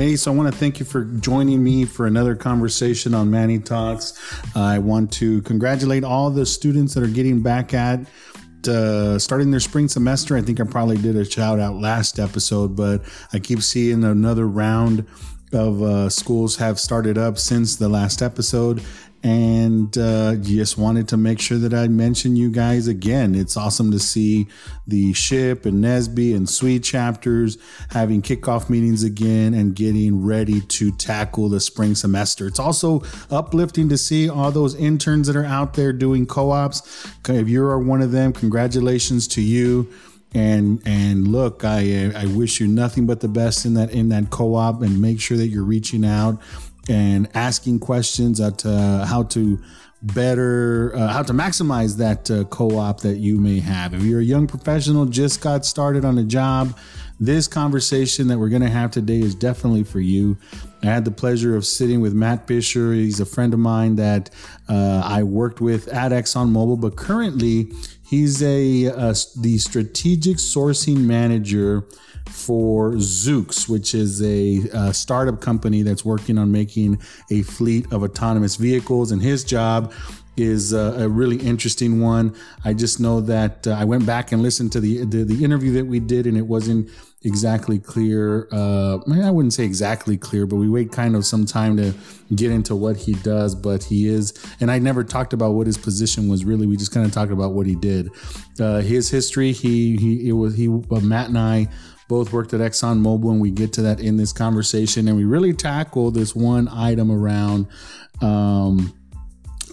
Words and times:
Hey, 0.00 0.16
so 0.16 0.32
I 0.32 0.34
want 0.34 0.50
to 0.50 0.58
thank 0.58 0.80
you 0.80 0.86
for 0.86 1.04
joining 1.04 1.62
me 1.62 1.84
for 1.84 2.06
another 2.06 2.34
conversation 2.34 3.12
on 3.12 3.30
Manny 3.30 3.58
Talks. 3.58 4.18
I 4.56 4.78
want 4.78 5.12
to 5.12 5.42
congratulate 5.42 6.04
all 6.04 6.30
the 6.30 6.46
students 6.46 6.94
that 6.94 7.02
are 7.02 7.06
getting 7.06 7.42
back 7.42 7.74
at 7.74 8.06
uh, 8.66 9.18
starting 9.18 9.50
their 9.50 9.60
spring 9.60 9.88
semester. 9.88 10.38
I 10.38 10.40
think 10.40 10.58
I 10.58 10.64
probably 10.64 10.96
did 10.96 11.16
a 11.16 11.30
shout 11.30 11.60
out 11.60 11.74
last 11.74 12.18
episode, 12.18 12.74
but 12.74 13.02
I 13.34 13.40
keep 13.40 13.60
seeing 13.60 14.02
another 14.02 14.48
round 14.48 15.06
of 15.52 15.82
uh, 15.82 16.08
schools 16.08 16.56
have 16.56 16.80
started 16.80 17.18
up 17.18 17.36
since 17.36 17.76
the 17.76 17.90
last 17.90 18.22
episode 18.22 18.82
and 19.22 19.96
uh, 19.98 20.36
just 20.36 20.78
wanted 20.78 21.08
to 21.08 21.16
make 21.16 21.40
sure 21.40 21.58
that 21.58 21.74
I 21.74 21.88
mention 21.88 22.36
you 22.36 22.50
guys 22.50 22.88
again. 22.88 23.34
It's 23.34 23.56
awesome 23.56 23.90
to 23.90 23.98
see 23.98 24.46
the 24.86 25.12
SHPE 25.12 25.66
and 25.66 25.84
NSBE 25.84 26.34
and 26.34 26.48
SWE 26.48 26.78
chapters 26.78 27.58
having 27.90 28.22
kickoff 28.22 28.70
meetings 28.70 29.02
again 29.02 29.52
and 29.52 29.74
getting 29.74 30.24
ready 30.24 30.62
to 30.62 30.90
tackle 30.92 31.50
the 31.50 31.60
spring 31.60 31.94
semester. 31.94 32.46
It's 32.46 32.58
also 32.58 33.02
uplifting 33.30 33.90
to 33.90 33.98
see 33.98 34.28
all 34.28 34.50
those 34.50 34.74
interns 34.74 35.26
that 35.26 35.36
are 35.36 35.44
out 35.44 35.74
there 35.74 35.92
doing 35.92 36.24
co-ops. 36.24 37.06
If 37.28 37.48
you 37.48 37.64
are 37.64 37.78
one 37.78 38.00
of 38.00 38.12
them, 38.12 38.32
congratulations 38.32 39.28
to 39.28 39.42
you 39.42 39.92
and 40.32 40.80
and 40.86 41.26
look 41.26 41.64
i 41.64 42.12
i 42.14 42.24
wish 42.26 42.60
you 42.60 42.68
nothing 42.68 43.04
but 43.04 43.18
the 43.18 43.26
best 43.26 43.66
in 43.66 43.74
that 43.74 43.90
in 43.90 44.10
that 44.10 44.30
co-op 44.30 44.80
and 44.80 45.00
make 45.00 45.20
sure 45.20 45.36
that 45.36 45.48
you're 45.48 45.64
reaching 45.64 46.04
out 46.04 46.40
and 46.88 47.28
asking 47.34 47.80
questions 47.80 48.40
at 48.40 48.64
uh, 48.64 49.04
how 49.04 49.22
to 49.24 49.60
better 50.02 50.94
uh, 50.94 51.08
how 51.08 51.22
to 51.22 51.32
maximize 51.32 51.98
that 51.98 52.30
uh, 52.30 52.44
co-op 52.44 53.00
that 53.00 53.18
you 53.18 53.38
may 53.38 53.60
have. 53.60 53.92
If 53.92 54.02
you're 54.02 54.20
a 54.20 54.24
young 54.24 54.46
professional 54.46 55.04
just 55.04 55.42
got 55.42 55.66
started 55.66 56.04
on 56.04 56.16
a 56.16 56.24
job 56.24 56.74
this 57.22 57.46
conversation 57.46 58.28
that 58.28 58.38
we're 58.38 58.48
going 58.48 58.62
to 58.62 58.70
have 58.70 58.90
today 58.90 59.18
is 59.18 59.34
definitely 59.34 59.84
for 59.84 60.00
you. 60.00 60.38
I 60.82 60.86
had 60.86 61.04
the 61.04 61.10
pleasure 61.10 61.54
of 61.54 61.66
sitting 61.66 62.00
with 62.00 62.14
matt 62.14 62.46
fisher. 62.46 62.94
He's 62.94 63.20
a 63.20 63.26
friend 63.26 63.52
of 63.52 63.60
mine 63.60 63.96
that 63.96 64.30
uh, 64.68 65.02
i 65.04 65.22
worked 65.22 65.60
with 65.60 65.86
at 65.88 66.12
exxonmobil 66.12 66.80
but 66.80 66.96
currently 66.96 67.72
he's 68.02 68.42
a, 68.42 68.84
the 69.38 69.58
strategic 69.58 70.38
sourcing 70.38 71.04
manager 71.04 71.84
for 72.30 72.92
Zoox, 72.92 73.68
which 73.68 73.94
is 73.94 74.22
a, 74.22 74.68
a, 74.72 74.94
startup 74.94 75.40
company 75.40 75.82
that's 75.82 76.04
working 76.04 76.38
on 76.38 76.52
making 76.52 77.00
a 77.30 77.42
fleet 77.42 77.92
of 77.92 78.02
autonomous 78.02 78.56
vehicles. 78.56 79.10
And 79.10 79.20
his 79.20 79.44
job 79.44 79.92
is 80.36 80.72
a, 80.72 81.04
a 81.04 81.08
really 81.08 81.36
interesting 81.36 82.00
one. 82.00 82.34
I 82.64 82.72
just 82.72 83.00
know 83.00 83.20
that 83.22 83.66
uh, 83.66 83.72
I 83.72 83.84
went 83.84 84.06
back 84.06 84.32
and 84.32 84.42
listened 84.42 84.72
to 84.72 84.80
the, 84.80 85.04
the, 85.04 85.24
the 85.24 85.44
interview 85.44 85.72
that 85.74 85.86
we 85.86 86.00
did, 86.00 86.26
and 86.26 86.36
it 86.36 86.46
wasn't 86.46 86.90
exactly 87.22 87.78
clear. 87.78 88.48
Uh, 88.50 88.98
I 89.22 89.30
wouldn't 89.30 89.52
say 89.52 89.64
exactly 89.64 90.16
clear, 90.16 90.46
but 90.46 90.56
we 90.56 90.68
wait 90.68 90.92
kind 90.92 91.14
of 91.14 91.26
some 91.26 91.44
time 91.44 91.76
to 91.76 91.94
get 92.34 92.50
into 92.50 92.74
what 92.74 92.96
he 92.96 93.14
does. 93.14 93.54
But 93.54 93.84
he 93.84 94.08
is, 94.08 94.32
and 94.60 94.70
I 94.70 94.78
never 94.78 95.04
talked 95.04 95.32
about 95.32 95.52
what 95.52 95.66
his 95.66 95.76
position 95.76 96.28
was. 96.28 96.44
Really, 96.44 96.66
we 96.66 96.76
just 96.76 96.92
kind 96.92 97.04
of 97.04 97.12
talked 97.12 97.32
about 97.32 97.52
what 97.52 97.66
he 97.66 97.74
did. 97.74 98.10
Uh, 98.58 98.80
his 98.80 99.10
history. 99.10 99.52
He 99.52 99.96
he 99.96 100.28
it 100.28 100.32
was 100.32 100.56
he. 100.56 100.68
Uh, 100.68 101.00
Matt 101.00 101.28
and 101.28 101.38
I 101.38 101.68
both 102.10 102.32
worked 102.32 102.52
at 102.52 102.60
ExxonMobil, 102.60 103.30
and 103.30 103.40
we 103.40 103.52
get 103.52 103.72
to 103.74 103.82
that 103.82 104.00
in 104.00 104.16
this 104.16 104.32
conversation. 104.32 105.06
And 105.06 105.16
we 105.16 105.24
really 105.24 105.52
tackle 105.52 106.10
this 106.10 106.34
one 106.34 106.66
item 106.68 107.08
around 107.08 107.68
um, 108.20 108.92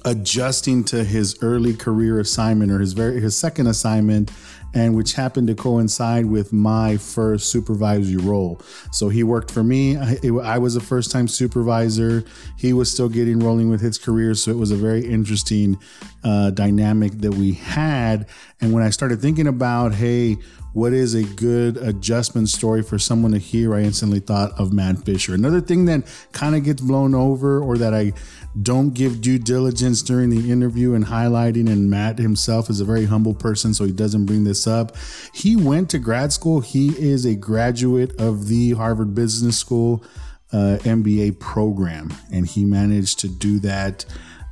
adjusting 0.06 0.84
to 0.84 1.04
his 1.04 1.36
early 1.42 1.74
career 1.74 2.20
assignment 2.20 2.72
or 2.72 2.80
his 2.80 2.94
very 2.94 3.20
his 3.20 3.36
second 3.36 3.66
assignment 3.66 4.32
and 4.78 4.96
which 4.96 5.14
happened 5.14 5.48
to 5.48 5.56
coincide 5.56 6.28
with 6.28 6.54
my 6.54 6.98
first 6.98 7.52
supervisory 7.52 8.18
role. 8.18 8.62
So 8.92 9.10
he 9.10 9.24
worked 9.24 9.50
for 9.50 9.64
me. 9.64 9.98
I, 9.98 10.18
it, 10.22 10.32
I, 10.44 10.60
was 10.60 10.76
a 10.76 10.80
first 10.82 11.10
time 11.10 11.28
supervisor. 11.28 12.24
He 12.58 12.74
was 12.74 12.92
still 12.92 13.10
getting 13.10 13.40
rolling 13.40 13.72
with 13.72 13.82
his 13.82 13.98
career. 13.98 14.36
So 14.36 14.52
it 14.52 14.58
was 14.58 14.70
a 14.70 14.76
very 14.76 15.04
interesting 15.04 15.80
uh, 16.24 16.52
dynamic 16.52 17.14
that 17.22 17.34
we 17.34 17.54
had. 17.54 18.28
And 18.62 18.72
when 18.72 18.84
I 18.84 18.92
started 18.92 19.20
thinking 19.20 19.48
about, 19.48 19.96
hey, 19.96 20.38
what 20.74 20.94
is 20.94 21.16
a 21.16 21.24
good 21.24 21.78
adjustment 21.78 22.50
story 22.50 22.84
for 22.84 23.00
someone 23.00 23.32
to 23.32 23.40
hear, 23.40 23.74
I 23.74 23.82
instantly 23.82 24.20
thought 24.20 24.52
of 24.60 24.72
Matt 24.72 25.04
Fisher. 25.04 25.34
Another 25.34 25.60
thing 25.60 25.86
that 25.86 26.04
kind 26.34 26.56
of 26.56 26.64
gets 26.64 26.82
blown 26.82 27.16
over 27.16 27.60
or 27.60 27.80
that 27.80 27.96
I 27.96 28.14
don't 28.62 28.94
give 28.94 29.22
due 29.22 29.40
diligence 29.40 30.04
during 30.04 30.30
the 30.30 30.52
interview 30.52 30.94
and 30.94 31.06
highlighting, 31.06 31.68
and 31.68 31.90
Matt 31.90 32.20
himself 32.20 32.70
is 32.70 32.80
a 32.80 32.86
very 32.86 33.06
humble 33.06 33.34
person, 33.34 33.74
so 33.74 33.86
he 33.86 33.92
doesn't 33.92 34.26
bring 34.26 34.44
this 34.44 34.67
up. 34.68 34.96
He 35.34 35.56
went 35.56 35.90
to 35.92 36.00
grad 36.00 36.34
school, 36.34 36.60
he 36.60 36.90
is 36.90 37.26
a 37.26 37.36
graduate 37.36 38.20
of 38.20 38.48
the 38.48 38.72
Harvard 38.72 39.16
Business 39.16 39.58
School 39.58 40.04
uh, 40.52 40.78
MBA 40.82 41.40
program, 41.40 42.14
and 42.32 42.46
he 42.46 42.66
managed 42.66 43.20
to 43.20 43.28
do 43.28 43.60
that. 43.60 44.06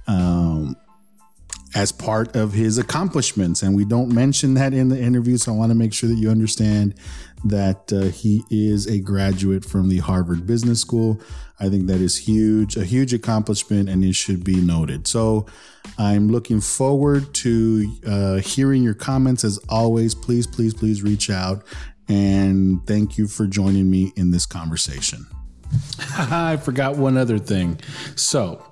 Um, 0.08 0.76
as 1.76 1.92
part 1.92 2.38
of 2.38 2.54
his 2.54 2.78
accomplishments. 2.78 3.62
And 3.62 3.76
we 3.76 3.84
don't 3.84 4.10
mention 4.10 4.54
that 4.54 4.74
in 4.74 4.88
the 4.88 4.98
interview. 4.98 5.36
So 5.36 5.52
I 5.52 5.58
want 5.58 5.72
to 5.72 5.76
make 5.76 5.94
sure 5.94 6.08
that 6.08 6.16
you 6.16 6.30
understand 6.30 6.96
that 7.46 7.94
uh, 7.94 8.06
he 8.06 8.44
is 8.50 8.88
a 8.88 9.00
graduate 9.00 9.64
from 9.64 9.88
the 9.88 10.00
Harvard 10.00 10.46
Business 10.46 10.82
School. 10.82 11.22
I 11.60 11.70
think 11.70 11.88
that 11.88 12.02
is 12.02 12.18
huge, 12.18 12.76
a 12.76 12.84
huge 12.84 13.14
accomplishment, 13.14 13.88
and 13.88 14.04
it 14.04 14.14
should 14.14 14.44
be 14.44 14.56
noted. 14.56 15.08
So 15.08 15.46
I'm 15.98 16.30
looking 16.30 16.60
forward 16.60 17.34
to 17.36 17.96
uh, 18.06 18.36
hearing 18.38 18.84
your 18.84 18.96
comments. 18.96 19.44
As 19.44 19.60
always, 19.70 20.14
please, 20.14 20.48
please, 20.48 20.74
please 20.74 21.04
reach 21.04 21.30
out. 21.30 21.64
And 22.08 22.86
thank 22.86 23.18
you 23.18 23.28
for 23.28 23.48
joining 23.48 23.90
me 23.90 24.12
in 24.16 24.32
this 24.32 24.46
conversation. 24.46 25.26
I 26.18 26.58
forgot 26.58 26.98
one 26.98 27.18
other 27.18 27.40
thing. 27.40 27.80
So, 28.16 28.64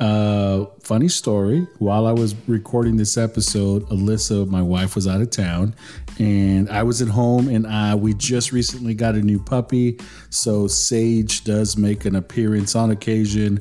uh, 0.00 0.66
funny 0.82 1.08
story. 1.08 1.66
While 1.78 2.06
I 2.06 2.12
was 2.12 2.34
recording 2.48 2.96
this 2.96 3.16
episode, 3.16 3.84
Alyssa, 3.88 4.48
my 4.48 4.62
wife, 4.62 4.94
was 4.94 5.06
out 5.06 5.20
of 5.20 5.30
town, 5.30 5.74
and 6.18 6.68
I 6.70 6.82
was 6.82 7.02
at 7.02 7.08
home. 7.08 7.48
And 7.48 7.66
I, 7.66 7.94
we 7.94 8.14
just 8.14 8.52
recently 8.52 8.94
got 8.94 9.14
a 9.14 9.20
new 9.20 9.38
puppy, 9.38 9.98
so 10.30 10.66
Sage 10.66 11.44
does 11.44 11.76
make 11.76 12.04
an 12.04 12.16
appearance 12.16 12.74
on 12.74 12.90
occasion. 12.90 13.60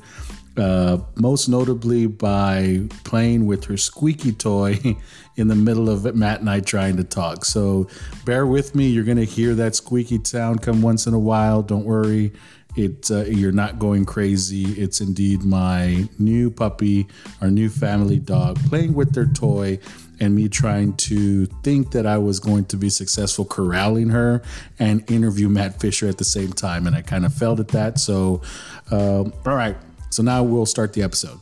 Uh, 0.58 0.98
most 1.16 1.48
notably 1.48 2.08
by 2.08 2.82
playing 3.06 3.46
with 3.46 3.64
her 3.64 3.78
squeaky 3.78 4.34
toy 4.34 4.78
in 5.38 5.48
the 5.48 5.56
middle 5.56 5.90
of 5.90 6.04
Matt 6.14 6.42
and 6.42 6.50
I 6.50 6.60
trying 6.60 6.98
to 6.98 7.06
talk. 7.06 7.46
So 7.46 7.88
bear 8.26 8.46
with 8.46 8.76
me. 8.76 8.90
You're 8.90 9.06
going 9.06 9.18
to 9.18 9.24
hear 9.24 9.56
that 9.56 9.76
squeaky 9.76 10.20
sound 10.26 10.62
come 10.62 10.82
once 10.82 11.08
in 11.08 11.14
a 11.14 11.20
while. 11.20 11.62
Don't 11.62 11.86
worry 11.86 12.34
it 12.76 13.12
uh, 13.12 13.24
you're 13.26 13.52
not 13.52 13.80
going 13.80 14.06
crazy 14.06 14.64
it's 14.82 15.02
indeed 15.02 15.44
my 15.44 16.08
new 16.20 16.50
puppy 16.50 17.08
our 17.42 17.52
new 17.52 17.70
family 17.70 18.20
dog 18.20 18.58
playing 18.70 18.94
with 18.94 19.14
their 19.14 19.26
toy 19.26 19.78
and 20.22 20.36
me 20.36 20.48
trying 20.48 20.94
to 20.94 21.48
think 21.64 21.92
that 21.92 22.06
I 22.06 22.18
was 22.18 22.40
going 22.40 22.66
to 22.66 22.78
be 22.78 22.90
successful 22.90 23.44
corralling 23.44 24.10
her 24.10 24.42
and 24.80 25.04
interview 25.12 25.50
Matt 25.50 25.82
Fisher 25.82 26.08
at 26.08 26.18
the 26.18 26.24
same 26.24 26.54
time 26.54 26.88
and 26.88 26.96
I 26.96 27.02
kind 27.02 27.26
of 27.26 27.34
failed 27.34 27.60
at 27.60 27.70
that 27.70 28.00
so 28.00 28.42
um, 28.92 29.34
all 29.46 29.56
right 29.56 29.76
so 30.10 30.24
now 30.24 30.44
we'll 30.44 30.66
start 30.66 30.94
the 30.94 31.04
episode 31.04 31.40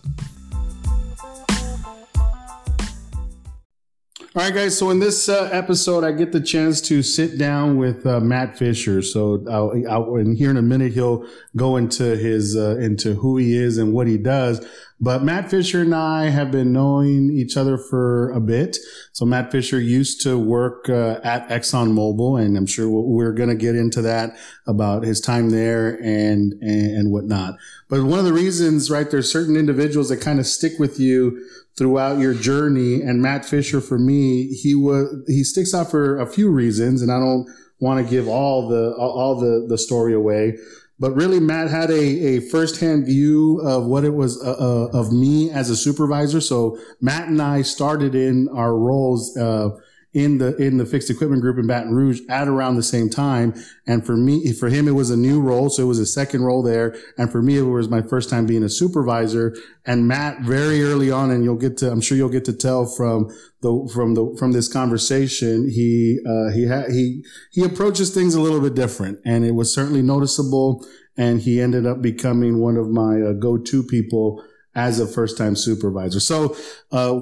All 4.35 4.43
right, 4.43 4.53
guys. 4.53 4.77
So 4.77 4.91
in 4.91 4.99
this 4.99 5.27
uh, 5.27 5.49
episode, 5.51 6.03
I 6.03 6.11
get 6.11 6.31
the 6.31 6.39
chance 6.39 6.79
to 6.81 7.01
sit 7.01 7.39
down 7.39 7.77
with 7.77 8.05
uh, 8.05 8.19
Matt 8.19 8.57
Fisher. 8.59 9.01
So 9.01 9.43
I'll, 9.49 9.73
I'll, 9.89 10.15
and 10.17 10.37
here 10.37 10.51
in 10.51 10.55
a 10.55 10.61
minute, 10.61 10.93
he'll 10.93 11.25
go 11.55 11.77
into 11.77 12.15
his 12.15 12.55
uh, 12.55 12.77
into 12.77 13.15
who 13.15 13.37
he 13.37 13.57
is 13.57 13.79
and 13.79 13.91
what 13.91 14.05
he 14.05 14.17
does. 14.17 14.65
But 15.01 15.23
Matt 15.23 15.49
Fisher 15.49 15.81
and 15.81 15.95
I 15.95 16.25
have 16.25 16.51
been 16.51 16.73
knowing 16.73 17.31
each 17.31 17.55
other 17.55 17.77
for 17.77 18.31
a 18.31 18.41
bit. 18.41 18.77
So 19.13 19.25
Matt 19.25 19.49
Fisher 19.49 19.79
used 19.79 20.21
to 20.23 20.37
work 20.37 20.89
uh, 20.89 21.21
at 21.23 21.47
ExxonMobil, 21.47 22.43
and 22.43 22.57
I'm 22.57 22.65
sure 22.65 22.89
we're 22.89 23.31
going 23.31 23.49
to 23.49 23.55
get 23.55 23.75
into 23.75 24.01
that 24.01 24.37
about 24.67 25.03
his 25.03 25.21
time 25.21 25.51
there 25.51 25.95
and, 26.03 26.53
and 26.61 26.97
and 26.97 27.11
whatnot. 27.11 27.55
But 27.89 28.03
one 28.03 28.19
of 28.19 28.25
the 28.25 28.33
reasons, 28.33 28.91
right, 28.91 29.09
there's 29.09 29.31
certain 29.31 29.55
individuals 29.55 30.09
that 30.09 30.21
kind 30.21 30.39
of 30.39 30.45
stick 30.45 30.73
with 30.79 30.99
you 30.99 31.45
throughout 31.77 32.19
your 32.19 32.33
journey. 32.33 33.01
And 33.01 33.21
Matt 33.21 33.45
Fisher, 33.45 33.79
for 33.79 33.97
me, 33.97 34.47
he 34.47 34.75
was 34.75 35.07
he 35.27 35.43
sticks 35.43 35.73
out 35.73 35.89
for 35.89 36.19
a 36.19 36.27
few 36.27 36.51
reasons, 36.51 37.01
and 37.01 37.11
I 37.11 37.19
don't 37.19 37.47
want 37.79 38.05
to 38.05 38.09
give 38.09 38.27
all 38.27 38.67
the 38.67 38.93
all 38.95 39.39
the 39.39 39.65
the 39.67 39.77
story 39.77 40.13
away. 40.13 40.57
But 40.99 41.15
really, 41.15 41.39
Matt 41.39 41.69
had 41.69 41.89
a, 41.89 41.95
a 41.95 42.39
firsthand 42.41 43.05
view 43.05 43.61
of 43.61 43.85
what 43.85 44.03
it 44.03 44.13
was 44.13 44.41
uh, 44.43 44.51
uh, 44.51 44.97
of 44.97 45.13
me 45.13 45.49
as 45.49 45.69
a 45.69 45.75
supervisor. 45.77 46.41
So 46.41 46.77
Matt 46.99 47.29
and 47.29 47.41
I 47.41 47.61
started 47.61 48.15
in 48.15 48.49
our 48.49 48.75
roles 48.75 49.35
uh, 49.37 49.69
in 50.11 50.39
the 50.39 50.55
in 50.57 50.77
the 50.77 50.85
fixed 50.85 51.09
equipment 51.09 51.41
group 51.41 51.59
in 51.59 51.67
Baton 51.67 51.93
Rouge 51.93 52.21
at 52.29 52.47
around 52.47 52.75
the 52.75 52.83
same 52.83 53.09
time. 53.09 53.53
And 53.85 54.05
for 54.05 54.17
me, 54.17 54.51
for 54.53 54.69
him, 54.69 54.87
it 54.87 54.95
was 54.95 55.11
a 55.11 55.17
new 55.17 55.39
role, 55.39 55.69
so 55.69 55.83
it 55.83 55.87
was 55.87 55.99
a 55.99 56.05
second 56.05 56.41
role 56.43 56.63
there. 56.63 56.95
And 57.17 57.31
for 57.31 57.41
me, 57.41 57.57
it 57.57 57.61
was 57.61 57.89
my 57.89 58.01
first 58.01 58.29
time 58.29 58.45
being 58.45 58.63
a 58.63 58.69
supervisor. 58.69 59.55
And 59.85 60.07
Matt, 60.07 60.41
very 60.41 60.83
early 60.83 61.11
on, 61.11 61.29
and 61.29 61.43
you'll 61.43 61.57
get 61.57 61.77
to, 61.77 61.91
I'm 61.91 62.01
sure 62.01 62.17
you'll 62.17 62.29
get 62.29 62.45
to 62.45 62.53
tell 62.53 62.85
from 62.85 63.29
the 63.61 63.89
from 63.93 64.15
the 64.15 64.35
from 64.39 64.51
this 64.51 64.71
conversation, 64.71 65.69
he 65.69 66.19
uh, 66.27 66.51
he 66.53 66.67
ha- 66.67 66.89
he 66.89 67.23
he 67.51 67.63
approaches 67.63 68.13
things 68.13 68.33
a 68.33 68.41
little 68.41 68.61
bit 68.61 68.73
different, 68.73 69.19
and 69.25 69.45
it 69.45 69.53
was 69.53 69.73
certainly 69.73 70.01
noticeable 70.01 70.85
and 71.17 71.41
he 71.41 71.59
ended 71.59 71.85
up 71.85 72.01
becoming 72.01 72.59
one 72.59 72.77
of 72.77 72.89
my 72.89 73.21
uh, 73.21 73.33
go-to 73.33 73.83
people 73.83 74.41
as 74.73 75.01
a 75.01 75.05
first-time 75.05 75.53
supervisor. 75.53 76.19
So, 76.19 76.55
uh, 76.93 77.19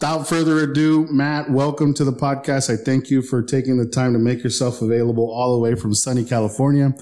without 0.00 0.28
further 0.28 0.58
ado, 0.58 1.06
Matt, 1.10 1.50
welcome 1.50 1.94
to 1.94 2.04
the 2.04 2.12
podcast. 2.12 2.72
I 2.72 2.76
thank 2.76 3.10
you 3.10 3.22
for 3.22 3.42
taking 3.42 3.76
the 3.76 3.86
time 3.86 4.12
to 4.12 4.18
make 4.18 4.42
yourself 4.42 4.82
available 4.82 5.30
all 5.30 5.54
the 5.54 5.60
way 5.60 5.74
from 5.74 5.94
sunny 5.94 6.24
California. 6.24 6.94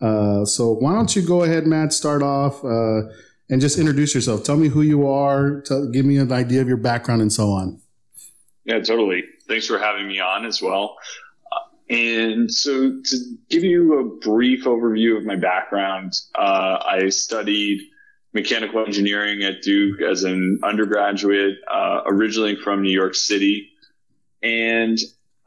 Uh, 0.00 0.44
so, 0.44 0.72
why 0.74 0.94
don't 0.94 1.14
you 1.14 1.22
go 1.22 1.42
ahead, 1.42 1.66
Matt? 1.66 1.92
Start 1.92 2.22
off 2.22 2.64
uh, 2.64 3.02
and 3.48 3.60
just 3.60 3.78
introduce 3.78 4.14
yourself. 4.14 4.44
Tell 4.44 4.56
me 4.56 4.68
who 4.68 4.82
you 4.82 5.06
are. 5.06 5.60
Tell, 5.60 5.88
give 5.90 6.04
me 6.04 6.16
an 6.16 6.32
idea 6.32 6.60
of 6.60 6.68
your 6.68 6.76
background 6.76 7.22
and 7.22 7.32
so 7.32 7.50
on. 7.50 7.80
Yeah, 8.64 8.80
totally. 8.80 9.24
Thanks 9.46 9.66
for 9.66 9.78
having 9.78 10.08
me 10.08 10.20
on 10.20 10.44
as 10.44 10.60
well. 10.60 10.96
And 11.88 12.50
so 12.52 13.00
to 13.04 13.36
give 13.48 13.64
you 13.64 13.98
a 13.98 14.04
brief 14.20 14.64
overview 14.64 15.16
of 15.16 15.24
my 15.24 15.36
background, 15.36 16.12
uh, 16.36 16.78
I 16.84 17.08
studied 17.08 17.80
mechanical 18.32 18.84
engineering 18.84 19.42
at 19.42 19.62
Duke 19.62 20.00
as 20.00 20.24
an 20.24 20.60
undergraduate, 20.62 21.58
uh, 21.70 22.02
originally 22.06 22.56
from 22.56 22.82
New 22.82 22.92
York 22.92 23.14
City. 23.14 23.70
And 24.42 24.98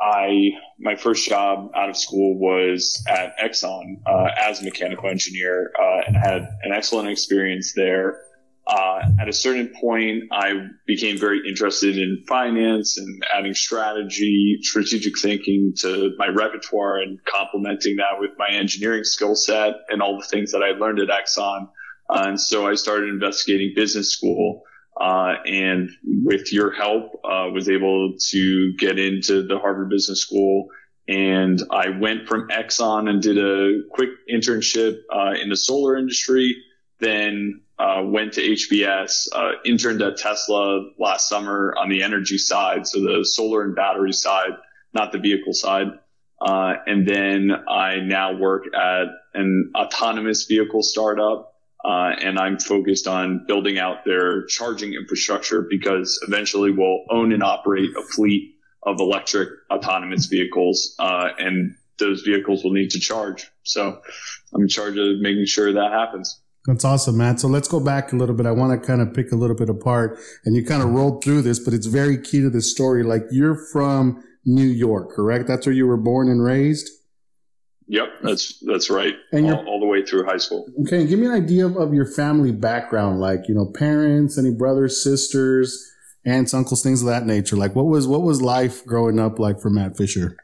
I, 0.01 0.51
my 0.79 0.95
first 0.95 1.27
job 1.27 1.71
out 1.75 1.89
of 1.89 1.95
school 1.95 2.37
was 2.37 3.01
at 3.07 3.37
Exxon, 3.39 4.01
uh, 4.05 4.29
as 4.37 4.61
a 4.61 4.65
mechanical 4.65 5.09
engineer, 5.09 5.71
uh, 5.79 6.01
and 6.05 6.15
had 6.15 6.41
an 6.63 6.73
excellent 6.73 7.09
experience 7.09 7.73
there 7.73 8.19
uh, 8.65 9.01
at 9.19 9.27
a 9.27 9.33
certain 9.33 9.73
point, 9.79 10.23
I 10.31 10.67
became 10.87 11.17
very 11.17 11.41
interested 11.47 11.97
in 11.97 12.23
finance 12.27 12.97
and 12.97 13.23
adding 13.35 13.53
strategy, 13.53 14.59
strategic 14.61 15.19
thinking 15.19 15.73
to 15.79 16.13
my 16.17 16.27
repertoire 16.27 16.99
and 16.99 17.19
complementing 17.25 17.97
that 17.97 18.19
with 18.19 18.31
my 18.37 18.47
engineering 18.49 19.03
skill 19.03 19.35
set 19.35 19.73
and 19.89 20.01
all 20.01 20.17
the 20.17 20.25
things 20.25 20.51
that 20.53 20.63
I 20.63 20.77
learned 20.77 20.99
at 20.99 21.09
Exxon. 21.09 21.67
Uh, 22.09 22.25
and 22.27 22.39
so 22.39 22.67
I 22.67 22.75
started 22.75 23.09
investigating 23.09 23.73
business 23.75 24.11
school. 24.11 24.63
Uh, 24.99 25.35
and 25.45 25.89
with 26.03 26.53
your 26.53 26.71
help, 26.71 27.19
uh, 27.23 27.49
was 27.51 27.67
able 27.67 28.13
to 28.29 28.73
get 28.73 28.99
into 28.99 29.41
the 29.41 29.57
Harvard 29.57 29.89
Business 29.89 30.21
School. 30.21 30.67
And 31.07 31.59
I 31.71 31.89
went 31.89 32.27
from 32.27 32.47
Exxon 32.49 33.09
and 33.09 33.21
did 33.21 33.37
a 33.37 33.81
quick 33.91 34.11
internship 34.31 34.99
uh, 35.13 35.33
in 35.41 35.49
the 35.49 35.57
solar 35.57 35.97
industry 35.97 36.55
then 37.03 37.61
uh, 37.77 38.01
went 38.03 38.33
to 38.33 38.41
HBS, 38.41 39.27
uh, 39.33 39.51
interned 39.65 40.01
at 40.01 40.17
Tesla 40.17 40.89
last 40.97 41.27
summer 41.27 41.73
on 41.77 41.89
the 41.89 42.01
energy 42.01 42.37
side, 42.37 42.87
so 42.87 42.99
the 43.01 43.25
solar 43.25 43.63
and 43.63 43.75
battery 43.75 44.13
side, 44.13 44.51
not 44.93 45.11
the 45.11 45.19
vehicle 45.19 45.53
side. 45.53 45.87
Uh, 46.41 46.75
and 46.87 47.07
then 47.07 47.51
I 47.67 47.97
now 47.97 48.37
work 48.37 48.63
at 48.73 49.07
an 49.33 49.71
autonomous 49.75 50.45
vehicle 50.45 50.83
startup, 50.83 51.52
uh, 51.83 52.11
and 52.21 52.39
I'm 52.39 52.59
focused 52.59 53.07
on 53.07 53.45
building 53.47 53.77
out 53.77 54.05
their 54.05 54.45
charging 54.45 54.93
infrastructure 54.93 55.65
because 55.69 56.19
eventually 56.27 56.71
we'll 56.71 57.03
own 57.09 57.33
and 57.33 57.43
operate 57.43 57.89
a 57.97 58.03
fleet 58.03 58.55
of 58.83 58.99
electric 58.99 59.49
autonomous 59.71 60.25
vehicles, 60.25 60.95
uh, 60.99 61.29
and 61.37 61.75
those 61.99 62.21
vehicles 62.21 62.63
will 62.63 62.71
need 62.73 62.91
to 62.91 62.99
charge. 62.99 63.49
So 63.63 64.01
I'm 64.53 64.61
in 64.61 64.67
charge 64.67 64.97
of 64.97 65.19
making 65.19 65.45
sure 65.45 65.71
that 65.73 65.91
happens. 65.91 66.39
That's 66.65 66.85
awesome, 66.85 67.17
Matt. 67.17 67.41
So 67.41 67.49
let's 67.49 67.67
go 67.67 67.81
back 67.81 68.13
a 68.13 68.15
little 68.15 68.35
bit. 68.35 68.45
I 68.45 68.51
want 68.51 68.79
to 68.79 68.87
kind 68.87 69.01
of 69.01 69.13
pick 69.13 69.33
a 69.33 69.35
little 69.35 69.55
bit 69.55 69.69
apart 69.69 70.17
and 70.45 70.55
you 70.55 70.63
kind 70.63 70.81
of 70.81 70.89
rolled 70.91 71.23
through 71.23 71.41
this, 71.41 71.59
but 71.59 71.73
it's 71.73 71.87
very 71.87 72.17
key 72.17 72.39
to 72.39 72.49
this 72.49 72.71
story. 72.71 73.03
Like 73.03 73.23
you're 73.31 73.59
from 73.73 74.23
New 74.45 74.67
York, 74.67 75.11
correct? 75.11 75.47
That's 75.47 75.65
where 75.65 75.75
you 75.75 75.87
were 75.87 75.97
born 75.97 76.29
and 76.29 76.41
raised? 76.41 76.89
Yep, 77.87 78.07
that's 78.23 78.59
that's 78.59 78.89
right. 78.89 79.15
And 79.31 79.51
all, 79.51 79.65
all, 79.65 79.79
the 79.79 79.85
way 79.85 80.05
through 80.05 80.25
high 80.25 80.37
school. 80.37 80.67
Okay, 80.81 81.05
give 81.05 81.19
me 81.19 81.25
an 81.25 81.33
idea 81.33 81.65
of, 81.65 81.75
of, 81.75 81.93
your 81.93 82.05
family 82.05 82.51
background, 82.51 83.19
like 83.19 83.47
you 83.47 83.55
know, 83.55 83.65
parents, 83.65 84.37
any 84.37 84.51
brothers, 84.51 85.03
sisters, 85.03 85.91
aunts, 86.25 86.53
uncles, 86.53 86.81
things 86.81 87.01
of 87.01 87.07
that 87.07 87.25
nature. 87.25 87.55
Like, 87.55 87.75
what 87.75 87.85
was 87.85 88.07
what 88.07 88.21
was 88.21 88.41
life 88.41 88.85
growing 88.85 89.19
up 89.19 89.39
like 89.39 89.59
for 89.59 89.69
Matt 89.69 89.97
Fisher? 89.97 90.37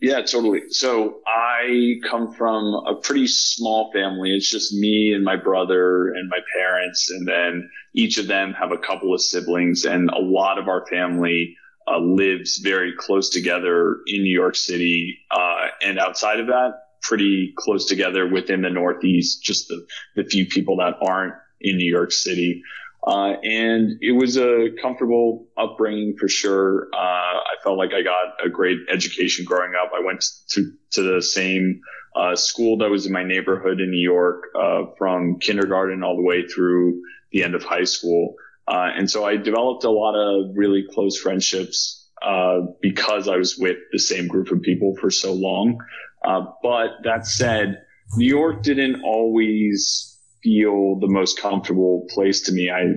Yeah, 0.00 0.22
totally. 0.22 0.70
So 0.70 1.20
I 1.26 2.00
come 2.08 2.32
from 2.32 2.74
a 2.86 2.94
pretty 3.02 3.26
small 3.26 3.92
family. 3.92 4.34
It's 4.34 4.48
just 4.48 4.72
me 4.72 5.12
and 5.12 5.22
my 5.22 5.36
brother 5.36 6.08
and 6.08 6.28
my 6.28 6.38
parents, 6.56 7.10
and 7.10 7.28
then 7.28 7.68
each 7.94 8.16
of 8.16 8.26
them 8.26 8.54
have 8.54 8.72
a 8.72 8.78
couple 8.78 9.12
of 9.12 9.20
siblings, 9.20 9.84
and 9.84 10.08
a 10.10 10.20
lot 10.20 10.58
of 10.58 10.68
our 10.68 10.86
family 10.86 11.56
uh, 11.90 11.98
lives 11.98 12.58
very 12.58 12.92
close 12.96 13.30
together 13.30 13.98
in 14.06 14.22
New 14.22 14.32
York 14.32 14.56
City, 14.56 15.18
uh, 15.30 15.66
and 15.82 15.98
outside 15.98 16.40
of 16.40 16.46
that, 16.48 16.74
pretty 17.02 17.52
close 17.56 17.86
together 17.86 18.28
within 18.28 18.62
the 18.62 18.70
Northeast. 18.70 19.42
Just 19.42 19.68
the 19.68 19.86
the 20.16 20.24
few 20.24 20.46
people 20.46 20.76
that 20.76 20.94
aren't 21.02 21.34
in 21.60 21.76
New 21.76 21.90
York 21.90 22.12
City. 22.12 22.62
Uh, 23.06 23.32
and 23.42 23.96
it 24.02 24.12
was 24.12 24.36
a 24.36 24.68
comfortable 24.82 25.48
upbringing 25.56 26.16
for 26.18 26.28
sure. 26.28 26.88
Uh, 26.92 26.96
I 26.96 27.54
felt 27.64 27.78
like 27.78 27.92
I 27.94 28.02
got 28.02 28.44
a 28.44 28.50
great 28.50 28.78
education 28.90 29.46
growing 29.46 29.72
up. 29.74 29.90
I 29.96 30.04
went 30.04 30.22
to, 30.50 30.72
to 30.92 31.02
the 31.02 31.22
same, 31.22 31.80
uh, 32.14 32.36
school 32.36 32.78
that 32.78 32.90
was 32.90 33.06
in 33.06 33.12
my 33.12 33.24
neighborhood 33.24 33.80
in 33.80 33.90
New 33.90 34.02
York, 34.02 34.48
uh, 34.54 34.82
from 34.98 35.38
kindergarten 35.38 36.02
all 36.02 36.16
the 36.16 36.22
way 36.22 36.46
through 36.46 37.00
the 37.32 37.42
end 37.42 37.54
of 37.54 37.62
high 37.62 37.84
school. 37.84 38.34
Uh, 38.68 38.88
and 38.96 39.10
so 39.10 39.24
I 39.24 39.36
developed 39.36 39.84
a 39.84 39.90
lot 39.90 40.14
of 40.14 40.56
really 40.56 40.84
close 40.92 41.18
friendships, 41.18 42.08
uh, 42.22 42.60
because 42.80 43.28
I 43.28 43.36
was 43.36 43.56
with 43.58 43.78
the 43.92 43.98
same 43.98 44.28
group 44.28 44.50
of 44.50 44.62
people 44.62 44.94
for 45.00 45.10
so 45.10 45.32
long. 45.32 45.78
but 46.22 46.90
that 47.04 47.26
said, 47.26 47.82
New 48.16 48.26
York 48.26 48.62
didn't 48.62 49.02
always 49.02 50.18
feel 50.42 50.98
the 50.98 51.08
most 51.08 51.40
comfortable 51.40 52.06
place 52.10 52.42
to 52.42 52.52
me. 52.52 52.70
I 52.70 52.94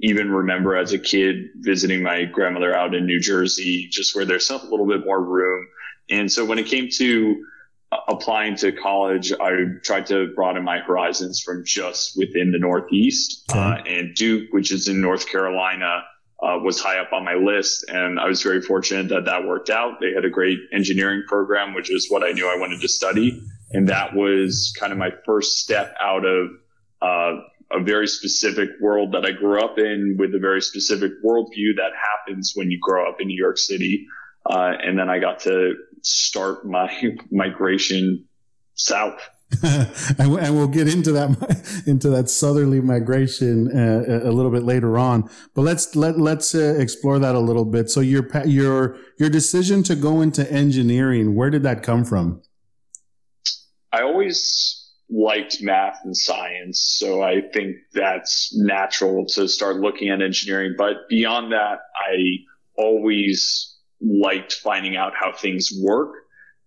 even 0.00 0.30
remember 0.30 0.76
as 0.76 0.92
a 0.92 0.98
kid 0.98 1.36
visiting 1.56 2.02
my 2.02 2.24
grandmother 2.24 2.74
out 2.74 2.94
in 2.94 3.06
New 3.06 3.20
Jersey, 3.20 3.88
just 3.90 4.14
where 4.14 4.24
there's 4.24 4.50
a 4.50 4.56
little 4.56 4.86
bit 4.86 5.04
more 5.04 5.22
room. 5.22 5.66
And 6.10 6.30
so 6.30 6.44
when 6.44 6.58
it 6.58 6.66
came 6.66 6.88
to 6.96 7.36
uh, 7.36 7.53
applying 8.08 8.56
to 8.56 8.72
college, 8.72 9.32
I 9.32 9.50
tried 9.82 10.06
to 10.06 10.28
broaden 10.34 10.64
my 10.64 10.78
horizons 10.78 11.40
from 11.40 11.64
just 11.64 12.16
within 12.16 12.50
the 12.52 12.58
Northeast. 12.58 13.44
Okay. 13.50 13.58
Uh, 13.58 13.76
and 13.86 14.14
Duke, 14.14 14.52
which 14.52 14.72
is 14.72 14.88
in 14.88 15.00
North 15.00 15.28
Carolina, 15.28 16.02
uh, 16.42 16.58
was 16.62 16.80
high 16.80 16.98
up 16.98 17.12
on 17.12 17.24
my 17.24 17.34
list. 17.34 17.84
And 17.88 18.18
I 18.18 18.26
was 18.26 18.42
very 18.42 18.60
fortunate 18.60 19.08
that 19.08 19.24
that 19.26 19.44
worked 19.44 19.70
out. 19.70 20.00
They 20.00 20.12
had 20.12 20.24
a 20.24 20.30
great 20.30 20.58
engineering 20.72 21.22
program, 21.26 21.74
which 21.74 21.90
is 21.90 22.10
what 22.10 22.22
I 22.22 22.32
knew 22.32 22.48
I 22.48 22.58
wanted 22.58 22.80
to 22.80 22.88
study. 22.88 23.42
And 23.72 23.88
that 23.88 24.14
was 24.14 24.74
kind 24.78 24.92
of 24.92 24.98
my 24.98 25.10
first 25.24 25.58
step 25.58 25.94
out 26.00 26.24
of 26.24 26.48
uh, 27.00 27.40
a 27.72 27.82
very 27.82 28.06
specific 28.06 28.68
world 28.80 29.12
that 29.12 29.24
I 29.24 29.32
grew 29.32 29.62
up 29.62 29.78
in 29.78 30.16
with 30.18 30.34
a 30.34 30.38
very 30.38 30.60
specific 30.60 31.12
worldview 31.24 31.76
that 31.76 31.92
happens 31.96 32.52
when 32.54 32.70
you 32.70 32.78
grow 32.80 33.08
up 33.08 33.20
in 33.20 33.28
New 33.28 33.36
York 33.36 33.58
City. 33.58 34.06
Uh, 34.46 34.72
and 34.80 34.98
then 34.98 35.08
I 35.08 35.18
got 35.18 35.40
to 35.40 35.74
start 36.04 36.66
my 36.66 36.90
migration 37.30 38.24
south. 38.74 39.20
and, 40.18 40.56
we'll 40.56 40.66
get 40.66 40.92
into 40.92 41.12
that 41.12 41.82
into 41.86 42.08
that 42.10 42.28
southerly 42.28 42.80
migration 42.80 43.70
uh, 43.76 44.20
a 44.24 44.32
little 44.32 44.50
bit 44.50 44.64
later 44.64 44.98
on. 44.98 45.28
But 45.54 45.62
let's 45.62 45.94
let 45.94 46.18
let's 46.18 46.54
uh, 46.54 46.74
explore 46.78 47.18
that 47.18 47.34
a 47.34 47.38
little 47.38 47.64
bit. 47.64 47.90
So 47.90 48.00
your 48.00 48.26
your 48.46 48.96
your 49.18 49.30
decision 49.30 49.82
to 49.84 49.94
go 49.94 50.22
into 50.22 50.50
engineering, 50.50 51.34
where 51.34 51.50
did 51.50 51.62
that 51.62 51.82
come 51.82 52.04
from? 52.04 52.42
I 53.92 54.02
always 54.02 54.84
liked 55.08 55.62
math 55.62 56.00
and 56.04 56.16
science. 56.16 56.80
So 56.98 57.22
I 57.22 57.42
think 57.52 57.76
that's 57.92 58.52
natural 58.56 59.26
to 59.26 59.46
start 59.46 59.76
looking 59.76 60.08
at 60.08 60.20
engineering. 60.20 60.74
But 60.76 61.08
beyond 61.08 61.52
that, 61.52 61.78
I 61.96 62.38
always 62.76 63.73
liked 64.04 64.54
finding 64.54 64.96
out 64.96 65.12
how 65.18 65.32
things 65.32 65.70
work 65.80 66.12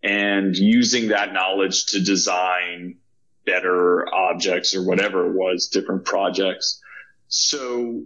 and 0.04 0.56
using 0.56 1.10
that 1.10 1.34
knowledge 1.34 1.88
to 1.88 2.04
design 2.04 2.98
better 3.46 4.14
objects 4.14 4.76
or 4.76 4.84
whatever 4.84 5.28
it 5.28 5.34
was, 5.34 5.68
different 5.68 6.06
projects. 6.06 6.82
So 7.28 8.04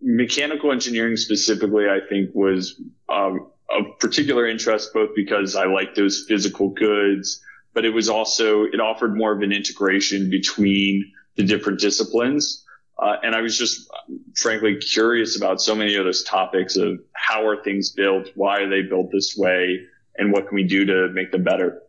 mechanical 0.00 0.72
engineering 0.72 1.16
specifically, 1.16 1.86
I 1.88 2.00
think 2.08 2.30
was 2.34 2.80
um, 3.08 3.50
of 3.68 3.98
particular 3.98 4.46
interest, 4.46 4.92
both 4.92 5.10
because 5.14 5.56
I 5.56 5.66
like 5.66 5.94
those 5.94 6.24
physical 6.26 6.70
goods 6.70 7.42
but 7.72 7.84
it 7.84 7.90
was 7.90 8.08
also, 8.08 8.64
it 8.64 8.80
offered 8.80 9.16
more 9.16 9.32
of 9.32 9.42
an 9.42 9.52
integration 9.52 10.30
between 10.30 11.12
the 11.36 11.44
different 11.44 11.80
disciplines. 11.80 12.64
Uh, 13.00 13.16
and 13.22 13.34
I 13.34 13.40
was 13.40 13.56
just 13.56 13.88
frankly 14.36 14.76
curious 14.76 15.36
about 15.36 15.60
so 15.60 15.74
many 15.74 15.94
of 15.94 16.04
those 16.04 16.22
topics 16.22 16.76
of 16.76 16.98
how 17.14 17.46
are 17.46 17.62
things 17.62 17.92
built? 17.92 18.28
Why 18.34 18.60
are 18.60 18.68
they 18.68 18.82
built 18.82 19.10
this 19.10 19.34
way? 19.36 19.78
And 20.16 20.32
what 20.32 20.48
can 20.48 20.54
we 20.54 20.64
do 20.64 20.84
to 20.84 21.08
make 21.12 21.32
them 21.32 21.42
better? 21.42 21.80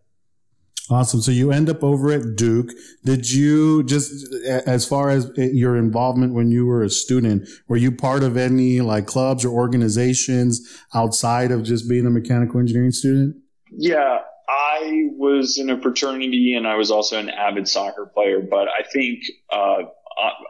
Awesome. 0.90 1.22
So 1.22 1.32
you 1.32 1.52
end 1.52 1.70
up 1.70 1.84
over 1.84 2.12
at 2.12 2.36
Duke. 2.36 2.72
Did 3.06 3.32
you 3.32 3.84
just, 3.84 4.34
as 4.46 4.86
far 4.86 5.10
as 5.10 5.32
your 5.38 5.78
involvement 5.78 6.34
when 6.34 6.52
you 6.52 6.66
were 6.66 6.84
a 6.84 6.90
student, 6.90 7.48
were 7.68 7.78
you 7.78 7.92
part 7.92 8.24
of 8.24 8.36
any 8.36 8.82
like 8.82 9.06
clubs 9.06 9.46
or 9.46 9.54
organizations 9.54 10.80
outside 10.94 11.52
of 11.52 11.64
just 11.64 11.90
being 11.90 12.06
a 12.06 12.10
mechanical 12.10 12.60
engineering 12.60 12.92
student? 12.92 13.38
Yeah, 13.72 14.20
I 14.50 15.10
was 15.18 15.58
in 15.58 15.70
a 15.70 15.82
fraternity 15.82 16.56
and 16.58 16.68
I 16.68 16.76
was 16.76 16.92
also 16.92 17.18
an 17.18 17.30
avid 17.30 17.70
soccer 17.70 18.06
player, 18.14 18.42
but 18.42 18.68
I 18.68 18.84
think 18.92 19.24
uh, 19.52 19.84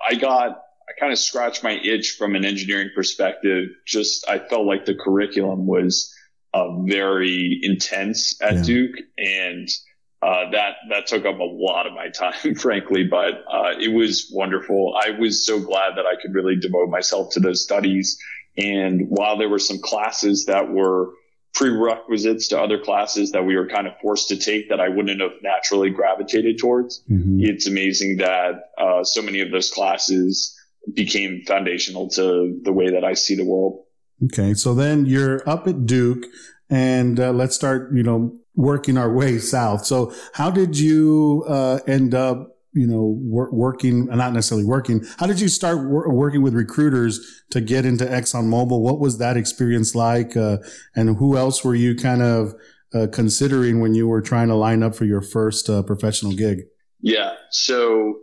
I 0.09 0.15
got 0.15 0.61
I 0.91 0.99
kind 0.99 1.13
of 1.13 1.19
scratched 1.19 1.63
my 1.63 1.79
itch 1.83 2.11
from 2.17 2.35
an 2.35 2.43
engineering 2.45 2.89
perspective. 2.93 3.69
Just 3.85 4.27
I 4.29 4.39
felt 4.39 4.65
like 4.65 4.85
the 4.85 4.95
curriculum 4.95 5.65
was 5.65 6.13
uh, 6.53 6.81
very 6.83 7.59
intense 7.63 8.41
at 8.41 8.55
yeah. 8.55 8.63
Duke, 8.63 8.95
and 9.17 9.69
uh, 10.21 10.51
that 10.51 10.75
that 10.89 11.07
took 11.07 11.25
up 11.25 11.39
a 11.39 11.43
lot 11.43 11.87
of 11.87 11.93
my 11.93 12.09
time, 12.09 12.55
frankly. 12.55 13.05
But 13.05 13.43
uh, 13.51 13.73
it 13.79 13.93
was 13.93 14.29
wonderful. 14.33 14.95
I 15.01 15.11
was 15.11 15.45
so 15.45 15.59
glad 15.59 15.95
that 15.95 16.05
I 16.05 16.21
could 16.21 16.33
really 16.33 16.55
devote 16.55 16.89
myself 16.89 17.33
to 17.33 17.39
those 17.39 17.63
studies. 17.63 18.17
And 18.57 19.07
while 19.07 19.37
there 19.37 19.47
were 19.47 19.59
some 19.59 19.79
classes 19.79 20.45
that 20.45 20.69
were 20.69 21.11
prerequisites 21.53 22.47
to 22.49 22.59
other 22.59 22.79
classes 22.79 23.31
that 23.31 23.45
we 23.45 23.55
were 23.55 23.67
kind 23.67 23.87
of 23.87 23.93
forced 24.01 24.29
to 24.29 24.37
take 24.37 24.69
that 24.69 24.79
I 24.79 24.89
wouldn't 24.89 25.21
have 25.21 25.31
naturally 25.41 25.89
gravitated 25.89 26.57
towards. 26.59 27.03
Mm-hmm. 27.09 27.39
It's 27.41 27.67
amazing 27.67 28.17
that 28.17 28.71
uh, 28.77 29.03
so 29.03 29.21
many 29.21 29.41
of 29.41 29.51
those 29.51 29.69
classes 29.69 30.57
became 30.93 31.43
foundational 31.45 32.09
to 32.09 32.59
the 32.63 32.71
way 32.71 32.91
that 32.91 33.03
I 33.03 33.13
see 33.13 33.35
the 33.35 33.45
world. 33.45 33.83
Okay, 34.25 34.53
so 34.53 34.73
then 34.73 35.05
you're 35.05 35.47
up 35.49 35.67
at 35.67 35.85
Duke, 35.85 36.25
and 36.69 37.19
uh, 37.19 37.31
let's 37.31 37.55
start, 37.55 37.91
you 37.93 38.03
know, 38.03 38.37
working 38.55 38.97
our 38.97 39.11
way 39.11 39.39
south. 39.39 39.85
So, 39.85 40.13
how 40.33 40.51
did 40.51 40.77
you 40.77 41.43
uh, 41.47 41.79
end 41.87 42.13
up 42.13 42.57
you 42.73 42.87
know, 42.87 43.17
wor- 43.19 43.51
working, 43.51 44.05
not 44.05 44.33
necessarily 44.33 44.65
working. 44.65 45.05
How 45.17 45.27
did 45.27 45.39
you 45.39 45.47
start 45.47 45.87
wor- 45.87 46.13
working 46.13 46.41
with 46.41 46.53
recruiters 46.53 47.43
to 47.51 47.61
get 47.61 47.85
into 47.85 48.05
ExxonMobil? 48.05 48.79
What 48.79 48.99
was 48.99 49.17
that 49.17 49.37
experience 49.37 49.93
like? 49.93 50.37
Uh, 50.37 50.57
and 50.95 51.17
who 51.17 51.37
else 51.37 51.63
were 51.63 51.75
you 51.75 51.95
kind 51.95 52.21
of 52.21 52.53
uh, 52.93 53.07
considering 53.11 53.79
when 53.79 53.93
you 53.93 54.07
were 54.07 54.21
trying 54.21 54.47
to 54.47 54.55
line 54.55 54.83
up 54.83 54.95
for 54.95 55.05
your 55.05 55.21
first 55.21 55.69
uh, 55.69 55.83
professional 55.83 56.33
gig? 56.33 56.61
Yeah. 57.01 57.35
So 57.49 58.19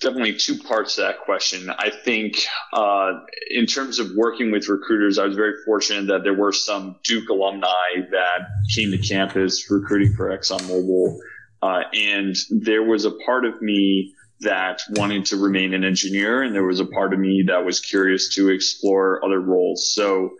definitely 0.00 0.36
two 0.36 0.58
parts 0.58 0.96
to 0.96 1.02
that 1.02 1.20
question. 1.20 1.70
I 1.70 1.90
think, 1.90 2.36
uh, 2.72 3.12
in 3.50 3.66
terms 3.66 3.98
of 3.98 4.08
working 4.16 4.50
with 4.50 4.68
recruiters, 4.68 5.18
I 5.18 5.26
was 5.26 5.36
very 5.36 5.54
fortunate 5.64 6.06
that 6.08 6.22
there 6.24 6.34
were 6.34 6.52
some 6.52 6.96
Duke 7.04 7.28
alumni 7.28 7.66
that 8.10 8.46
came 8.74 8.90
to 8.90 8.98
campus 8.98 9.70
recruiting 9.70 10.14
for 10.14 10.36
ExxonMobil. 10.36 11.18
Uh, 11.62 11.82
and 11.94 12.36
there 12.50 12.82
was 12.82 13.04
a 13.04 13.12
part 13.24 13.44
of 13.44 13.62
me 13.62 14.14
that 14.40 14.82
wanted 14.90 15.24
to 15.26 15.36
remain 15.36 15.72
an 15.74 15.84
engineer, 15.84 16.42
and 16.42 16.54
there 16.54 16.64
was 16.64 16.80
a 16.80 16.84
part 16.84 17.12
of 17.12 17.20
me 17.20 17.44
that 17.46 17.64
was 17.64 17.78
curious 17.78 18.34
to 18.34 18.50
explore 18.50 19.24
other 19.24 19.40
roles. 19.40 19.94
So, 19.94 20.30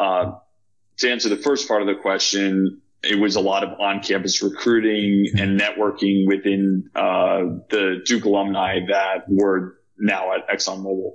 uh, 0.00 0.32
to 0.98 1.10
answer 1.10 1.28
the 1.28 1.36
first 1.36 1.68
part 1.68 1.80
of 1.80 1.86
the 1.86 1.94
question, 1.94 2.80
it 3.02 3.18
was 3.18 3.36
a 3.36 3.40
lot 3.40 3.62
of 3.62 3.78
on-campus 3.78 4.42
recruiting 4.42 5.28
and 5.38 5.60
networking 5.60 6.26
within 6.26 6.90
uh, 6.94 7.40
the 7.70 8.02
Duke 8.04 8.24
alumni 8.24 8.80
that 8.88 9.24
were 9.28 9.78
now 9.98 10.32
at 10.34 10.48
ExxonMobil. 10.48 11.12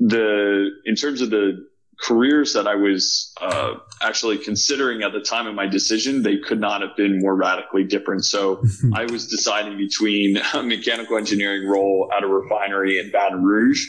The 0.00 0.70
in 0.86 0.94
terms 0.96 1.20
of 1.20 1.30
the 1.30 1.68
careers 2.00 2.54
that 2.54 2.66
I 2.66 2.74
was 2.74 3.32
uh, 3.40 3.74
actually 4.00 4.38
considering 4.38 5.02
at 5.02 5.12
the 5.12 5.20
time 5.20 5.46
of 5.46 5.54
my 5.54 5.66
decision, 5.66 6.22
they 6.22 6.38
could 6.38 6.60
not 6.60 6.80
have 6.80 6.96
been 6.96 7.20
more 7.20 7.34
radically 7.34 7.84
different. 7.84 8.24
So 8.24 8.62
I 8.94 9.04
was 9.04 9.26
deciding 9.26 9.76
between 9.76 10.38
a 10.54 10.62
mechanical 10.62 11.16
engineering 11.16 11.68
role 11.68 12.10
at 12.16 12.22
a 12.22 12.26
refinery 12.26 12.98
in 12.98 13.10
Baton 13.10 13.42
Rouge 13.42 13.84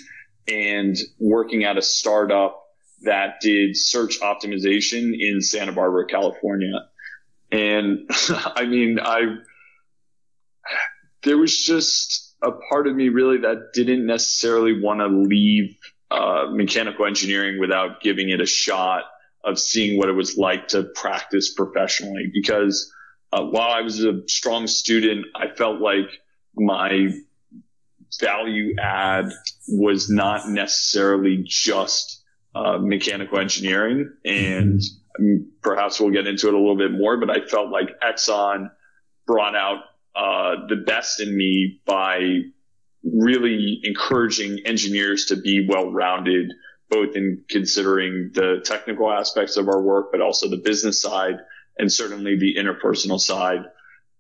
and 0.48 0.98
working 1.20 1.64
at 1.64 1.78
a 1.78 1.82
startup 1.82 2.58
that 3.04 3.40
did 3.42 3.76
search 3.78 4.20
optimization 4.20 5.14
in 5.18 5.42
Santa 5.42 5.72
Barbara, 5.72 6.06
California. 6.08 6.88
And 7.52 8.10
I 8.30 8.66
mean, 8.66 9.00
I, 9.00 9.38
there 11.24 11.38
was 11.38 11.58
just 11.58 12.36
a 12.42 12.52
part 12.52 12.88
of 12.88 12.96
me 12.96 13.10
really 13.10 13.38
that 13.40 13.72
didn't 13.74 14.06
necessarily 14.06 14.82
want 14.82 15.00
to 15.00 15.08
leave 15.08 15.78
uh, 16.12 16.48
mechanical 16.52 17.06
engineering 17.06 17.60
without 17.60 18.02
giving 18.02 18.30
it 18.30 18.42
a 18.42 18.46
shot 18.46 19.04
of 19.44 19.58
seeing 19.58 19.98
what 19.98 20.10
it 20.10 20.14
was 20.14 20.38
like 20.38 20.68
to 20.70 20.84
practice 20.84 21.54
professionally. 21.54 22.30
Because 22.34 22.92
uh, 23.32 23.44
while 23.44 23.72
I 23.72 23.82
was 23.82 24.04
a 24.04 24.22
strong 24.28 24.68
student, 24.68 25.26
I 25.36 25.48
felt 25.56 25.80
like 25.80 26.22
my 26.56 27.10
value 28.20 28.76
add 28.80 29.32
was 29.68 30.10
not 30.10 30.50
necessarily 30.50 31.44
just 31.46 32.24
uh, 32.54 32.78
mechanical 32.78 33.40
engineering. 33.40 34.12
And 34.26 34.82
perhaps 35.62 36.00
we'll 36.00 36.12
get 36.12 36.28
into 36.28 36.48
it 36.48 36.54
a 36.54 36.58
little 36.58 36.78
bit 36.78 36.92
more, 36.92 37.18
but 37.18 37.30
I 37.30 37.46
felt 37.46 37.70
like 37.70 37.88
Exxon 38.04 38.70
brought 39.26 39.56
out 39.56 39.84
uh, 40.16 40.68
the 40.68 40.76
best 40.76 41.22
in 41.22 41.36
me 41.36 41.80
by 41.86 42.42
really 43.04 43.80
encouraging 43.84 44.60
engineers 44.66 45.26
to 45.26 45.36
be 45.36 45.68
well 45.68 45.92
rounded, 45.92 46.52
both 46.90 47.16
in 47.16 47.44
considering 47.50 48.32
the 48.34 48.62
technical 48.64 49.12
aspects 49.12 49.58
of 49.58 49.68
our 49.68 49.82
work, 49.82 50.12
but 50.12 50.22
also 50.22 50.50
the 50.50 50.58
business 50.58 51.02
side 51.02 51.36
and 51.78 51.92
certainly 51.92 52.38
the 52.38 52.56
interpersonal 52.56 53.20
side. 53.20 53.64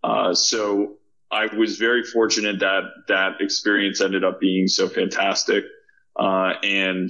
Uh, 0.03 0.33
so 0.33 0.97
I 1.31 1.53
was 1.55 1.77
very 1.77 2.03
fortunate 2.03 2.59
that 2.59 2.81
that 3.07 3.33
experience 3.39 4.01
ended 4.01 4.23
up 4.23 4.39
being 4.39 4.67
so 4.67 4.89
fantastic. 4.89 5.63
Uh, 6.19 6.53
and 6.63 7.09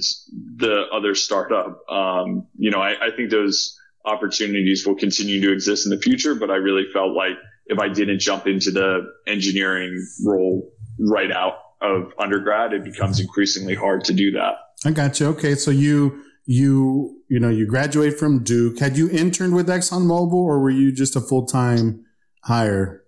the 0.56 0.84
other 0.92 1.14
startup, 1.14 1.80
um, 1.90 2.46
you 2.56 2.70
know, 2.70 2.80
I, 2.80 3.08
I 3.08 3.16
think 3.16 3.30
those 3.30 3.78
opportunities 4.04 4.86
will 4.86 4.94
continue 4.94 5.40
to 5.40 5.52
exist 5.52 5.86
in 5.86 5.90
the 5.90 6.00
future, 6.00 6.34
but 6.34 6.50
I 6.50 6.56
really 6.56 6.84
felt 6.92 7.14
like 7.16 7.36
if 7.66 7.78
I 7.78 7.88
didn't 7.88 8.20
jump 8.20 8.46
into 8.46 8.70
the 8.70 9.12
engineering 9.26 10.06
role 10.24 10.70
right 11.00 11.32
out 11.32 11.54
of 11.82 12.12
undergrad, 12.18 12.72
it 12.72 12.84
becomes 12.84 13.20
increasingly 13.20 13.74
hard 13.74 14.04
to 14.04 14.12
do 14.12 14.30
that. 14.32 14.54
I 14.84 14.90
got 14.90 15.20
you. 15.20 15.26
Okay. 15.28 15.54
So 15.54 15.70
you, 15.70 16.22
you, 16.44 17.22
you 17.28 17.40
know, 17.40 17.48
you 17.48 17.66
graduate 17.66 18.18
from 18.18 18.42
Duke. 18.42 18.78
Had 18.78 18.96
you 18.96 19.08
interned 19.10 19.54
with 19.54 19.68
ExxonMobil 19.68 20.32
or 20.32 20.60
were 20.60 20.70
you 20.70 20.92
just 20.92 21.16
a 21.16 21.20
full 21.20 21.46
time 21.46 22.04
hire? 22.42 23.02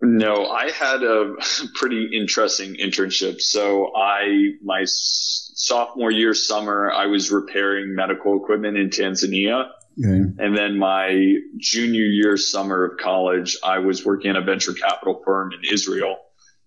No, 0.00 0.46
I 0.46 0.70
had 0.70 1.02
a 1.02 1.34
pretty 1.74 2.10
interesting 2.14 2.76
internship. 2.76 3.40
So 3.40 3.92
I, 3.96 4.52
my 4.62 4.82
sophomore 4.84 6.10
year 6.10 6.34
summer, 6.34 6.90
I 6.90 7.06
was 7.06 7.30
repairing 7.30 7.94
medical 7.94 8.36
equipment 8.36 8.76
in 8.76 8.90
Tanzania. 8.90 9.70
Okay. 9.98 10.32
And 10.38 10.56
then 10.56 10.78
my 10.78 11.34
junior 11.56 12.04
year 12.04 12.36
summer 12.36 12.84
of 12.84 12.98
college, 12.98 13.56
I 13.64 13.80
was 13.80 14.04
working 14.04 14.30
at 14.30 14.36
a 14.36 14.42
venture 14.42 14.72
capital 14.72 15.20
firm 15.24 15.50
in 15.52 15.72
Israel. 15.72 16.18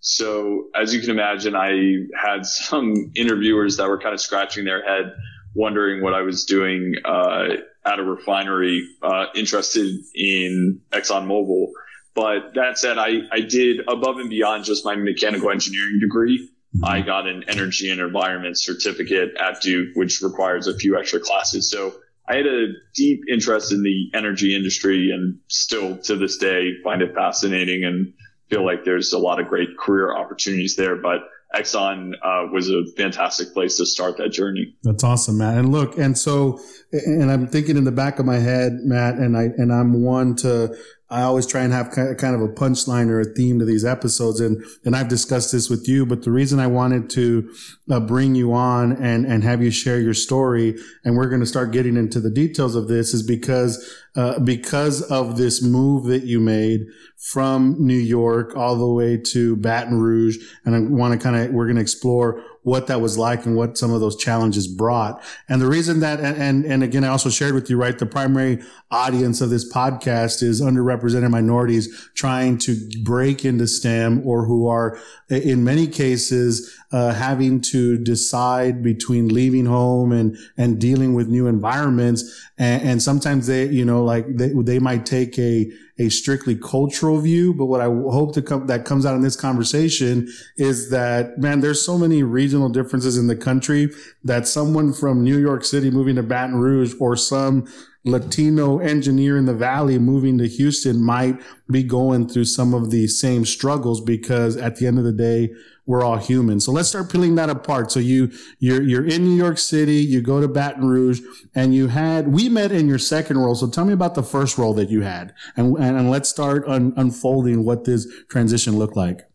So 0.02 0.70
as 0.76 0.94
you 0.94 1.00
can 1.00 1.12
imagine, 1.12 1.56
I 1.56 2.06
had 2.20 2.46
some 2.46 3.12
interviewers 3.16 3.78
that 3.78 3.88
were 3.88 4.00
kind 4.00 4.14
of 4.14 4.20
scratching 4.20 4.66
their 4.66 4.84
head, 4.84 5.14
wondering 5.54 6.02
what 6.04 6.14
I 6.14 6.22
was 6.22 6.46
doing 6.46 6.96
uh, 7.06 7.50
at 7.86 8.00
a 8.00 8.04
refinery, 8.04 8.88
uh, 9.02 9.28
interested 9.36 9.96
in 10.14 10.82
ExxonMobil. 10.92 11.68
But 12.14 12.56
that 12.56 12.78
said, 12.78 12.98
I, 12.98 13.22
I 13.32 13.42
did 13.42 13.88
above 13.88 14.18
and 14.18 14.30
beyond 14.30 14.66
just 14.66 14.84
my 14.84 14.96
mechanical 14.96 15.50
engineering 15.50 16.00
degree. 16.02 16.50
Mm-hmm. 16.76 16.86
I 16.86 17.02
got 17.02 17.28
an 17.28 17.46
energy 17.48 17.90
and 17.90 18.02
environment 18.02 18.60
certificate 18.60 19.36
at 19.40 19.62
Duke, 19.62 19.96
which 19.96 20.22
requires 20.22 20.68
a 20.68 20.76
few 20.76 20.98
extra 20.98 21.20
classes. 21.20 21.70
So 21.70 21.94
I 22.28 22.36
had 22.36 22.48
a 22.48 22.68
deep 22.96 23.24
interest 23.30 23.72
in 23.72 23.84
the 23.84 24.10
energy 24.14 24.56
industry 24.56 25.12
and 25.12 25.40
still 25.48 25.98
to 26.00 26.16
this 26.16 26.38
day 26.38 26.74
find 26.84 27.02
it 27.02 27.14
fascinating 27.14 27.84
and 27.84 28.14
feel 28.52 28.66
like 28.66 28.84
there's 28.84 29.14
a 29.14 29.18
lot 29.18 29.40
of 29.40 29.48
great 29.48 29.78
career 29.78 30.16
opportunities 30.16 30.76
there. 30.76 30.98
But 30.98 31.22
Exxon 31.56 32.14
uh, 32.22 32.48
was 32.52 32.70
a 32.70 32.84
fantastic 32.98 33.54
place 33.54 33.78
to 33.78 33.86
start 33.86 34.18
that 34.18 34.30
journey. 34.30 34.76
That's 34.84 35.04
awesome, 35.04 35.38
Matt. 35.38 35.58
And 35.58 35.72
look, 35.72 35.98
and 35.98 36.18
so, 36.18 36.60
and 36.92 37.32
I'm 37.32 37.48
thinking 37.48 37.78
in 37.78 37.84
the 37.84 37.92
back 37.92 38.20
of 38.20 38.26
my 38.26 38.40
head, 38.40 38.80
Matt, 38.84 39.16
and 39.16 39.38
I, 39.38 39.44
and 39.58 39.72
I'm 39.72 40.04
one 40.04 40.36
to 40.38 40.76
I 41.12 41.24
always 41.24 41.46
try 41.46 41.62
and 41.62 41.74
have 41.74 41.92
kind 41.92 42.36
of 42.36 42.42
a 42.42 42.48
punchline 42.48 43.10
or 43.10 43.20
a 43.20 43.26
theme 43.26 43.60
to 43.60 43.66
these 43.66 43.84
episodes. 43.84 44.40
And, 44.40 44.64
and 44.86 44.96
I've 44.96 45.10
discussed 45.10 45.52
this 45.52 45.70
with 45.70 45.86
you, 45.86 46.06
but 46.06 46.24
the 46.24 46.32
reason 46.32 46.58
I 46.58 46.68
wanted 46.68 47.10
to 47.12 47.54
uh, 47.92 48.00
bring 48.00 48.34
you 48.34 48.54
on 48.54 48.94
and, 48.94 49.26
and 49.26 49.44
have 49.44 49.62
you 49.62 49.72
share 49.72 50.00
your 50.00 50.14
story, 50.14 50.74
and 51.04 51.18
we're 51.18 51.28
going 51.28 51.42
to 51.42 51.46
start 51.46 51.74
getting 51.74 51.98
into 51.98 52.22
the 52.22 52.30
details 52.30 52.76
of 52.76 52.88
this 52.88 53.14
is 53.14 53.24
because, 53.24 53.94
uh, 54.16 54.40
because 54.40 55.02
of 55.02 55.36
this 55.36 55.62
move 55.62 56.06
that 56.06 56.24
you 56.24 56.40
made 56.40 56.80
from 57.18 57.76
New 57.78 57.94
York 57.94 58.56
all 58.56 58.78
the 58.78 58.88
way 58.88 59.18
to 59.18 59.58
Baton 59.58 60.00
Rouge. 60.00 60.38
And 60.64 60.76
I 60.76 60.80
want 60.80 61.14
to 61.14 61.20
kind 61.22 61.36
of, 61.36 61.52
we're 61.52 61.66
going 61.66 61.76
to 61.76 61.82
explore 61.82 62.42
what 62.64 62.88
that 62.88 63.02
was 63.02 63.18
like 63.18 63.46
and 63.46 63.56
what 63.56 63.78
some 63.78 63.92
of 63.92 64.02
those 64.02 64.16
challenges 64.16 64.68
brought. 64.68 65.22
And 65.50 65.62
the 65.62 65.68
reason 65.68 66.00
that, 66.02 66.20
and, 66.20 66.64
and 66.64 66.84
again, 66.84 67.04
I 67.04 67.08
also 67.08 67.30
shared 67.30 67.56
with 67.56 67.70
you, 67.70 67.78
right? 67.78 67.98
The 67.98 68.06
primary 68.06 68.62
audience 68.92 69.42
of 69.42 69.50
this 69.50 69.72
podcast 69.72 70.44
is 70.44 70.62
underrepresented 70.62 71.32
minorities 71.32 72.10
trying 72.14 72.58
to 72.60 72.78
break 73.04 73.46
into 73.46 73.68
STEM 73.68 74.22
or 74.26 74.46
who 74.46 74.68
are 74.68 75.00
in 75.30 75.64
many 75.64 75.88
cases, 75.88 76.78
uh, 76.92 77.14
having 77.14 77.62
to 77.62 77.98
decide 77.98 78.84
between 78.84 79.30
leaving 79.30 79.66
home 79.66 80.12
and, 80.12 80.38
and 80.58 80.80
dealing 80.80 81.14
with 81.14 81.28
new 81.28 81.48
environments. 81.48 82.50
And, 82.58 82.82
and 82.82 83.02
sometimes 83.02 83.48
they, 83.48 83.68
you 83.68 83.86
know, 83.86 84.04
like 84.04 84.26
they, 84.28 84.50
they 84.50 84.80
might 84.80 85.06
take 85.06 85.38
a, 85.40 85.72
a 85.98 86.10
strictly 86.10 86.56
cultural 86.56 87.20
view. 87.20 87.54
But 87.54 87.66
what 87.66 87.82
I 87.82 87.86
hope 87.86 88.34
to 88.34 88.42
come, 88.42 88.68
that 88.68 88.86
comes 88.86 89.06
out 89.06 89.16
in 89.16 89.22
this 89.22 89.36
conversation 89.36 90.28
is 90.58 90.90
that, 90.90 91.38
man, 91.38 91.62
there's 91.62 91.86
so 91.86 91.98
many 91.98 92.24
regional 92.24 92.70
differences 92.70 93.18
in 93.18 93.28
the 93.28 93.36
country 93.36 93.90
that 94.24 94.48
someone 94.48 94.94
from 94.94 95.24
New 95.24 95.38
York 95.38 95.64
City 95.64 95.92
moving 95.92 96.16
to 96.16 96.24
Baton 96.24 96.56
Rouge 96.56 96.94
or 97.00 97.16
some 97.16 97.68
Latino 98.04 98.80
engineer 98.80 99.38
in 99.38 99.46
the 99.46 99.54
Valley 99.54 100.00
moving 100.00 100.38
to 100.40 100.48
Houston 100.48 101.04
might 101.04 101.40
be 101.70 101.84
going 101.84 102.28
through 102.28 102.46
some 102.46 102.74
of 102.74 102.90
the 102.90 103.08
same 103.08 103.46
struggles 103.46 104.02
because 104.02 104.58
at 104.58 104.78
the 104.78 104.88
end 104.88 104.98
of 104.98 105.06
the 105.06 105.12
day, 105.12 105.54
we're 105.86 106.04
all 106.04 106.18
human. 106.18 106.60
So 106.60 106.72
let's 106.72 106.90
start 106.90 107.12
peeling 107.12 107.36
that 107.36 107.50
apart. 107.50 107.92
So 107.92 108.00
you, 108.00 108.32
you're, 108.60 108.82
you're 108.82 109.06
in 109.06 109.24
New 109.24 109.36
York 109.36 109.58
City, 109.58 109.98
you 109.98 110.22
go 110.22 110.40
to 110.40 110.48
Baton 110.48 110.86
Rouge 110.86 111.22
and 111.54 111.76
you 111.76 111.88
had, 111.88 112.30
we 112.30 112.50
met 112.50 112.72
in 112.72 112.88
your 112.88 113.00
second 113.00 113.38
role. 113.38 113.56
So 113.56 113.70
tell 113.70 113.86
me 113.86 113.94
about 113.94 114.16
the 114.16 114.24
first 114.24 114.58
role 114.58 114.74
that 114.76 114.90
you 114.90 115.02
had 115.02 115.34
and, 115.56 115.76
and, 115.78 115.98
and 115.98 116.10
let's 116.10 116.30
start 116.30 116.64
un, 116.68 116.94
unfolding 116.98 117.66
what 117.66 117.86
this 117.86 118.08
transition 118.30 118.78
looked 118.78 118.96
like. 118.96 119.31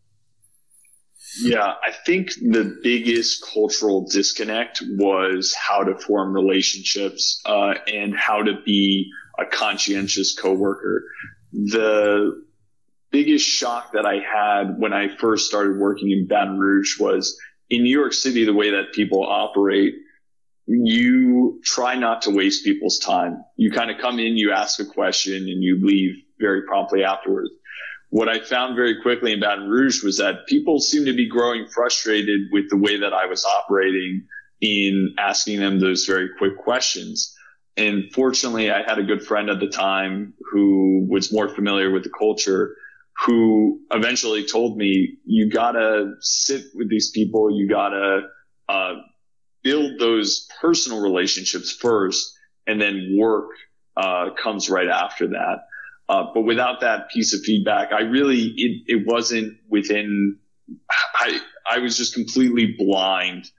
Yeah, 1.41 1.75
I 1.83 1.93
think 2.05 2.33
the 2.35 2.79
biggest 2.83 3.45
cultural 3.53 4.07
disconnect 4.07 4.83
was 4.89 5.55
how 5.55 5.85
to 5.85 5.99
form 5.99 6.33
relationships 6.33 7.41
uh, 7.45 7.75
and 7.87 8.17
how 8.17 8.43
to 8.43 8.55
be 8.65 9.11
a 9.39 9.45
conscientious 9.45 10.35
coworker. 10.39 11.05
The 11.53 12.43
biggest 13.11 13.47
shock 13.47 13.93
that 13.93 14.07
I 14.07 14.19
had 14.21 14.79
when 14.79 14.93
I 14.93 15.15
first 15.17 15.47
started 15.47 15.79
working 15.79 16.11
in 16.11 16.27
Baton 16.27 16.59
Rouge 16.59 16.99
was 16.99 17.39
in 17.69 17.83
New 17.83 17.97
York 17.97 18.13
City, 18.13 18.45
the 18.45 18.55
way 18.55 18.71
that 18.71 18.93
people 18.93 19.25
operate, 19.25 19.95
you 20.67 21.61
try 21.65 21.95
not 21.95 22.23
to 22.23 22.31
waste 22.31 22.65
people's 22.65 22.99
time. 22.99 23.45
You 23.57 23.71
kind 23.71 23.91
of 23.91 23.99
come 23.99 24.19
in, 24.19 24.37
you 24.37 24.53
ask 24.53 24.81
a 24.81 24.85
question 24.85 25.35
and 25.35 25.63
you 25.63 25.79
leave 25.85 26.17
very 26.39 26.63
promptly 26.63 27.05
afterwards. 27.05 27.51
What 28.11 28.29
I 28.29 28.41
found 28.41 28.77
very 28.77 29.01
quickly 29.03 29.33
in 29.33 29.41
Baton 29.41 29.69
Rouge 29.69 30.03
was 30.03 30.19
that 30.19 30.47
people 30.47 30.81
seemed 30.81 31.07
to 31.07 31.13
be 31.13 31.29
growing 31.29 31.67
frustrated 31.67 32.41
with 32.53 32.71
the 32.71 32.77
way 32.77 32.99
that 32.99 33.13
I 33.13 33.27
was 33.27 33.45
operating 33.45 34.27
in 34.61 35.15
asking 35.19 35.61
them 35.61 35.81
those 35.81 36.07
very 36.07 36.31
quick 36.39 36.57
questions. 36.57 37.35
And 37.77 38.05
fortunately, 38.15 38.71
I 38.71 38.83
had 38.83 38.99
a 38.99 39.03
good 39.03 39.23
friend 39.23 39.51
at 39.51 39.61
the 39.61 39.69
time 39.69 40.35
who 40.51 41.07
was 41.11 41.33
more 41.33 41.49
familiar 41.49 41.91
with 41.91 42.05
the 42.05 42.11
culture 42.11 42.75
who 43.25 43.81
eventually 43.91 44.47
told 44.47 44.77
me, 44.77 45.17
you 45.25 45.51
gotta 45.51 46.15
sit 46.21 46.65
with 46.75 46.91
these 46.91 47.11
people. 47.11 47.51
You 47.51 47.69
gotta, 47.69 48.29
uh, 48.69 48.95
build 49.63 49.99
those 49.99 50.49
personal 50.61 51.03
relationships 51.03 51.73
first 51.73 52.33
and 52.67 52.81
then 52.81 53.17
work, 53.19 53.49
uh, 53.97 54.31
comes 54.35 54.69
right 54.69 54.89
after 54.89 55.29
that. 55.29 55.66
Uh, 56.09 56.25
but 56.33 56.43
without 56.43 56.81
that 56.81 57.11
piece 57.11 57.35
of 57.35 57.41
feedback, 57.41 57.93
I 57.93 58.03
really, 58.03 58.53
it, 58.57 58.83
it 58.87 59.07
wasn't 59.07 59.59
within, 59.69 60.39
I, 61.15 61.41
I 61.69 61.79
was 61.79 61.97
just 61.97 62.15
completely 62.15 62.77
blind 62.79 63.51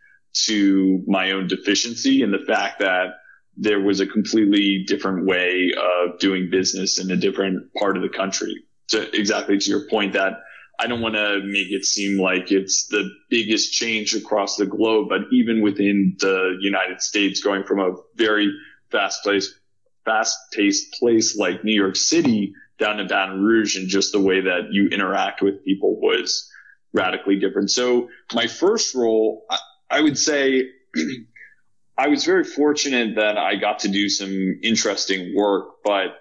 to 0.46 1.04
my 1.08 1.32
own 1.32 1.48
deficiency 1.48 2.22
and 2.22 2.34
the 2.34 2.46
fact 2.48 2.80
that 2.80 3.16
there 3.58 3.80
was 3.80 4.00
a 4.00 4.06
completely 4.06 4.86
different 4.88 5.25
way 5.25 5.72
of 5.75 6.20
doing 6.20 6.50
business 6.50 7.00
in 7.00 7.10
a 7.12 7.18
different 7.18 7.74
part 7.74 7.98
of 7.98 8.04
the 8.04 8.10
country. 8.10 8.63
To 8.89 9.13
exactly 9.13 9.58
to 9.58 9.70
your 9.70 9.89
point 9.89 10.13
that 10.13 10.34
I 10.80 10.88
don't 10.88 11.01
want 11.01 11.16
to 11.16 11.42
make 11.44 11.72
it 11.72 11.84
seem 11.86 12.20
like 12.20 12.51
it's 12.51 12.88
the 12.88 13.10
biggest 13.30 13.74
change 13.74 14.13
across 14.13 14.58
the 14.58 14.66
globe, 14.68 15.10
but 15.10 15.22
even 15.32 15.62
within 15.62 16.16
the 16.20 16.58
United 16.62 17.01
States, 17.01 17.42
going 17.42 17.63
from 17.63 17.80
a 17.80 17.96
very 18.16 18.54
fast 18.92 19.24
place, 19.24 19.60
fast 20.08 20.38
paced 20.54 20.94
place 20.94 21.38
like 21.38 21.64
New 21.64 21.76
York 21.76 21.98
City 21.98 22.54
down 22.80 22.98
to 22.98 23.06
Baton 23.06 23.44
Rouge 23.44 23.76
and 23.76 23.90
just 23.90 24.14
the 24.14 24.22
way 24.22 24.42
that 24.42 24.70
you 24.72 24.88
interact 24.88 25.42
with 25.42 25.64
people 25.66 26.00
was 26.00 26.50
radically 26.94 27.38
different. 27.38 27.70
So 27.70 28.10
my 28.34 28.48
first 28.48 28.96
role, 28.96 29.46
I, 29.50 29.58
I 29.90 30.01
would 30.01 30.18
say 30.18 30.70
I 31.98 32.08
was 32.08 32.24
very 32.24 32.44
fortunate 32.44 33.16
that 33.16 33.38
I 33.38 33.55
got 33.55 33.79
to 33.79 33.90
do 33.90 34.08
some 34.08 34.60
interesting 34.64 35.36
work, 35.36 35.84
but 35.84 36.16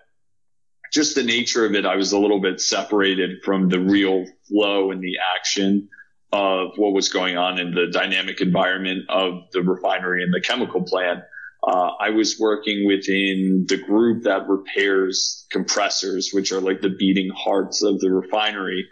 just 0.92 1.14
the 1.14 1.22
nature 1.22 1.66
of 1.66 1.74
it, 1.74 1.84
I 1.84 1.96
was 1.96 2.12
a 2.12 2.18
little 2.18 2.40
bit 2.40 2.60
separated 2.60 3.42
from 3.44 3.68
the 3.68 3.78
real 3.78 4.24
flow 4.48 4.90
and 4.90 5.00
the 5.00 5.16
action 5.36 5.88
of 6.32 6.70
what 6.76 6.92
was 6.92 7.08
going 7.08 7.36
on 7.36 7.58
in 7.58 7.72
the 7.72 7.86
dynamic 7.92 8.40
environment 8.40 9.04
of 9.08 9.42
the 9.52 9.62
refinery 9.62 10.22
and 10.22 10.32
the 10.32 10.40
chemical 10.40 10.82
plant. 10.82 11.20
Uh, 11.66 11.90
I 11.98 12.10
was 12.10 12.38
working 12.38 12.86
within 12.86 13.66
the 13.68 13.76
group 13.76 14.22
that 14.22 14.48
repairs 14.48 15.46
compressors, 15.50 16.30
which 16.32 16.52
are 16.52 16.60
like 16.60 16.80
the 16.80 16.94
beating 16.96 17.30
hearts 17.34 17.82
of 17.82 17.98
the 17.98 18.10
refinery. 18.10 18.86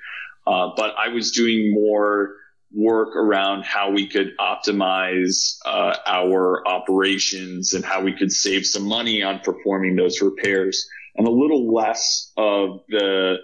Uh, 0.47 0.71
but 0.77 0.95
I 0.99 1.09
was 1.09 1.31
doing 1.31 1.73
more 1.73 2.35
work 2.73 3.15
around 3.15 3.65
how 3.65 3.93
we 3.93 4.09
could 4.09 4.37
optimize 4.39 5.57
uh, 5.65 5.97
our 6.07 6.67
operations 6.67 7.73
and 7.73 7.85
how 7.85 8.03
we 8.03 8.13
could 8.13 8.33
save 8.33 8.67
some 8.67 8.87
money 8.87 9.23
on 9.23 9.39
performing 9.39 9.95
those 9.95 10.21
repairs 10.21 10.85
and 11.17 11.27
a 11.29 11.31
little 11.31 11.73
less 11.73 12.33
of 12.37 12.81
the 12.89 13.37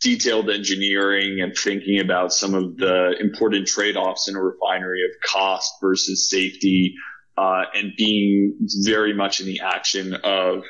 detailed 0.00 0.48
engineering 0.48 1.40
and 1.40 1.56
thinking 1.56 1.98
about 1.98 2.32
some 2.32 2.54
of 2.54 2.76
the 2.76 3.16
important 3.18 3.66
trade-offs 3.66 4.28
in 4.28 4.36
a 4.36 4.40
refinery 4.40 5.02
of 5.04 5.10
cost 5.28 5.74
versus 5.80 6.30
safety, 6.30 6.94
uh, 7.38 7.62
and 7.74 7.92
being 7.96 8.56
very 8.84 9.14
much 9.14 9.40
in 9.40 9.46
the 9.46 9.60
action 9.60 10.14
of 10.24 10.64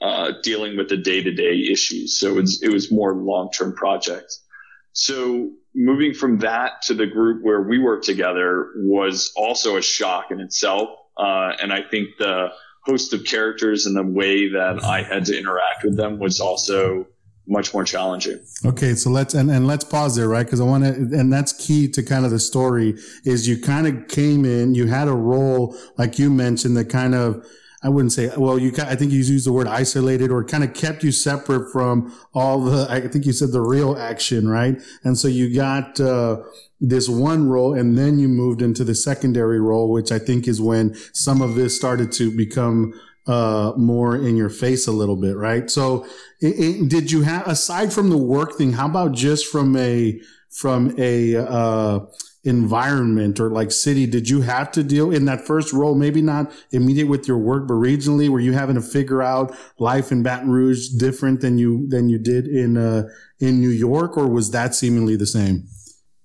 uh, 0.00 0.32
dealing 0.42 0.76
with 0.76 0.88
the 0.88 0.96
day-to-day 0.96 1.66
issues. 1.70 2.18
So 2.18 2.28
it 2.28 2.34
was, 2.34 2.62
it 2.62 2.72
was 2.72 2.92
more 2.92 3.14
long-term 3.14 3.74
projects. 3.74 4.44
So 4.92 5.50
moving 5.74 6.14
from 6.14 6.38
that 6.38 6.82
to 6.86 6.94
the 6.94 7.06
group 7.06 7.42
where 7.42 7.62
we 7.62 7.78
work 7.78 8.02
together 8.04 8.68
was 8.76 9.32
also 9.36 9.76
a 9.76 9.82
shock 9.82 10.30
in 10.30 10.40
itself. 10.40 10.90
Uh, 11.16 11.50
and 11.60 11.72
I 11.72 11.82
think 11.82 12.10
the 12.18 12.48
host 12.84 13.14
of 13.14 13.24
characters 13.24 13.86
and 13.86 13.96
the 13.96 14.02
way 14.02 14.50
that 14.50 14.84
I 14.84 15.02
had 15.02 15.24
to 15.26 15.38
interact 15.38 15.84
with 15.84 15.96
them 15.96 16.18
was 16.18 16.40
also 16.40 17.06
much 17.46 17.74
more 17.74 17.84
challenging. 17.84 18.40
Okay, 18.64 18.94
so 18.94 19.10
let's 19.10 19.34
and, 19.34 19.50
and 19.50 19.66
let's 19.66 19.84
pause 19.84 20.16
there, 20.16 20.28
right? 20.28 20.46
Because 20.46 20.60
I 20.60 20.64
want 20.64 20.84
to, 20.84 20.90
and 20.90 21.32
that's 21.32 21.52
key 21.52 21.88
to 21.88 22.02
kind 22.02 22.24
of 22.24 22.30
the 22.30 22.38
story 22.38 22.94
is 23.24 23.48
you 23.48 23.60
kind 23.60 23.86
of 23.86 24.08
came 24.08 24.44
in, 24.44 24.74
you 24.74 24.86
had 24.86 25.08
a 25.08 25.14
role 25.14 25.76
like 25.98 26.18
you 26.18 26.30
mentioned 26.30 26.76
that 26.76 26.88
kind 26.88 27.14
of. 27.14 27.44
I 27.84 27.88
wouldn't 27.88 28.12
say, 28.12 28.30
well, 28.36 28.60
you, 28.60 28.70
I 28.78 28.94
think 28.94 29.10
you 29.10 29.18
used 29.18 29.44
the 29.44 29.52
word 29.52 29.66
isolated 29.66 30.30
or 30.30 30.44
kind 30.44 30.62
of 30.62 30.72
kept 30.72 31.02
you 31.02 31.10
separate 31.10 31.72
from 31.72 32.16
all 32.32 32.60
the, 32.60 32.86
I 32.88 33.00
think 33.08 33.26
you 33.26 33.32
said 33.32 33.50
the 33.50 33.60
real 33.60 33.96
action, 33.96 34.48
right? 34.48 34.80
And 35.02 35.18
so 35.18 35.26
you 35.26 35.52
got, 35.52 35.98
uh, 35.98 36.42
this 36.82 37.08
one 37.08 37.48
role 37.48 37.74
and 37.74 37.96
then 37.96 38.18
you 38.18 38.28
moved 38.28 38.60
into 38.60 38.84
the 38.84 38.94
secondary 38.94 39.60
role, 39.60 39.90
which 39.90 40.10
I 40.10 40.18
think 40.18 40.48
is 40.48 40.60
when 40.60 40.94
some 41.12 41.40
of 41.40 41.54
this 41.54 41.76
started 41.76 42.12
to 42.12 42.36
become 42.36 42.92
uh, 43.26 43.72
more 43.76 44.16
in 44.16 44.36
your 44.36 44.48
face 44.48 44.86
a 44.86 44.92
little 44.92 45.16
bit, 45.16 45.36
right? 45.36 45.70
So, 45.70 46.04
it, 46.40 46.58
it, 46.58 46.88
did 46.88 47.10
you 47.10 47.22
have 47.22 47.46
aside 47.46 47.92
from 47.92 48.10
the 48.10 48.18
work 48.18 48.56
thing? 48.56 48.72
How 48.72 48.86
about 48.86 49.12
just 49.12 49.46
from 49.46 49.76
a 49.76 50.20
from 50.50 50.94
a 50.98 51.36
uh, 51.36 52.00
environment 52.44 53.38
or 53.38 53.50
like 53.50 53.70
city? 53.70 54.06
Did 54.06 54.28
you 54.28 54.42
have 54.42 54.70
to 54.72 54.82
deal 54.82 55.12
in 55.12 55.24
that 55.26 55.46
first 55.46 55.72
role? 55.72 55.94
Maybe 55.94 56.22
not 56.22 56.52
immediate 56.70 57.06
with 57.06 57.28
your 57.28 57.38
work, 57.38 57.68
but 57.68 57.74
regionally, 57.74 58.28
were 58.28 58.40
you 58.40 58.52
having 58.52 58.74
to 58.74 58.82
figure 58.82 59.22
out 59.22 59.54
life 59.78 60.10
in 60.10 60.22
Baton 60.22 60.50
Rouge 60.50 60.88
different 60.98 61.40
than 61.40 61.58
you 61.58 61.86
than 61.88 62.08
you 62.08 62.18
did 62.18 62.46
in 62.46 62.76
uh, 62.76 63.08
in 63.38 63.60
New 63.60 63.70
York, 63.70 64.16
or 64.16 64.28
was 64.28 64.50
that 64.50 64.74
seemingly 64.74 65.16
the 65.16 65.26
same? 65.26 65.66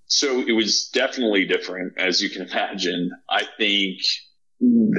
So 0.08 0.40
it 0.40 0.54
was 0.54 0.90
definitely 0.94 1.46
different, 1.46 1.98
as 1.98 2.22
you 2.22 2.30
can 2.30 2.44
imagine. 2.44 3.12
I 3.30 3.44
think 3.58 4.00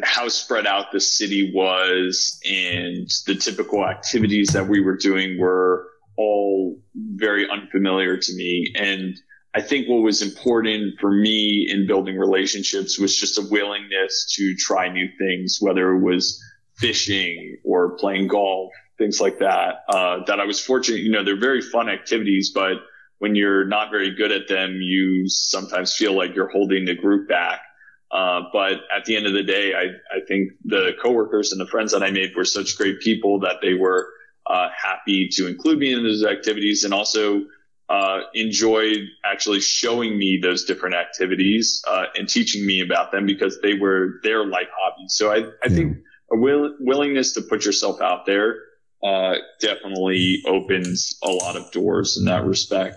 how 0.04 0.28
spread 0.28 0.66
out 0.66 0.92
the 0.92 1.00
city 1.00 1.50
was 1.52 2.40
and 2.48 3.10
the 3.26 3.34
typical 3.34 3.84
activities 3.84 4.48
that 4.52 4.68
we 4.68 4.80
were 4.80 4.96
doing 4.96 5.38
were 5.38 5.88
all 6.16 6.80
very 6.94 7.48
unfamiliar 7.50 8.16
to 8.16 8.34
me. 8.34 8.72
And 8.76 9.18
I 9.54 9.60
think 9.60 9.88
what 9.88 10.02
was 10.02 10.22
important 10.22 11.00
for 11.00 11.10
me 11.10 11.66
in 11.68 11.86
building 11.86 12.16
relationships 12.16 12.98
was 12.98 13.16
just 13.16 13.38
a 13.38 13.48
willingness 13.50 14.32
to 14.36 14.54
try 14.54 14.88
new 14.92 15.08
things, 15.18 15.58
whether 15.60 15.92
it 15.92 16.00
was 16.00 16.40
fishing 16.76 17.56
or 17.64 17.96
playing 17.96 18.28
golf, 18.28 18.70
things 18.98 19.20
like 19.20 19.38
that. 19.38 19.84
Uh, 19.88 20.18
that 20.26 20.38
I 20.38 20.44
was 20.44 20.60
fortunate, 20.60 21.00
you 21.00 21.10
know, 21.10 21.24
they're 21.24 21.40
very 21.40 21.62
fun 21.62 21.88
activities, 21.88 22.52
but 22.54 22.74
when 23.18 23.34
you're 23.34 23.64
not 23.64 23.90
very 23.90 24.14
good 24.14 24.30
at 24.30 24.48
them, 24.48 24.78
you 24.80 25.28
sometimes 25.28 25.94
feel 25.94 26.12
like 26.12 26.36
you're 26.36 26.50
holding 26.50 26.84
the 26.84 26.94
group 26.94 27.28
back. 27.28 27.60
Uh, 28.10 28.42
but 28.52 28.72
at 28.96 29.04
the 29.04 29.16
end 29.16 29.26
of 29.26 29.34
the 29.34 29.42
day, 29.42 29.74
I, 29.74 30.16
I 30.16 30.20
think 30.26 30.52
the 30.64 30.92
coworkers 31.02 31.52
and 31.52 31.60
the 31.60 31.66
friends 31.66 31.92
that 31.92 32.02
I 32.02 32.10
made 32.10 32.34
were 32.34 32.44
such 32.44 32.76
great 32.76 33.00
people 33.00 33.40
that 33.40 33.56
they 33.60 33.74
were 33.74 34.08
uh, 34.46 34.68
happy 34.74 35.28
to 35.32 35.46
include 35.46 35.78
me 35.78 35.92
in 35.92 36.02
those 36.02 36.24
activities 36.24 36.84
and 36.84 36.94
also 36.94 37.42
uh, 37.90 38.20
enjoyed 38.34 39.00
actually 39.24 39.60
showing 39.60 40.18
me 40.18 40.38
those 40.42 40.64
different 40.64 40.94
activities 40.94 41.82
uh, 41.88 42.04
and 42.16 42.28
teaching 42.28 42.66
me 42.66 42.80
about 42.80 43.12
them 43.12 43.26
because 43.26 43.60
they 43.62 43.74
were 43.74 44.20
their 44.22 44.46
life 44.46 44.68
hobbies. 44.78 45.14
So 45.14 45.30
I, 45.30 45.50
I 45.62 45.68
think 45.68 45.98
a 46.30 46.36
will, 46.36 46.74
willingness 46.80 47.32
to 47.32 47.42
put 47.42 47.64
yourself 47.64 48.00
out 48.00 48.26
there 48.26 48.56
uh, 49.02 49.36
definitely 49.60 50.42
opens 50.46 51.18
a 51.22 51.30
lot 51.30 51.56
of 51.56 51.70
doors 51.70 52.18
in 52.18 52.26
that 52.26 52.44
respect. 52.44 52.96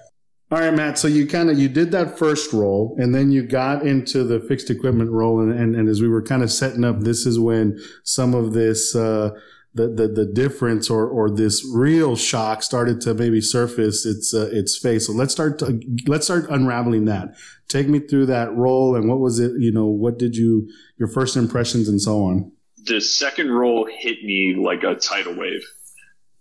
All 0.51 0.59
right, 0.59 0.73
Matt. 0.73 0.97
So 0.97 1.07
you 1.07 1.27
kind 1.27 1.49
of 1.49 1.57
you 1.57 1.69
did 1.69 1.91
that 1.91 2.19
first 2.19 2.51
role, 2.51 2.95
and 2.99 3.15
then 3.15 3.31
you 3.31 3.41
got 3.41 3.85
into 3.87 4.25
the 4.25 4.41
fixed 4.41 4.69
equipment 4.69 5.09
role, 5.09 5.39
and 5.39 5.57
and, 5.57 5.75
and 5.75 5.87
as 5.87 6.01
we 6.01 6.09
were 6.09 6.21
kind 6.21 6.43
of 6.43 6.51
setting 6.51 6.83
up, 6.83 6.99
this 6.99 7.25
is 7.25 7.39
when 7.39 7.79
some 8.03 8.33
of 8.33 8.53
this. 8.53 8.95
Uh, 8.95 9.31
the, 9.73 9.87
the, 9.87 10.07
the 10.09 10.25
difference 10.25 10.89
or, 10.89 11.07
or 11.07 11.29
this 11.29 11.65
real 11.73 12.17
shock 12.17 12.61
started 12.61 12.99
to 12.99 13.13
maybe 13.13 13.39
surface 13.39 14.05
its, 14.05 14.33
uh, 14.33 14.49
its 14.51 14.77
face. 14.77 15.07
So 15.07 15.13
let's 15.13 15.31
start, 15.31 15.59
to, 15.59 15.79
let's 16.07 16.25
start 16.25 16.49
unraveling 16.49 17.05
that. 17.05 17.35
Take 17.69 17.87
me 17.87 17.99
through 17.99 18.25
that 18.25 18.53
role 18.53 18.97
and 18.97 19.07
what 19.07 19.19
was 19.19 19.39
it, 19.39 19.53
you 19.59 19.71
know, 19.71 19.85
what 19.85 20.19
did 20.19 20.35
you, 20.35 20.69
your 20.97 21.07
first 21.07 21.37
impressions 21.37 21.87
and 21.87 22.01
so 22.01 22.21
on? 22.25 22.51
The 22.83 22.99
second 22.99 23.49
role 23.49 23.87
hit 23.89 24.21
me 24.25 24.55
like 24.57 24.83
a 24.83 24.95
tidal 24.95 25.37
wave. 25.37 25.63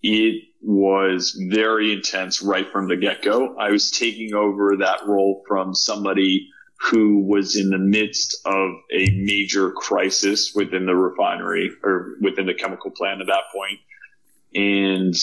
It 0.02 0.49
was 0.62 1.40
very 1.50 1.92
intense 1.92 2.42
right 2.42 2.70
from 2.70 2.88
the 2.88 2.96
get 2.96 3.22
go. 3.22 3.56
I 3.56 3.70
was 3.70 3.90
taking 3.90 4.34
over 4.34 4.76
that 4.78 5.06
role 5.06 5.42
from 5.48 5.74
somebody 5.74 6.48
who 6.80 7.20
was 7.20 7.56
in 7.56 7.70
the 7.70 7.78
midst 7.78 8.40
of 8.46 8.70
a 8.92 9.10
major 9.10 9.70
crisis 9.70 10.54
within 10.54 10.86
the 10.86 10.94
refinery 10.94 11.70
or 11.82 12.16
within 12.20 12.46
the 12.46 12.54
chemical 12.54 12.90
plant 12.90 13.20
at 13.20 13.26
that 13.26 13.44
point. 13.54 13.80
And 14.54 15.14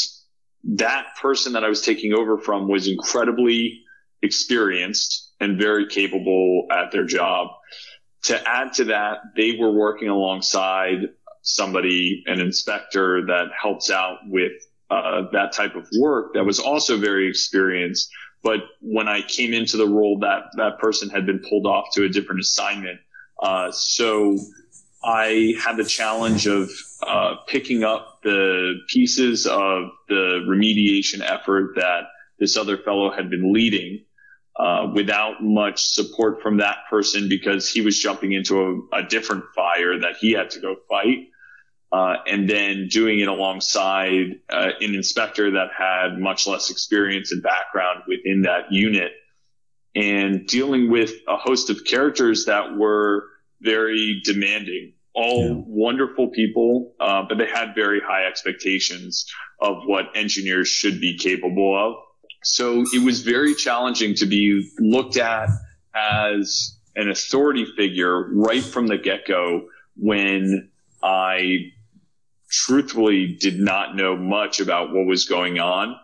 that 0.76 1.08
person 1.20 1.54
that 1.54 1.64
I 1.64 1.70
was 1.70 1.82
taking 1.82 2.14
over 2.14 2.38
from 2.38 2.68
was 2.68 2.88
incredibly 2.88 3.82
experienced 4.22 5.32
and 5.40 5.60
very 5.60 5.88
capable 5.88 6.68
at 6.72 6.92
their 6.92 7.06
job. 7.06 7.50
To 8.24 8.50
add 8.50 8.74
to 8.74 8.86
that, 8.86 9.18
they 9.36 9.56
were 9.60 9.72
working 9.72 10.10
alongside 10.10 11.10
somebody, 11.42 12.24
an 12.28 12.40
inspector 12.40 13.26
that 13.28 13.48
helps 13.60 13.90
out 13.90 14.18
with 14.28 14.52
uh, 14.90 15.24
that 15.32 15.52
type 15.52 15.76
of 15.76 15.88
work 16.00 16.34
that 16.34 16.46
was 16.46 16.60
also 16.60 16.98
very 16.98 17.28
experienced. 17.28 18.10
But 18.44 18.60
when 18.82 19.08
I 19.08 19.22
came 19.22 19.54
into 19.54 19.78
the 19.78 19.88
role, 19.88 20.20
that 20.20 20.44
that 20.56 20.80
person 20.80 21.10
had 21.10 21.26
been 21.26 21.40
pulled 21.40 21.66
off 21.66 21.88
to 21.94 22.04
a 22.04 22.10
different 22.10 22.42
assignment. 22.42 23.00
Uh, 23.42 23.72
so 23.72 24.38
I 25.04 25.56
had 25.62 25.78
the 25.78 25.84
challenge 25.84 26.48
of 26.48 26.70
uh, 27.06 27.36
picking 27.48 27.84
up 27.84 28.22
the 28.24 28.76
pieces 28.88 29.46
of 29.46 29.90
the 30.08 30.46
remediation 30.48 31.22
effort 31.22 31.74
that 31.76 32.04
this 32.40 32.56
other 32.58 32.78
fellow 32.78 33.12
had 33.12 33.30
been 33.30 33.54
leading. 33.54 34.04
Uh, 34.60 34.92
without 34.96 35.44
much 35.44 35.86
support 35.86 36.42
from 36.42 36.58
that 36.58 36.78
person 36.90 37.30
because 37.30 37.70
he 37.70 37.82
was 37.82 38.00
jumping 38.00 38.32
into 38.32 38.88
a, 38.92 38.98
a 38.98 39.04
different 39.04 39.44
fire 39.56 40.00
that 40.00 40.16
he 40.20 40.32
had 40.32 40.50
to 40.50 40.60
go 40.60 40.76
fight 40.90 41.28
uh, 41.92 42.16
and 42.28 42.50
then 42.50 42.88
doing 42.90 43.20
it 43.20 43.28
alongside 43.28 44.40
uh, 44.50 44.72
an 44.82 44.94
inspector 44.94 45.52
that 45.52 45.70
had 45.78 46.20
much 46.20 46.48
less 46.48 46.70
experience 46.70 47.32
and 47.32 47.42
background 47.42 48.04
within 48.08 48.42
that 48.42 48.72
unit 48.72 49.12
and 49.96 50.46
dealing 50.48 50.92
with 50.92 51.12
a 51.28 51.38
host 51.38 51.70
of 51.70 51.84
characters 51.86 52.46
that 52.46 52.76
were 52.76 53.26
very 53.62 54.22
demanding 54.24 54.94
all 55.14 55.48
yeah. 55.48 55.64
wonderful 55.66 56.28
people 56.28 56.94
uh, 57.00 57.24
but 57.28 57.38
they 57.38 57.48
had 57.48 57.74
very 57.74 58.02
high 58.02 58.26
expectations 58.26 59.26
of 59.62 59.78
what 59.86 60.06
engineers 60.14 60.68
should 60.68 61.00
be 61.00 61.18
capable 61.18 61.76
of 61.76 61.96
so 62.44 62.84
it 62.94 63.04
was 63.04 63.22
very 63.22 63.56
challenging 63.56 64.14
to 64.14 64.26
be 64.26 64.70
looked 64.80 65.18
at 65.18 65.50
as 65.96 66.78
an 66.96 67.10
authority 67.10 67.66
figure 67.78 68.30
right 68.34 68.64
from 68.64 68.88
the 68.88 68.98
get-go 68.98 69.68
when 69.96 70.70
I 71.02 71.72
truthfully 72.50 73.38
did 73.40 73.60
not 73.60 73.96
know 73.96 74.16
much 74.16 74.60
about 74.60 74.94
what 74.94 75.06
was 75.06 75.26
going 75.26 75.60
on 75.60 75.96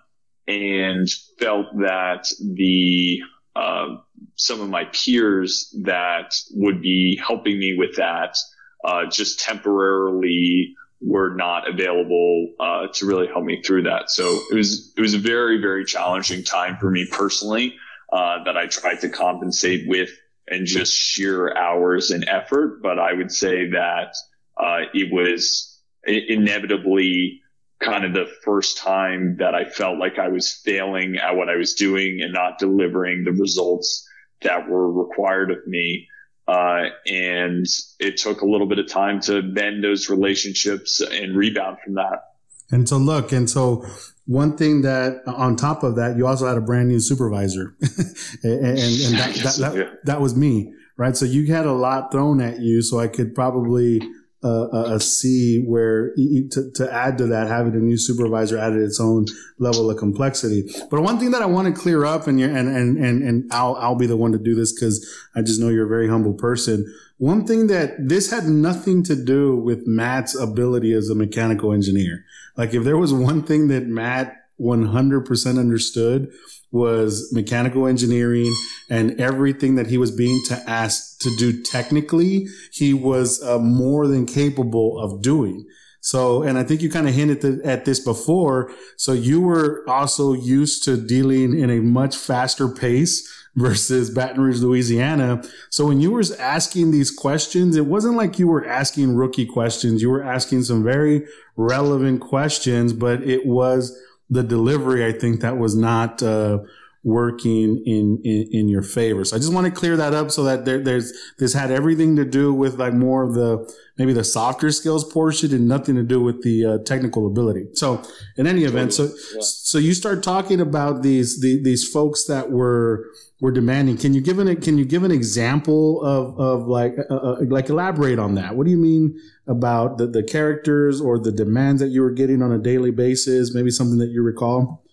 and 0.48 1.10
felt 1.40 1.68
that 1.78 2.28
the 2.40 3.22
uh, 3.56 3.98
some 4.36 4.62
of 4.62 4.70
my 4.70 4.86
peers 4.86 5.74
that 5.84 6.34
would 6.54 6.82
be 6.82 7.20
helping 7.26 7.60
me 7.60 7.76
with 7.78 7.96
that 7.98 8.36
uh, 8.84 9.06
just 9.06 9.40
temporarily 9.40 10.76
were 11.02 11.36
not 11.36 11.70
available 11.70 12.54
uh, 12.60 12.88
to 12.94 13.06
really 13.06 13.28
help 13.28 13.44
me 13.44 13.62
through 13.62 13.84
that. 13.84 14.10
So 14.10 14.40
it 14.52 14.56
was 14.56 14.94
it 14.98 15.02
was 15.02 15.14
a 15.14 15.20
very 15.20 15.62
very 15.62 15.86
challenging 15.86 16.44
time 16.44 16.78
for 16.78 16.90
me 16.90 17.08
personally 17.12 17.76
uh, 18.12 18.44
that 18.46 18.58
I 18.58 18.68
tried 18.68 19.02
to 19.02 19.10
compensate 19.10 19.88
with 19.88 20.10
and 20.48 20.66
just 20.66 20.94
sheer 20.94 21.56
hours 21.56 22.12
and 22.12 22.28
effort. 22.28 22.82
But 22.82 23.00
I 23.00 23.14
would 23.14 23.32
say 23.32 23.70
that 23.72 24.16
uh, 24.58 24.86
it 24.94 25.12
was 25.12 25.73
inevitably 26.06 27.42
kind 27.84 28.06
of 28.06 28.14
the 28.14 28.32
first 28.44 28.78
time 28.78 29.38
that 29.40 29.54
I 29.54 29.66
felt 29.66 30.00
like 30.00 30.18
I 30.20 30.30
was 30.30 30.52
failing 30.52 31.18
at 31.18 31.36
what 31.36 31.50
I 31.50 31.56
was 31.56 31.74
doing 31.74 32.22
and 32.22 32.34
not 32.34 32.60
delivering 32.60 33.24
the 33.24 33.32
results 33.32 34.08
that 34.42 34.70
were 34.70 34.92
required 34.92 35.52
of 35.52 35.66
me. 35.68 36.08
Uh, 36.48 36.90
and 37.08 37.66
it 38.00 38.18
took 38.18 38.42
a 38.42 38.46
little 38.46 38.68
bit 38.68 38.80
of 38.80 38.88
time 38.88 39.22
to 39.22 39.42
bend 39.42 39.84
those 39.84 40.10
relationships 40.10 41.02
and 41.02 41.36
rebound 41.36 41.78
from 41.84 41.96
that. 41.96 42.34
And 42.72 42.88
so 42.88 42.98
look, 42.98 43.32
and 43.32 43.50
so 43.50 43.86
one 44.26 44.58
thing 44.58 44.82
that 44.82 45.22
on 45.28 45.56
top 45.56 45.84
of 45.84 45.96
that, 45.96 46.18
you 46.18 46.28
also 46.28 46.48
had 46.48 46.58
a 46.58 46.62
brand 46.62 46.90
new 46.90 47.00
supervisor 47.00 47.76
and, 48.44 48.54
and, 48.54 48.78
and 48.78 49.16
that, 49.18 49.36
that, 49.44 49.56
that, 49.60 50.06
that 50.06 50.22
was 50.22 50.36
me, 50.36 50.74
right? 50.98 51.16
So 51.16 51.26
you 51.26 51.54
had 51.54 51.66
a 51.66 51.74
lot 51.74 52.12
thrown 52.12 52.42
at 52.42 52.60
you. 52.60 52.82
So 52.82 53.00
I 53.00 53.08
could 53.08 53.36
probably 53.36 54.02
a, 54.44 54.94
a 54.96 55.00
C 55.00 55.64
where 55.66 56.14
to, 56.16 56.72
to 56.76 56.94
add 56.94 57.18
to 57.20 57.28
that, 57.28 57.48
having 57.48 57.74
a 57.74 57.80
new 57.80 57.98
supervisor 57.98 58.58
added 58.58 58.82
its 58.82 59.00
own 59.00 59.26
level 59.60 59.90
of 59.90 59.98
complexity. 59.98 60.64
But 60.90 61.02
one 61.02 61.20
thing 61.20 61.32
that 61.32 61.42
I 61.42 61.46
want 61.46 61.74
to 61.74 61.82
clear 61.82 62.06
up 62.06 62.28
and 62.28 62.40
and, 62.40 62.68
and, 62.68 62.98
and, 62.98 63.24
and 63.24 63.52
I'll, 63.54 63.76
I'll 63.76 63.96
be 63.96 64.08
the 64.08 64.18
one 64.18 64.32
to 64.34 64.38
do 64.38 64.56
this 64.56 64.74
because 64.74 65.08
I 65.36 65.42
just 65.42 65.60
know 65.60 65.70
you're 65.70 65.86
a 65.86 65.90
very 65.90 66.10
humble 66.10 66.34
person. 66.34 66.86
One 67.18 67.46
thing 67.46 67.68
that 67.68 67.96
this 68.00 68.32
had 68.32 68.46
nothing 68.46 69.04
to 69.04 69.16
do 69.16 69.56
with 69.56 69.88
Matt's 69.88 70.36
ability 70.36 70.94
as 70.94 71.10
a 71.10 71.16
mechanical 71.16 71.72
engineer. 71.72 72.26
Like 72.58 72.74
if 72.74 72.84
there 72.84 72.98
was 72.98 73.14
one 73.14 73.44
thing 73.44 73.70
that 73.70 73.88
Matt 73.88 74.36
100% 74.60 75.60
understood 75.60 76.32
was 76.74 77.32
mechanical 77.32 77.86
engineering 77.86 78.54
and 78.90 79.20
everything 79.22 79.76
that 79.76 79.88
he 79.88 79.98
was 79.98 80.12
being 80.12 80.42
to 80.48 80.56
asked 80.70 81.22
to 81.22 81.34
do 81.38 81.62
technically, 81.62 82.48
he 82.72 82.94
was 82.94 83.42
uh, 83.44 83.60
more 83.60 84.08
than 84.08 84.26
capable 84.26 85.00
of 85.00 85.22
doing. 85.22 85.66
So, 86.02 86.42
and 86.44 86.58
I 86.58 86.64
think 86.64 86.82
you 86.82 86.90
kind 86.90 87.08
of 87.08 87.14
hinted 87.14 87.62
at 87.62 87.86
this 87.86 88.00
before. 88.00 88.74
So 88.98 89.14
you 89.14 89.40
were 89.40 89.88
also 89.88 90.34
used 90.34 90.84
to 90.84 90.98
dealing 90.98 91.58
in 91.58 91.70
a 91.70 91.80
much 91.80 92.18
faster 92.18 92.68
pace 92.68 93.26
versus 93.56 94.10
Baton 94.10 94.42
Rouge, 94.42 94.62
Louisiana. 94.62 95.44
So 95.70 95.86
when 95.86 96.02
you 96.02 96.10
were 96.10 96.24
asking 96.40 96.90
these 96.90 97.12
questions, 97.12 97.76
it 97.76 97.86
wasn't 97.86 98.18
like 98.18 98.40
you 98.40 98.48
were 98.48 98.66
asking 98.66 99.16
rookie 99.16 99.46
questions. 99.46 100.02
You 100.02 100.10
were 100.10 100.24
asking 100.24 100.64
some 100.64 100.84
very 100.84 101.26
relevant 101.56 102.20
questions, 102.20 102.94
but 102.94 103.22
it 103.22 103.46
was 103.46 103.96
the 104.34 104.44
delivery, 104.44 105.06
I 105.06 105.12
think 105.12 105.42
that 105.42 105.58
was 105.58 105.76
not 105.76 106.22
uh, 106.24 106.60
working 107.04 107.84
in, 107.86 108.22
in, 108.24 108.48
in 108.52 108.68
your 108.70 108.82
favor. 108.82 109.26
So 109.26 109.36
I 109.36 109.40
just 109.40 109.54
want 109.54 109.66
to 109.66 109.72
clear 109.72 109.98
that 109.98 110.14
up 110.14 110.32
so 110.32 110.44
that 110.44 110.66
there, 110.66 110.80
there's 110.80 111.12
this 111.38 111.54
had 111.54 111.70
everything 111.70 112.16
to 112.16 112.26
do 112.26 112.54
with 112.54 112.80
like 112.80 112.94
more 112.94 113.24
of 113.24 113.34
the 113.34 113.72
maybe 113.98 114.14
the 114.14 114.24
softer 114.24 114.72
skills 114.72 115.04
portion 115.12 115.54
and 115.54 115.68
nothing 115.68 115.96
to 115.96 116.04
do 116.04 116.22
with 116.22 116.44
the 116.44 116.66
uh, 116.66 116.78
technical 116.80 117.28
ability. 117.28 117.68
So 117.74 118.02
in 118.38 118.48
any 118.48 118.64
event, 118.64 118.94
so 118.94 119.04
yeah. 119.04 119.42
so 119.42 119.78
you 119.78 119.94
start 119.94 120.24
talking 120.24 120.62
about 120.62 121.04
these 121.04 121.42
the, 121.42 121.62
these 121.62 121.88
folks 121.88 122.26
that 122.26 122.52
were 122.52 123.06
were 123.42 123.52
demanding. 123.52 123.98
Can 123.98 124.14
you 124.14 124.22
give 124.22 124.40
an 124.40 124.62
can 124.62 124.78
you 124.78 124.86
give 124.86 125.04
an 125.04 125.12
example 125.12 126.02
of 126.02 126.40
of 126.40 126.68
like 126.68 126.96
uh, 127.10 127.16
uh, 127.16 127.38
like 127.48 127.70
elaborate 127.70 128.18
on 128.18 128.36
that? 128.36 128.56
What 128.56 128.66
do 128.66 128.72
you 128.72 128.78
mean 128.78 129.20
about 129.48 129.98
the, 129.98 130.08
the 130.08 130.24
characters 130.24 131.02
or 131.02 131.20
the 131.20 131.32
demands 131.32 131.82
that 131.82 131.90
you 131.90 132.02
were 132.02 132.12
getting 132.12 132.42
on 132.42 132.52
a 132.52 132.58
daily 132.58 132.92
basis? 132.92 133.54
Maybe 133.54 133.70
something 133.70 134.00
that 134.00 134.10
you 134.10 134.22
recall. 134.22 134.84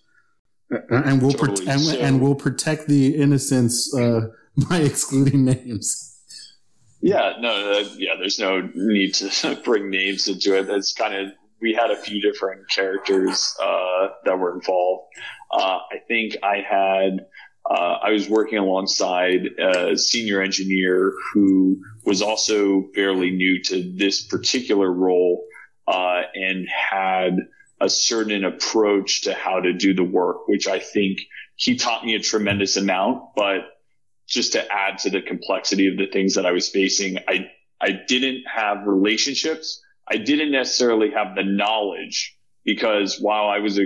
Uh, 0.71 0.77
and 0.89 1.21
we'll 1.21 1.31
totally. 1.31 1.67
and, 1.67 1.81
so, 1.81 1.97
and, 1.97 2.21
we'll 2.21 2.35
protect 2.35 2.87
the 2.87 3.15
innocence 3.15 3.93
uh, 3.93 4.21
by 4.69 4.77
excluding 4.77 5.45
names. 5.45 6.07
Yeah, 7.01 7.33
no, 7.39 7.49
uh, 7.49 7.89
yeah. 7.97 8.11
There's 8.17 8.39
no 8.39 8.69
need 8.73 9.15
to 9.15 9.55
bring 9.63 9.89
names 9.89 10.27
into 10.27 10.57
it. 10.57 10.69
It's 10.69 10.93
kind 10.93 11.15
of 11.15 11.33
we 11.61 11.73
had 11.73 11.91
a 11.91 11.97
few 11.97 12.21
different 12.21 12.69
characters 12.69 13.55
uh, 13.61 14.09
that 14.25 14.37
were 14.37 14.53
involved. 14.53 15.03
Uh, 15.51 15.79
I 15.91 15.97
think 16.07 16.37
I 16.43 16.57
had 16.57 17.25
uh, 17.69 17.97
I 18.03 18.11
was 18.11 18.27
working 18.27 18.57
alongside 18.57 19.45
a 19.59 19.97
senior 19.97 20.41
engineer 20.41 21.13
who 21.33 21.81
was 22.05 22.21
also 22.21 22.89
fairly 22.95 23.31
new 23.31 23.61
to 23.63 23.93
this 23.95 24.25
particular 24.25 24.91
role 24.91 25.45
uh, 25.87 26.21
and 26.33 26.67
had 26.67 27.37
a 27.79 27.89
certain 27.89 28.43
approach 28.45 29.23
to 29.23 29.33
how 29.33 29.59
to 29.59 29.73
do 29.73 29.93
the 29.93 30.03
work, 30.03 30.47
which 30.47 30.67
I 30.67 30.79
think 30.79 31.19
he 31.55 31.75
taught 31.75 32.05
me 32.05 32.15
a 32.15 32.19
tremendous 32.19 32.77
amount. 32.77 33.35
But 33.35 33.61
just 34.27 34.53
to 34.53 34.71
add 34.71 34.99
to 34.99 35.09
the 35.09 35.21
complexity 35.21 35.87
of 35.87 35.97
the 35.97 36.07
things 36.07 36.35
that 36.35 36.45
I 36.45 36.51
was 36.51 36.69
facing, 36.69 37.17
I 37.27 37.51
I 37.79 37.91
didn't 38.07 38.43
have 38.47 38.85
relationships. 38.85 39.81
I 40.07 40.17
didn't 40.17 40.51
necessarily 40.51 41.11
have 41.11 41.35
the 41.35 41.43
knowledge 41.43 42.37
because 42.63 43.19
while 43.19 43.47
I 43.47 43.59
was 43.59 43.79
a 43.79 43.85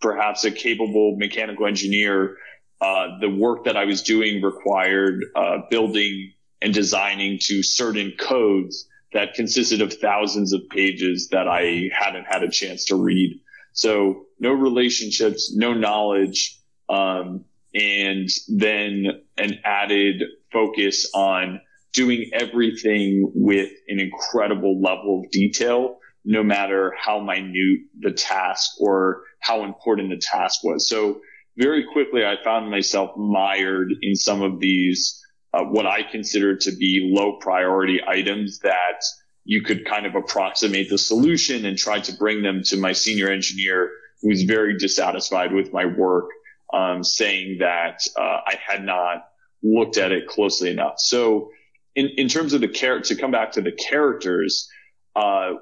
perhaps 0.00 0.44
a 0.44 0.50
capable 0.50 1.16
mechanical 1.16 1.66
engineer, 1.66 2.36
uh, 2.80 3.18
the 3.20 3.30
work 3.30 3.64
that 3.64 3.76
I 3.76 3.84
was 3.84 4.02
doing 4.02 4.42
required 4.42 5.24
uh, 5.34 5.58
building 5.70 6.32
and 6.60 6.72
designing 6.72 7.38
to 7.42 7.62
certain 7.62 8.12
codes 8.18 8.88
that 9.12 9.34
consisted 9.34 9.80
of 9.80 9.94
thousands 9.94 10.52
of 10.52 10.62
pages 10.70 11.28
that 11.30 11.46
I 11.46 11.88
hadn't 11.92 12.24
had 12.24 12.42
a 12.42 12.50
chance 12.50 12.86
to 12.86 12.96
read. 12.96 13.40
So 13.72 14.26
no 14.38 14.52
relationships, 14.52 15.54
no 15.54 15.72
knowledge, 15.72 16.58
um, 16.88 17.44
and 17.74 18.28
then 18.48 19.06
an 19.36 19.58
added 19.64 20.22
focus 20.52 21.10
on 21.14 21.60
doing 21.92 22.30
everything 22.32 23.30
with 23.34 23.70
an 23.88 24.00
incredible 24.00 24.80
level 24.80 25.22
of 25.24 25.30
detail, 25.30 25.98
no 26.24 26.42
matter 26.42 26.92
how 26.98 27.20
minute 27.20 27.80
the 27.98 28.12
task 28.12 28.72
or 28.80 29.22
how 29.40 29.64
important 29.64 30.10
the 30.10 30.18
task 30.18 30.64
was. 30.64 30.88
So 30.88 31.20
very 31.56 31.84
quickly, 31.92 32.24
I 32.24 32.36
found 32.42 32.70
myself 32.70 33.16
mired 33.16 33.92
in 34.02 34.14
some 34.14 34.42
of 34.42 34.60
these, 34.60 35.20
uh, 35.52 35.64
what 35.64 35.86
I 35.86 36.02
consider 36.02 36.56
to 36.56 36.72
be 36.72 37.10
low 37.12 37.38
priority 37.38 38.00
items 38.06 38.58
that 38.60 39.02
you 39.44 39.62
could 39.62 39.84
kind 39.84 40.06
of 40.06 40.14
approximate 40.14 40.88
the 40.88 40.98
solution 40.98 41.66
and 41.66 41.76
try 41.76 42.00
to 42.00 42.12
bring 42.14 42.42
them 42.42 42.62
to 42.64 42.76
my 42.76 42.92
senior 42.92 43.28
engineer 43.28 43.90
who 44.22 44.28
was 44.28 44.42
very 44.42 44.78
dissatisfied 44.78 45.52
with 45.52 45.72
my 45.72 45.84
work, 45.84 46.30
um, 46.72 47.04
saying 47.04 47.58
that 47.60 48.00
uh, 48.18 48.40
I 48.46 48.58
had 48.66 48.84
not 48.84 49.26
looked 49.62 49.98
at 49.98 50.12
it 50.12 50.26
closely 50.26 50.70
enough. 50.70 50.94
So 50.98 51.50
in, 51.94 52.08
in 52.16 52.28
terms 52.28 52.52
of 52.54 52.60
the 52.60 52.68
character, 52.68 53.14
to 53.14 53.20
come 53.20 53.30
back 53.30 53.52
to 53.52 53.60
the 53.60 53.72
characters, 53.72 54.68
uh, 55.14 55.52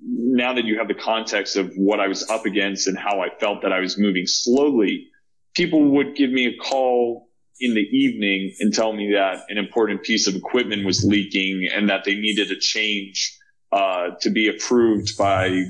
now 0.00 0.54
that 0.54 0.64
you 0.64 0.78
have 0.78 0.88
the 0.88 0.94
context 0.94 1.56
of 1.56 1.72
what 1.76 2.00
I 2.00 2.08
was 2.08 2.28
up 2.28 2.46
against 2.46 2.86
and 2.86 2.98
how 2.98 3.20
I 3.20 3.30
felt 3.40 3.62
that 3.62 3.72
I 3.72 3.80
was 3.80 3.98
moving 3.98 4.26
slowly, 4.26 5.08
people 5.54 5.82
would 5.92 6.14
give 6.16 6.30
me 6.30 6.46
a 6.46 6.56
call 6.56 7.28
in 7.60 7.74
the 7.74 7.80
evening 7.80 8.54
and 8.60 8.72
tell 8.72 8.92
me 8.92 9.12
that 9.14 9.44
an 9.48 9.56
important 9.56 10.02
piece 10.02 10.26
of 10.26 10.34
equipment 10.34 10.84
was 10.84 11.04
leaking 11.04 11.68
and 11.72 11.88
that 11.88 12.04
they 12.04 12.14
needed 12.14 12.50
a 12.50 12.60
change 12.60 13.38
uh, 13.72 14.10
to 14.20 14.30
be 14.30 14.48
approved 14.48 15.16
by 15.16 15.64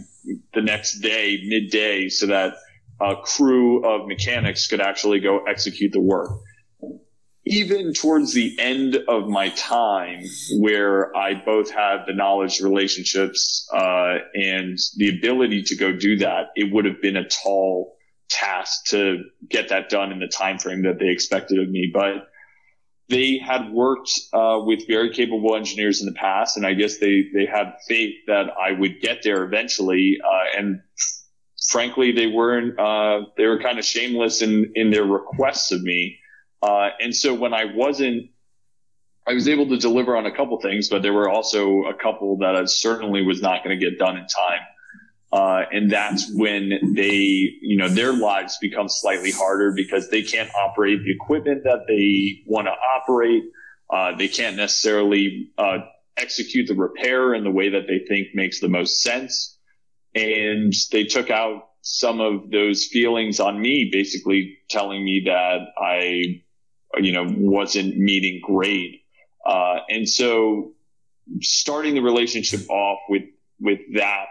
the 0.54 0.62
next 0.62 0.98
day, 1.00 1.40
midday, 1.46 2.08
so 2.08 2.26
that 2.26 2.54
a 3.00 3.14
crew 3.22 3.84
of 3.84 4.08
mechanics 4.08 4.66
could 4.66 4.80
actually 4.80 5.20
go 5.20 5.44
execute 5.44 5.92
the 5.92 6.00
work 6.00 6.30
even 7.46 7.92
towards 7.92 8.34
the 8.34 8.56
end 8.58 8.98
of 9.08 9.28
my 9.28 9.50
time 9.50 10.24
where 10.58 11.16
I 11.16 11.34
both 11.34 11.70
had 11.70 11.98
the 12.06 12.12
knowledge 12.12 12.60
relationships 12.60 13.68
uh, 13.72 14.16
and 14.34 14.76
the 14.96 15.16
ability 15.16 15.62
to 15.64 15.76
go 15.76 15.92
do 15.92 16.18
that, 16.18 16.48
it 16.56 16.72
would 16.72 16.84
have 16.86 17.00
been 17.00 17.16
a 17.16 17.28
tall 17.28 17.96
task 18.28 18.86
to 18.86 19.22
get 19.48 19.68
that 19.68 19.88
done 19.88 20.10
in 20.10 20.18
the 20.18 20.26
time 20.26 20.58
frame 20.58 20.82
that 20.82 20.98
they 20.98 21.08
expected 21.08 21.60
of 21.60 21.68
me. 21.68 21.88
But 21.94 22.28
they 23.08 23.38
had 23.38 23.70
worked 23.70 24.10
uh, 24.32 24.58
with 24.64 24.88
very 24.88 25.14
capable 25.14 25.54
engineers 25.54 26.00
in 26.00 26.06
the 26.06 26.14
past, 26.14 26.56
and 26.56 26.66
I 26.66 26.74
guess 26.74 26.98
they 26.98 27.26
they 27.32 27.46
had 27.46 27.74
faith 27.86 28.16
that 28.26 28.46
I 28.60 28.72
would 28.72 29.00
get 29.00 29.22
there 29.22 29.44
eventually. 29.44 30.18
Uh, 30.20 30.58
and 30.58 30.80
frankly, 31.70 32.10
they 32.10 32.26
weren't. 32.26 32.76
Uh, 32.76 33.26
they 33.36 33.46
were 33.46 33.60
kind 33.60 33.78
of 33.78 33.84
shameless 33.84 34.42
in 34.42 34.72
in 34.74 34.90
their 34.90 35.04
requests 35.04 35.70
of 35.70 35.82
me. 35.82 36.18
Uh, 36.62 36.90
and 37.00 37.14
so 37.14 37.34
when 37.34 37.54
I 37.54 37.66
wasn't, 37.66 38.30
I 39.26 39.34
was 39.34 39.48
able 39.48 39.68
to 39.68 39.76
deliver 39.76 40.16
on 40.16 40.26
a 40.26 40.34
couple 40.34 40.60
things, 40.60 40.88
but 40.88 41.02
there 41.02 41.12
were 41.12 41.28
also 41.28 41.84
a 41.84 41.94
couple 41.94 42.38
that 42.38 42.56
I 42.56 42.64
certainly 42.66 43.22
was 43.22 43.42
not 43.42 43.64
going 43.64 43.78
to 43.78 43.84
get 43.84 43.98
done 43.98 44.16
in 44.16 44.26
time. 44.26 44.60
Uh, 45.32 45.64
and 45.72 45.90
that's 45.90 46.32
when 46.32 46.94
they, 46.94 47.56
you 47.60 47.76
know, 47.76 47.88
their 47.88 48.12
lives 48.12 48.58
become 48.58 48.88
slightly 48.88 49.32
harder 49.32 49.72
because 49.72 50.08
they 50.08 50.22
can't 50.22 50.48
operate 50.54 51.00
the 51.02 51.10
equipment 51.10 51.64
that 51.64 51.80
they 51.88 52.42
want 52.46 52.68
to 52.68 52.72
operate. 52.72 53.42
Uh, 53.90 54.16
they 54.16 54.28
can't 54.28 54.56
necessarily 54.56 55.50
uh, 55.58 55.78
execute 56.16 56.68
the 56.68 56.74
repair 56.74 57.34
in 57.34 57.42
the 57.42 57.50
way 57.50 57.70
that 57.70 57.86
they 57.88 57.98
think 58.06 58.28
makes 58.34 58.60
the 58.60 58.68
most 58.68 59.02
sense. 59.02 59.58
And 60.14 60.72
they 60.92 61.04
took 61.04 61.30
out 61.30 61.68
some 61.82 62.20
of 62.20 62.50
those 62.50 62.86
feelings 62.86 63.38
on 63.38 63.60
me, 63.60 63.90
basically 63.92 64.58
telling 64.70 65.04
me 65.04 65.22
that 65.26 65.66
I 65.78 66.42
you 66.98 67.12
know, 67.12 67.26
wasn't 67.28 67.96
meeting 67.96 68.40
grade. 68.42 69.00
Uh, 69.44 69.78
and 69.88 70.08
so 70.08 70.72
starting 71.40 71.94
the 71.94 72.02
relationship 72.02 72.68
off 72.70 72.98
with, 73.08 73.24
with 73.60 73.80
that 73.94 74.28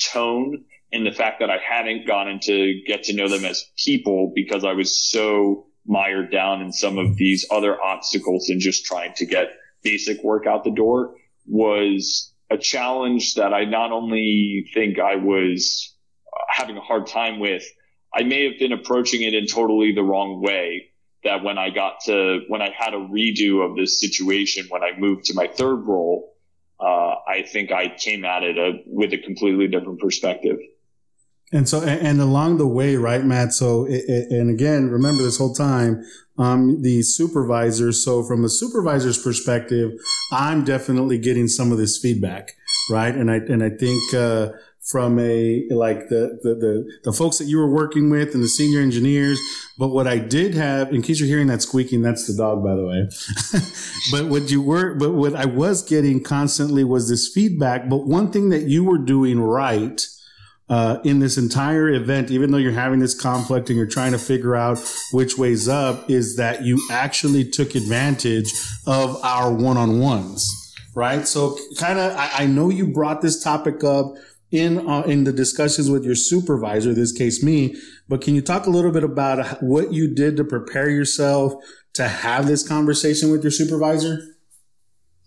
tone 0.00 0.64
and 0.92 1.06
the 1.06 1.12
fact 1.12 1.40
that 1.40 1.50
I 1.50 1.58
hadn't 1.58 2.06
gotten 2.06 2.40
to 2.40 2.82
get 2.86 3.04
to 3.04 3.14
know 3.14 3.28
them 3.28 3.44
as 3.44 3.64
people 3.76 4.32
because 4.34 4.64
I 4.64 4.72
was 4.72 4.98
so 4.98 5.66
mired 5.86 6.30
down 6.30 6.62
in 6.62 6.72
some 6.72 6.98
of 6.98 7.16
these 7.16 7.46
other 7.50 7.80
obstacles 7.82 8.48
and 8.48 8.60
just 8.60 8.84
trying 8.84 9.12
to 9.14 9.26
get 9.26 9.48
basic 9.82 10.22
work 10.22 10.46
out 10.46 10.64
the 10.64 10.70
door 10.70 11.14
was 11.46 12.32
a 12.50 12.56
challenge 12.56 13.34
that 13.34 13.52
I 13.52 13.64
not 13.64 13.92
only 13.92 14.70
think 14.72 14.98
I 14.98 15.16
was 15.16 15.94
having 16.48 16.76
a 16.76 16.80
hard 16.80 17.06
time 17.06 17.38
with, 17.38 17.64
I 18.14 18.22
may 18.22 18.44
have 18.48 18.58
been 18.58 18.72
approaching 18.72 19.22
it 19.22 19.34
in 19.34 19.46
totally 19.46 19.92
the 19.92 20.02
wrong 20.02 20.40
way 20.40 20.90
that 21.24 21.42
when 21.42 21.58
I 21.58 21.70
got 21.70 22.00
to, 22.06 22.40
when 22.48 22.62
I 22.62 22.70
had 22.76 22.94
a 22.94 22.98
redo 22.98 23.68
of 23.68 23.76
this 23.76 24.00
situation, 24.00 24.66
when 24.68 24.82
I 24.82 24.92
moved 24.98 25.24
to 25.26 25.34
my 25.34 25.46
third 25.46 25.76
role, 25.86 26.34
uh, 26.80 27.14
I 27.26 27.42
think 27.46 27.72
I 27.72 27.88
came 27.88 28.24
at 28.24 28.42
it 28.42 28.58
a, 28.58 28.66
uh, 28.66 28.72
with 28.86 29.12
a 29.12 29.18
completely 29.18 29.68
different 29.68 30.00
perspective. 30.00 30.58
And 31.52 31.68
so, 31.68 31.82
and 31.82 32.20
along 32.20 32.58
the 32.58 32.66
way, 32.66 32.96
right, 32.96 33.24
Matt? 33.24 33.52
So, 33.52 33.86
and 33.86 34.50
again, 34.50 34.90
remember 34.90 35.22
this 35.22 35.38
whole 35.38 35.54
time, 35.54 36.02
um, 36.36 36.82
the 36.82 37.02
supervisor. 37.02 37.92
So 37.92 38.24
from 38.24 38.44
a 38.44 38.48
supervisor's 38.48 39.22
perspective, 39.22 39.92
I'm 40.32 40.64
definitely 40.64 41.18
getting 41.18 41.46
some 41.46 41.70
of 41.70 41.78
this 41.78 41.96
feedback, 41.96 42.56
right? 42.90 43.14
And 43.14 43.30
I, 43.30 43.36
and 43.36 43.62
I 43.62 43.70
think, 43.70 44.14
uh, 44.14 44.48
from 44.84 45.18
a 45.18 45.66
like 45.70 46.08
the, 46.08 46.38
the 46.42 46.54
the 46.54 46.98
the 47.04 47.12
folks 47.12 47.38
that 47.38 47.46
you 47.46 47.56
were 47.56 47.70
working 47.70 48.10
with 48.10 48.34
and 48.34 48.42
the 48.42 48.48
senior 48.48 48.80
engineers. 48.80 49.40
But 49.78 49.88
what 49.88 50.06
I 50.06 50.18
did 50.18 50.54
have, 50.54 50.92
in 50.92 51.00
case 51.00 51.18
you're 51.18 51.28
hearing 51.28 51.46
that 51.46 51.62
squeaking, 51.62 52.02
that's 52.02 52.26
the 52.26 52.34
dog, 52.36 52.62
by 52.62 52.74
the 52.74 52.86
way. 52.86 53.08
but 54.12 54.30
what 54.30 54.50
you 54.50 54.60
were, 54.60 54.94
but 54.94 55.12
what 55.12 55.34
I 55.34 55.46
was 55.46 55.82
getting 55.82 56.22
constantly 56.22 56.84
was 56.84 57.08
this 57.08 57.30
feedback. 57.32 57.88
But 57.88 58.06
one 58.06 58.30
thing 58.30 58.50
that 58.50 58.64
you 58.64 58.84
were 58.84 58.98
doing 58.98 59.40
right. 59.40 60.00
Uh, 60.66 60.98
in 61.04 61.18
this 61.18 61.36
entire 61.36 61.90
event, 61.90 62.30
even 62.30 62.50
though 62.50 62.56
you're 62.56 62.72
having 62.72 62.98
this 62.98 63.12
conflict 63.12 63.68
and 63.68 63.76
you're 63.76 63.86
trying 63.86 64.12
to 64.12 64.18
figure 64.18 64.56
out 64.56 64.78
which 65.12 65.36
way's 65.36 65.68
up, 65.68 66.08
is 66.08 66.36
that 66.36 66.64
you 66.64 66.80
actually 66.90 67.44
took 67.44 67.74
advantage 67.74 68.50
of 68.86 69.22
our 69.22 69.52
one-on-ones, 69.52 70.74
right? 70.94 71.28
So 71.28 71.58
kind 71.78 71.98
of, 71.98 72.16
I, 72.16 72.30
I 72.32 72.46
know 72.46 72.70
you 72.70 72.86
brought 72.86 73.20
this 73.20 73.44
topic 73.44 73.84
up 73.84 74.14
in 74.54 74.88
uh, 74.88 75.02
in 75.02 75.24
the 75.24 75.32
discussions 75.32 75.90
with 75.90 76.04
your 76.04 76.14
supervisor, 76.14 76.94
this 76.94 77.12
case 77.12 77.42
me. 77.42 77.76
But 78.08 78.20
can 78.20 78.34
you 78.34 78.42
talk 78.42 78.66
a 78.66 78.70
little 78.70 78.92
bit 78.92 79.04
about 79.04 79.62
what 79.62 79.92
you 79.92 80.14
did 80.14 80.36
to 80.36 80.44
prepare 80.44 80.88
yourself 80.88 81.54
to 81.94 82.06
have 82.06 82.46
this 82.46 82.66
conversation 82.66 83.30
with 83.30 83.42
your 83.42 83.50
supervisor? 83.50 84.20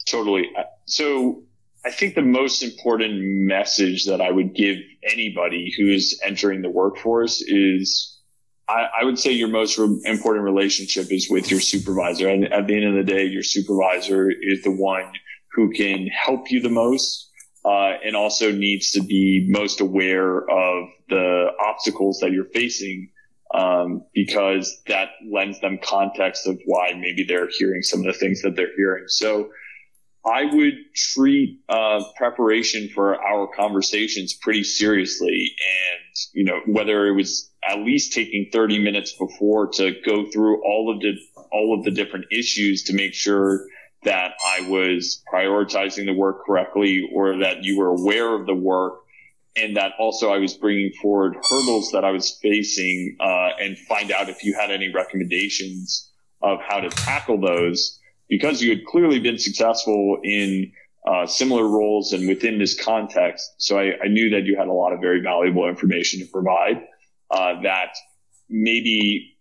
Totally. 0.06 0.50
Uh, 0.58 0.64
so 0.86 1.44
I 1.86 1.92
think 1.92 2.16
the 2.16 2.22
most 2.22 2.64
important 2.64 3.20
message 3.22 4.06
that 4.06 4.22
I 4.22 4.32
would 4.32 4.56
give 4.56 4.78
anybody 5.04 5.74
who's 5.78 6.18
entering 6.24 6.62
the 6.62 6.70
workforce 6.70 7.42
is 7.42 8.18
I, 8.70 9.06
would 9.06 9.18
say 9.18 9.32
your 9.32 9.48
most 9.48 9.80
important 9.80 10.44
relationship 10.44 11.10
is 11.10 11.30
with 11.30 11.50
your 11.50 11.62
supervisor. 11.62 12.28
And 12.28 12.52
at 12.52 12.68
the 12.68 12.76
end 12.76 12.86
of 12.86 12.96
the 12.96 13.10
day, 13.10 13.24
your 13.24 13.44
supervisor 13.44 14.30
is 14.30 14.62
the 14.64 14.72
one 14.72 15.10
who 15.54 15.72
can 15.72 16.08
help 16.08 16.52
you 16.52 16.60
the 16.62 16.70
most 16.70 17.27
uh, 17.68 17.98
and 18.06 18.16
also 18.16 18.52
needs 18.52 18.92
to 18.92 19.02
be 19.04 19.46
most 19.50 19.82
aware 19.82 20.38
of 20.38 20.88
the 21.10 21.48
obstacles 21.60 22.20
that 22.22 22.32
you're 22.32 22.46
facing 22.54 23.10
um, 23.54 24.06
because 24.14 24.82
that 24.88 25.10
lends 25.30 25.60
them 25.60 25.78
context 25.84 26.48
of 26.48 26.58
why 26.66 26.94
maybe 26.98 27.26
they're 27.28 27.50
hearing 27.58 27.82
some 27.82 28.00
of 28.00 28.06
the 28.06 28.14
things 28.14 28.42
that 28.44 28.56
they're 28.56 28.76
hearing. 28.78 29.04
So 29.08 29.50
I 30.26 30.46
would 30.46 30.76
treat 30.96 31.60
uh, 31.68 32.04
preparation 32.16 32.90
for 32.94 33.22
our 33.22 33.50
conversations 33.54 34.34
pretty 34.34 34.64
seriously, 34.64 35.54
and 35.58 36.16
you 36.34 36.46
know 36.46 36.60
whether 36.68 37.08
it 37.08 37.16
was 37.16 37.52
at 37.68 37.80
least 37.80 38.14
taking 38.14 38.50
30 38.52 38.80
minutes 38.80 39.14
before 39.14 39.68
to 39.74 39.94
go 40.06 40.26
through 40.32 40.64
all 40.64 40.94
of 40.94 41.02
the 41.02 41.14
all 41.52 41.78
of 41.78 41.84
the 41.84 41.92
different 41.92 42.26
issues 42.32 42.84
to 42.84 42.94
make 42.94 43.14
sure 43.14 43.66
that 44.08 44.36
I 44.42 44.68
was 44.70 45.22
prioritizing 45.32 46.06
the 46.06 46.14
work 46.14 46.46
correctly 46.46 47.10
or 47.14 47.38
that 47.40 47.64
you 47.64 47.78
were 47.78 47.90
aware 47.90 48.34
of 48.34 48.46
the 48.46 48.56
work 48.56 49.02
and 49.58 49.76
that 49.76 49.92
also 50.00 50.32
I 50.32 50.38
was 50.38 50.54
bringing 50.54 50.94
forward 51.02 51.36
hurdles 51.50 51.92
that 51.92 52.06
I 52.06 52.12
was 52.12 52.40
facing 52.42 53.18
uh, 53.20 53.50
and 53.60 53.78
find 53.78 54.12
out 54.12 54.30
if 54.30 54.46
you 54.46 54.54
had 54.54 54.72
any 54.72 54.94
recommendations 54.94 56.10
of 56.42 56.60
how 56.62 56.80
to 56.80 56.90
tackle 56.90 57.42
those 57.42 58.00
because 58.30 58.62
you 58.62 58.70
had 58.70 58.86
clearly 58.86 59.20
been 59.20 59.40
successful 59.40 60.20
in 60.24 60.72
uh, 61.06 61.26
similar 61.26 61.68
roles 61.68 62.14
and 62.14 62.30
within 62.30 62.60
this 62.60 62.82
context. 62.82 63.56
So 63.58 63.78
I, 63.78 63.94
I, 64.04 64.08
knew 64.08 64.30
that 64.32 64.44
you 64.44 64.58
had 64.58 64.68
a 64.68 64.74
lot 64.74 64.94
of 64.94 65.00
very 65.00 65.22
valuable 65.22 65.68
information 65.68 66.20
to 66.20 66.26
provide. 66.26 66.84
Uh, 67.32 67.62
that 67.64 67.92
maybe 68.50 69.37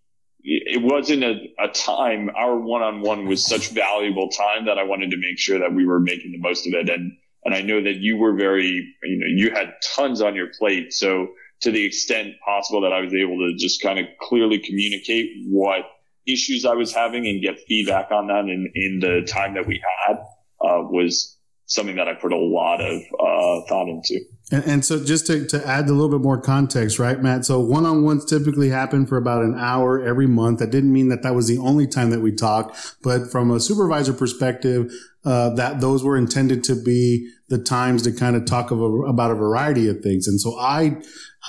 it 0.48 0.82
wasn't 0.82 1.24
a, 1.24 1.34
a 1.58 1.68
time. 1.68 2.30
Our 2.36 2.56
one-on-one 2.56 3.26
was 3.26 3.44
such 3.44 3.70
valuable 3.70 4.28
time 4.28 4.66
that 4.66 4.78
I 4.78 4.84
wanted 4.84 5.10
to 5.10 5.16
make 5.16 5.38
sure 5.38 5.58
that 5.58 5.74
we 5.74 5.84
were 5.84 5.98
making 5.98 6.32
the 6.32 6.38
most 6.38 6.66
of 6.66 6.72
it. 6.72 6.88
And 6.88 7.16
and 7.44 7.54
I 7.54 7.62
know 7.62 7.82
that 7.82 7.96
you 7.96 8.16
were 8.16 8.34
very, 8.34 8.94
you 9.04 9.18
know, 9.18 9.26
you 9.26 9.50
had 9.50 9.74
tons 9.94 10.20
on 10.20 10.34
your 10.34 10.48
plate. 10.58 10.92
So 10.92 11.28
to 11.60 11.70
the 11.70 11.84
extent 11.84 12.34
possible 12.44 12.80
that 12.82 12.92
I 12.92 13.00
was 13.00 13.14
able 13.14 13.38
to 13.38 13.54
just 13.56 13.82
kind 13.82 13.98
of 13.98 14.06
clearly 14.20 14.58
communicate 14.58 15.30
what 15.48 15.82
issues 16.26 16.64
I 16.64 16.74
was 16.74 16.92
having 16.92 17.26
and 17.26 17.40
get 17.40 17.60
feedback 17.60 18.10
on 18.10 18.26
that 18.26 18.46
in, 18.46 18.70
in 18.74 18.98
the 19.00 19.24
time 19.28 19.54
that 19.54 19.66
we 19.66 19.80
had, 20.06 20.16
uh, 20.60 20.82
was 20.82 21.35
something 21.66 21.96
that 21.96 22.08
I 22.08 22.14
put 22.14 22.32
a 22.32 22.38
lot 22.38 22.80
of, 22.80 23.02
uh, 23.02 23.66
thought 23.68 23.88
into. 23.88 24.20
And, 24.52 24.64
and, 24.64 24.84
so 24.84 25.04
just 25.04 25.26
to, 25.26 25.44
to 25.46 25.66
add 25.66 25.88
a 25.88 25.92
little 25.92 26.08
bit 26.08 26.20
more 26.20 26.40
context, 26.40 27.00
right, 27.00 27.20
Matt? 27.20 27.44
So 27.44 27.58
one-on-ones 27.58 28.24
typically 28.24 28.68
happen 28.68 29.04
for 29.04 29.16
about 29.16 29.42
an 29.42 29.56
hour 29.58 30.00
every 30.00 30.28
month. 30.28 30.60
That 30.60 30.70
didn't 30.70 30.92
mean 30.92 31.08
that 31.08 31.22
that 31.24 31.34
was 31.34 31.48
the 31.48 31.58
only 31.58 31.88
time 31.88 32.10
that 32.10 32.20
we 32.20 32.32
talked, 32.32 32.96
but 33.02 33.30
from 33.30 33.50
a 33.50 33.58
supervisor 33.58 34.12
perspective, 34.12 34.92
uh, 35.24 35.50
that 35.56 35.80
those 35.80 36.04
were 36.04 36.16
intended 36.16 36.62
to 36.62 36.80
be 36.80 37.28
the 37.48 37.58
times 37.58 38.02
to 38.02 38.12
kind 38.12 38.36
of 38.36 38.44
talk 38.44 38.70
of 38.70 38.80
a, 38.80 38.84
about 38.84 39.32
a 39.32 39.34
variety 39.34 39.88
of 39.88 40.00
things. 40.00 40.28
And 40.28 40.40
so 40.40 40.56
I, 40.56 41.02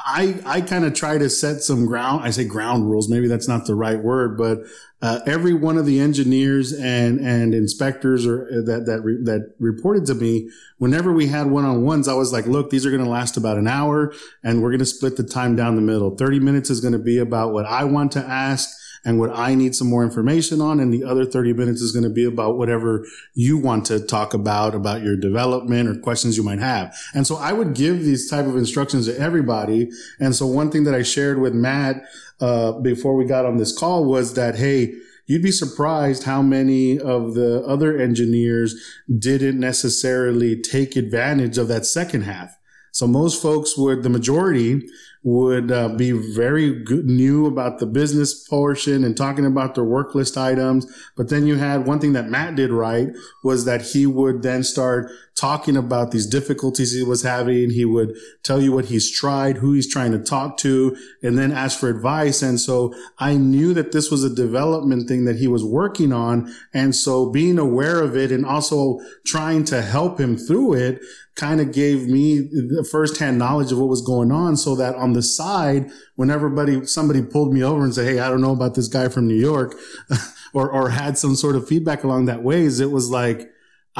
I, 0.05 0.39
I 0.45 0.61
kind 0.61 0.85
of 0.85 0.93
try 0.93 1.17
to 1.17 1.29
set 1.29 1.61
some 1.61 1.85
ground. 1.85 2.23
I 2.23 2.29
say 2.31 2.45
ground 2.45 2.89
rules. 2.89 3.09
Maybe 3.09 3.27
that's 3.27 3.47
not 3.47 3.65
the 3.65 3.75
right 3.75 4.01
word, 4.01 4.37
but 4.37 4.59
uh, 5.01 5.19
every 5.25 5.53
one 5.53 5.77
of 5.77 5.85
the 5.85 5.99
engineers 5.99 6.73
and 6.73 7.19
and 7.19 7.53
inspectors 7.53 8.25
or 8.25 8.45
uh, 8.45 8.61
that 8.65 8.85
that 8.85 9.01
re, 9.03 9.17
that 9.23 9.53
reported 9.59 10.05
to 10.07 10.15
me, 10.15 10.49
whenever 10.77 11.13
we 11.13 11.27
had 11.27 11.47
one 11.47 11.65
on 11.65 11.83
ones, 11.83 12.07
I 12.07 12.13
was 12.13 12.33
like, 12.33 12.47
look, 12.47 12.69
these 12.69 12.85
are 12.85 12.91
going 12.91 13.03
to 13.03 13.09
last 13.09 13.37
about 13.37 13.57
an 13.57 13.67
hour, 13.67 14.13
and 14.43 14.61
we're 14.61 14.71
going 14.71 14.79
to 14.79 14.85
split 14.85 15.17
the 15.17 15.23
time 15.23 15.55
down 15.55 15.75
the 15.75 15.81
middle. 15.81 16.15
Thirty 16.15 16.39
minutes 16.39 16.69
is 16.69 16.81
going 16.81 16.93
to 16.93 16.99
be 16.99 17.17
about 17.17 17.53
what 17.53 17.65
I 17.65 17.83
want 17.83 18.11
to 18.13 18.19
ask 18.19 18.69
and 19.05 19.19
what 19.19 19.31
I 19.33 19.55
need 19.55 19.75
some 19.75 19.89
more 19.89 20.03
information 20.03 20.61
on. 20.61 20.79
And 20.79 20.93
the 20.93 21.03
other 21.03 21.25
30 21.25 21.53
minutes 21.53 21.81
is 21.81 21.91
going 21.91 22.03
to 22.03 22.09
be 22.09 22.25
about 22.25 22.57
whatever 22.57 23.05
you 23.33 23.57
want 23.57 23.85
to 23.87 23.99
talk 23.99 24.33
about, 24.33 24.75
about 24.75 25.01
your 25.01 25.15
development 25.15 25.89
or 25.89 25.99
questions 25.99 26.37
you 26.37 26.43
might 26.43 26.59
have. 26.59 26.95
And 27.13 27.25
so 27.25 27.35
I 27.37 27.53
would 27.53 27.73
give 27.73 28.03
these 28.03 28.29
type 28.29 28.45
of 28.45 28.55
instructions 28.55 29.07
to 29.07 29.19
everybody. 29.19 29.89
And 30.19 30.35
so 30.35 30.45
one 30.45 30.71
thing 30.71 30.83
that 30.85 30.95
I 30.95 31.03
shared 31.03 31.39
with 31.39 31.53
Matt, 31.53 32.03
uh, 32.39 32.73
before 32.73 33.15
we 33.15 33.25
got 33.25 33.45
on 33.45 33.57
this 33.57 33.77
call 33.77 34.05
was 34.05 34.33
that, 34.35 34.55
Hey, 34.55 34.93
you'd 35.25 35.43
be 35.43 35.51
surprised 35.51 36.23
how 36.23 36.41
many 36.41 36.99
of 36.99 37.33
the 37.33 37.63
other 37.65 37.97
engineers 37.97 38.75
didn't 39.19 39.59
necessarily 39.59 40.59
take 40.59 40.95
advantage 40.95 41.57
of 41.57 41.67
that 41.67 41.85
second 41.85 42.21
half. 42.21 42.57
So 42.91 43.05
most 43.05 43.41
folks 43.41 43.77
would, 43.77 44.01
the 44.01 44.09
majority 44.09 44.87
would 45.27 45.73
uh, 45.73 45.89
be 45.89 46.13
very 46.13 46.71
good, 46.71 47.05
new 47.05 47.47
about 47.47 47.79
the 47.79 47.85
business 47.85 48.47
portion 48.47 49.03
and 49.03 49.17
talking 49.17 49.45
about 49.45 49.75
their 49.75 49.83
work 49.83 50.15
list 50.15 50.37
items. 50.37 50.87
But 51.17 51.27
then 51.27 51.45
you 51.45 51.57
had 51.57 51.85
one 51.85 51.99
thing 51.99 52.13
that 52.13 52.29
Matt 52.29 52.55
did 52.55 52.71
right 52.71 53.09
was 53.43 53.65
that 53.65 53.81
he 53.81 54.05
would 54.05 54.41
then 54.41 54.63
start 54.63 55.11
talking 55.35 55.75
about 55.75 56.11
these 56.11 56.25
difficulties 56.25 56.93
he 56.93 57.03
was 57.03 57.23
having. 57.23 57.71
He 57.71 57.83
would 57.83 58.15
tell 58.41 58.61
you 58.61 58.71
what 58.71 58.85
he's 58.85 59.11
tried, 59.11 59.57
who 59.57 59.73
he's 59.73 59.91
trying 59.91 60.13
to 60.13 60.19
talk 60.19 60.55
to, 60.59 60.95
and 61.21 61.37
then 61.37 61.51
ask 61.51 61.77
for 61.77 61.89
advice. 61.89 62.41
And 62.41 62.57
so 62.57 62.93
I 63.19 63.35
knew 63.35 63.73
that 63.73 63.91
this 63.91 64.09
was 64.09 64.23
a 64.23 64.33
development 64.33 65.09
thing 65.09 65.25
that 65.25 65.39
he 65.39 65.49
was 65.49 65.63
working 65.63 66.13
on. 66.13 66.55
And 66.73 66.95
so 66.95 67.29
being 67.29 67.59
aware 67.59 68.01
of 68.01 68.15
it 68.15 68.31
and 68.31 68.45
also 68.45 69.01
trying 69.25 69.65
to 69.65 69.81
help 69.81 70.21
him 70.21 70.37
through 70.37 70.75
it 70.75 71.01
kind 71.37 71.61
of 71.61 71.71
gave 71.71 72.07
me 72.07 72.39
the 72.39 72.85
firsthand 72.89 73.37
knowledge 73.37 73.71
of 73.71 73.77
what 73.77 73.87
was 73.87 74.01
going 74.01 74.31
on 74.31 74.57
so 74.57 74.75
that 74.75 74.95
on 74.95 75.13
the 75.13 75.21
side, 75.21 75.89
when 76.15 76.31
everybody, 76.31 76.85
somebody 76.85 77.21
pulled 77.21 77.53
me 77.53 77.63
over 77.63 77.83
and 77.83 77.93
said, 77.93 78.07
Hey, 78.07 78.19
I 78.19 78.29
don't 78.29 78.41
know 78.41 78.51
about 78.51 78.75
this 78.75 78.87
guy 78.87 79.07
from 79.07 79.27
New 79.27 79.39
York 79.39 79.75
or, 80.53 80.69
or 80.69 80.89
had 80.89 81.17
some 81.17 81.35
sort 81.35 81.55
of 81.55 81.67
feedback 81.67 82.03
along 82.03 82.25
that 82.25 82.43
ways, 82.43 82.79
it 82.79 82.91
was 82.91 83.09
like, 83.09 83.49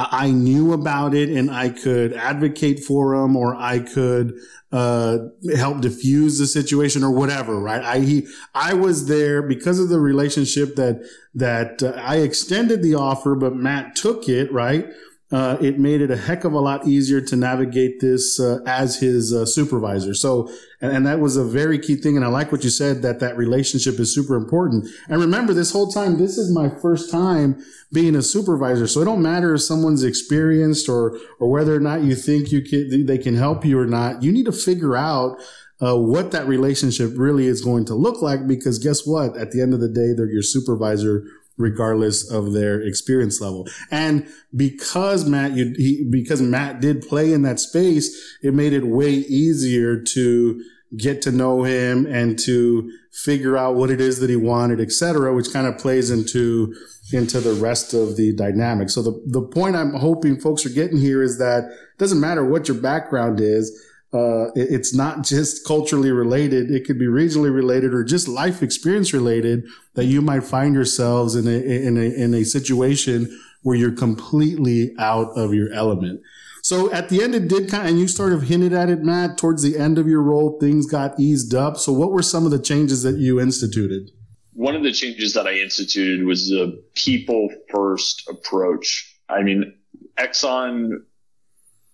I 0.00 0.30
knew 0.30 0.72
about 0.72 1.12
it 1.12 1.28
and 1.28 1.50
I 1.50 1.70
could 1.70 2.12
advocate 2.12 2.84
for 2.84 3.14
him 3.14 3.36
or 3.36 3.56
I 3.56 3.80
could, 3.80 4.32
uh, 4.70 5.18
help 5.56 5.80
diffuse 5.80 6.38
the 6.38 6.46
situation 6.46 7.02
or 7.02 7.10
whatever, 7.10 7.58
right? 7.58 7.82
I, 7.82 7.98
he, 8.00 8.28
I 8.54 8.74
was 8.74 9.08
there 9.08 9.42
because 9.42 9.80
of 9.80 9.88
the 9.88 9.98
relationship 9.98 10.76
that, 10.76 11.04
that 11.34 11.82
uh, 11.82 12.00
I 12.00 12.18
extended 12.18 12.80
the 12.80 12.94
offer, 12.94 13.34
but 13.34 13.56
Matt 13.56 13.96
took 13.96 14.28
it, 14.28 14.52
right? 14.52 14.86
Uh, 15.30 15.58
it 15.60 15.78
made 15.78 16.00
it 16.00 16.10
a 16.10 16.16
heck 16.16 16.44
of 16.44 16.54
a 16.54 16.58
lot 16.58 16.86
easier 16.86 17.20
to 17.20 17.36
navigate 17.36 18.00
this 18.00 18.40
uh, 18.40 18.60
as 18.66 18.98
his 19.00 19.30
uh, 19.30 19.44
supervisor. 19.44 20.14
So, 20.14 20.50
and, 20.80 20.90
and, 20.90 21.06
that 21.06 21.20
was 21.20 21.36
a 21.36 21.44
very 21.44 21.78
key 21.78 21.96
thing. 21.96 22.16
And 22.16 22.24
I 22.24 22.28
like 22.28 22.50
what 22.50 22.64
you 22.64 22.70
said 22.70 23.02
that 23.02 23.20
that 23.20 23.36
relationship 23.36 24.00
is 24.00 24.14
super 24.14 24.36
important. 24.36 24.88
And 25.06 25.20
remember, 25.20 25.52
this 25.52 25.70
whole 25.70 25.92
time, 25.92 26.16
this 26.16 26.38
is 26.38 26.50
my 26.50 26.70
first 26.70 27.10
time 27.10 27.62
being 27.92 28.16
a 28.16 28.22
supervisor. 28.22 28.86
So 28.86 29.02
it 29.02 29.04
don't 29.04 29.20
matter 29.20 29.54
if 29.54 29.60
someone's 29.60 30.02
experienced 30.02 30.88
or 30.88 31.18
or 31.38 31.50
whether 31.50 31.74
or 31.74 31.80
not 31.80 32.02
you 32.02 32.14
think 32.14 32.50
you 32.50 32.62
can 32.62 33.04
they 33.04 33.18
can 33.18 33.36
help 33.36 33.66
you 33.66 33.78
or 33.78 33.86
not. 33.86 34.22
You 34.22 34.32
need 34.32 34.46
to 34.46 34.52
figure 34.52 34.96
out. 34.96 35.38
Uh, 35.80 35.96
what 35.96 36.32
that 36.32 36.48
relationship 36.48 37.12
really 37.14 37.46
is 37.46 37.60
going 37.60 37.84
to 37.84 37.94
look 37.94 38.20
like 38.20 38.48
because 38.48 38.80
guess 38.80 39.06
what? 39.06 39.36
At 39.36 39.52
the 39.52 39.62
end 39.62 39.72
of 39.72 39.78
the 39.78 39.88
day, 39.88 40.12
they're 40.12 40.26
your 40.26 40.42
supervisor 40.42 41.22
regardless 41.58 42.30
of 42.30 42.52
their 42.52 42.80
experience 42.80 43.40
level. 43.40 43.68
And 43.90 44.26
because 44.54 45.28
Matt, 45.28 45.52
you, 45.52 45.74
he, 45.76 46.06
because 46.10 46.40
Matt 46.40 46.80
did 46.80 47.02
play 47.02 47.32
in 47.32 47.42
that 47.42 47.60
space, 47.60 48.36
it 48.42 48.54
made 48.54 48.72
it 48.72 48.86
way 48.86 49.10
easier 49.10 50.00
to 50.00 50.62
get 50.96 51.20
to 51.22 51.30
know 51.30 51.64
him 51.64 52.06
and 52.06 52.38
to 52.38 52.90
figure 53.12 53.56
out 53.58 53.74
what 53.74 53.90
it 53.90 54.00
is 54.00 54.20
that 54.20 54.30
he 54.30 54.36
wanted, 54.36 54.80
etc., 54.80 55.34
which 55.34 55.52
kind 55.52 55.66
of 55.66 55.76
plays 55.76 56.10
into 56.10 56.74
into 57.12 57.40
the 57.40 57.54
rest 57.54 57.92
of 57.92 58.16
the 58.16 58.34
dynamic. 58.34 58.88
So 58.88 59.02
the 59.02 59.22
the 59.26 59.42
point 59.42 59.76
I'm 59.76 59.92
hoping 59.94 60.40
folks 60.40 60.64
are 60.64 60.70
getting 60.70 60.98
here 60.98 61.22
is 61.22 61.38
that 61.38 61.64
it 61.64 61.98
doesn't 61.98 62.20
matter 62.20 62.44
what 62.44 62.68
your 62.68 62.78
background 62.78 63.40
is 63.40 63.70
uh, 64.12 64.46
it, 64.54 64.68
it's 64.70 64.94
not 64.94 65.22
just 65.22 65.66
culturally 65.66 66.10
related. 66.10 66.70
It 66.70 66.86
could 66.86 66.98
be 66.98 67.06
regionally 67.06 67.54
related 67.54 67.92
or 67.92 68.04
just 68.04 68.28
life 68.28 68.62
experience 68.62 69.12
related 69.12 69.64
that 69.94 70.06
you 70.06 70.22
might 70.22 70.44
find 70.44 70.74
yourselves 70.74 71.34
in 71.34 71.46
a, 71.46 71.58
in 71.58 71.96
a, 71.96 72.24
in 72.24 72.34
a 72.34 72.44
situation 72.44 73.38
where 73.62 73.76
you're 73.76 73.92
completely 73.92 74.94
out 74.98 75.30
of 75.36 75.52
your 75.52 75.72
element. 75.72 76.20
So 76.62 76.92
at 76.92 77.08
the 77.08 77.22
end, 77.22 77.34
it 77.34 77.48
did 77.48 77.70
kind 77.70 77.84
of, 77.84 77.90
and 77.90 78.00
you 78.00 78.08
sort 78.08 78.32
of 78.32 78.42
hinted 78.42 78.72
at 78.72 78.90
it, 78.90 79.00
Matt, 79.02 79.38
towards 79.38 79.62
the 79.62 79.78
end 79.78 79.98
of 79.98 80.06
your 80.06 80.22
role, 80.22 80.58
things 80.58 80.86
got 80.86 81.18
eased 81.18 81.54
up. 81.54 81.76
So 81.76 81.92
what 81.92 82.10
were 82.10 82.22
some 82.22 82.44
of 82.44 82.50
the 82.50 82.58
changes 82.58 83.02
that 83.04 83.16
you 83.16 83.40
instituted? 83.40 84.10
One 84.54 84.74
of 84.74 84.82
the 84.82 84.92
changes 84.92 85.34
that 85.34 85.46
I 85.46 85.54
instituted 85.54 86.24
was 86.24 86.52
a 86.52 86.72
people 86.94 87.48
first 87.70 88.28
approach. 88.28 89.16
I 89.28 89.42
mean, 89.42 89.74
Exxon 90.18 90.90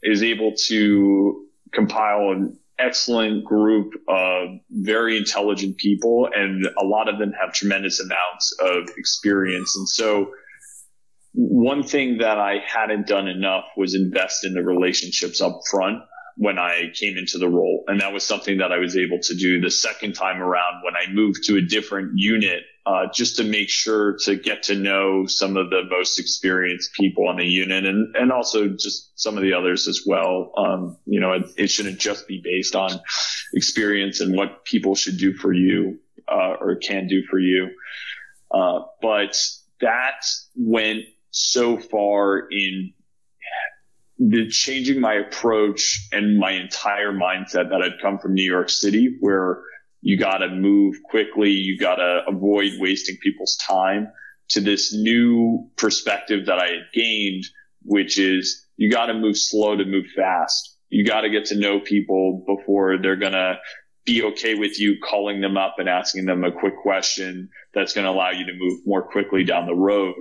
is 0.03 0.22
able 0.22 0.55
to 0.68 1.43
compile 1.75 2.31
an 2.31 2.59
excellent 2.79 3.45
group 3.45 3.93
of 4.09 4.49
very 4.71 5.17
intelligent 5.17 5.77
people 5.77 6.29
and 6.35 6.67
a 6.81 6.85
lot 6.85 7.09
of 7.09 7.19
them 7.19 7.33
have 7.41 7.53
tremendous 7.53 8.01
amounts 8.01 8.57
of 8.61 8.89
experience. 8.97 9.77
And 9.77 9.89
so 9.89 10.33
one 11.33 11.83
thing 11.83 12.19
that 12.19 12.39
I 12.39 12.59
hadn't 12.67 13.07
done 13.07 13.29
enough 13.29 13.65
was 13.77 13.95
invest 13.95 14.45
in 14.45 14.55
the 14.55 14.63
relationships 14.63 15.41
up 15.41 15.61
front 15.71 16.03
when 16.37 16.59
I 16.59 16.90
came 16.94 17.16
into 17.16 17.38
the 17.38 17.49
role. 17.49 17.85
And 17.87 18.01
that 18.01 18.12
was 18.12 18.25
something 18.25 18.59
that 18.59 18.73
I 18.73 18.79
was 18.79 18.97
able 18.97 19.18
to 19.23 19.35
do 19.35 19.61
the 19.61 19.70
second 19.70 20.14
time 20.14 20.40
around 20.40 20.83
when 20.83 20.94
I 20.97 21.12
moved 21.12 21.44
to 21.44 21.57
a 21.57 21.62
different 21.62 22.12
unit, 22.16 22.64
uh, 22.87 23.07
just 23.14 23.37
to 23.37 23.44
make 23.44 23.68
sure 23.68 24.16
to 24.25 24.37
get 24.37 24.64
to 24.64 24.75
know 24.75 25.27
some 25.27 25.57
of 25.57 25.70
the 25.70 25.83
most 25.88 26.18
experienced 26.18 26.92
people 26.94 27.29
on 27.29 27.37
the 27.37 27.47
unit 27.47 27.87
and, 27.87 28.14
and 28.16 28.32
also 28.32 28.68
just 28.68 29.18
some 29.18 29.37
of 29.37 29.43
the 29.43 29.55
others 29.55 29.87
as 29.87 30.03
well. 30.07 30.53
Um, 30.57 30.97
you 31.07 31.20
know, 31.20 31.35
it, 31.35 31.45
it, 31.57 31.66
shouldn't 31.68 32.01
just 32.01 32.26
be 32.26 32.41
based 32.43 32.74
on 32.74 33.01
experience 33.55 34.20
and 34.20 34.37
what 34.37 34.64
people 34.64 34.97
should 34.97 35.18
do 35.18 35.35
for 35.35 35.53
you, 35.53 36.01
uh, 36.28 36.55
or 36.61 36.76
can 36.76 37.07
do 37.07 37.22
for 37.30 37.39
you. 37.39 37.70
Uh, 38.51 38.80
but 39.01 39.37
that 39.80 40.24
went 40.57 41.05
so 41.30 41.76
far 41.76 42.47
in 42.51 42.93
the 44.19 44.49
changing 44.49 45.01
my 45.01 45.15
approach 45.15 46.09
and 46.12 46.39
my 46.39 46.53
entire 46.53 47.12
mindset 47.12 47.71
that 47.71 47.81
had 47.83 48.01
come 48.01 48.19
from 48.19 48.35
New 48.35 48.49
York 48.49 48.71
City, 48.71 49.17
where 49.21 49.61
you 50.01 50.19
got 50.19 50.39
to 50.39 50.49
move 50.49 50.97
quickly, 51.11 51.51
you 51.51 51.79
got 51.79 51.97
to 51.97 52.23
avoid 52.29 52.73
wasting 52.79 53.17
people's 53.23 53.57
time, 53.57 54.09
to 54.51 54.61
this 54.61 54.95
new 54.95 55.69
perspective 55.77 56.47
that 56.47 56.59
I 56.59 56.67
had 56.67 56.85
gained, 56.93 57.45
which 57.83 58.19
is 58.19 58.67
you 58.77 58.91
got 58.91 59.07
to 59.07 59.15
move 59.15 59.37
slow 59.37 59.77
to 59.77 59.85
move 59.85 60.07
fast. 60.15 60.77
You 60.91 61.05
got 61.05 61.23
to 61.23 61.31
get 61.31 61.47
to 61.47 61.59
know 61.59 61.81
people 61.81 62.45
before 62.47 62.99
they're 62.99 63.17
going 63.17 63.33
to 63.33 63.59
be 64.05 64.23
okay 64.23 64.55
with 64.55 64.79
you 64.79 64.97
calling 65.03 65.41
them 65.41 65.57
up 65.57 65.77
and 65.79 65.89
asking 65.89 66.27
them 66.27 66.45
a 66.45 66.53
quick 66.53 66.75
question 66.83 67.49
that's 67.73 67.95
going 67.95 68.05
to 68.05 68.11
allow 68.11 68.31
you 68.31 68.45
to 68.45 68.53
move 68.55 68.81
more 68.85 69.03
quickly 69.03 69.45
down 69.45 69.67
the 69.67 69.75
road. 69.75 70.15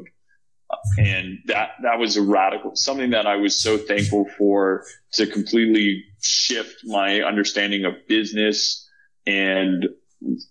And 0.98 1.40
that, 1.46 1.72
that 1.84 2.00
was 2.00 2.18
a 2.18 2.22
radical, 2.22 2.76
something 2.76 3.12
that 3.12 3.26
I 3.26 3.36
was 3.36 3.56
so 3.56 3.78
thankful 3.78 4.26
for 4.38 4.86
to 5.14 5.28
completely 5.28 6.04
shift 6.22 6.86
my 6.86 7.22
understanding 7.22 7.86
of 7.86 7.94
business 8.08 8.88
and 9.26 9.88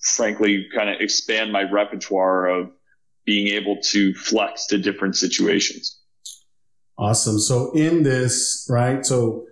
frankly 0.03 0.67
kind 0.75 0.91
of 0.91 1.01
expand 1.01 1.53
my 1.53 1.63
repertoire 1.63 2.47
of 2.47 2.71
being 3.25 3.49
able 3.49 3.79
to 3.83 4.15
flex 4.15 4.67
to 4.67 4.79
different 4.79 5.17
situations. 5.17 5.99
Awesome. 6.99 7.39
So 7.39 7.73
in 7.73 8.03
this, 8.03 8.67
right? 8.71 9.05
So 9.07 9.47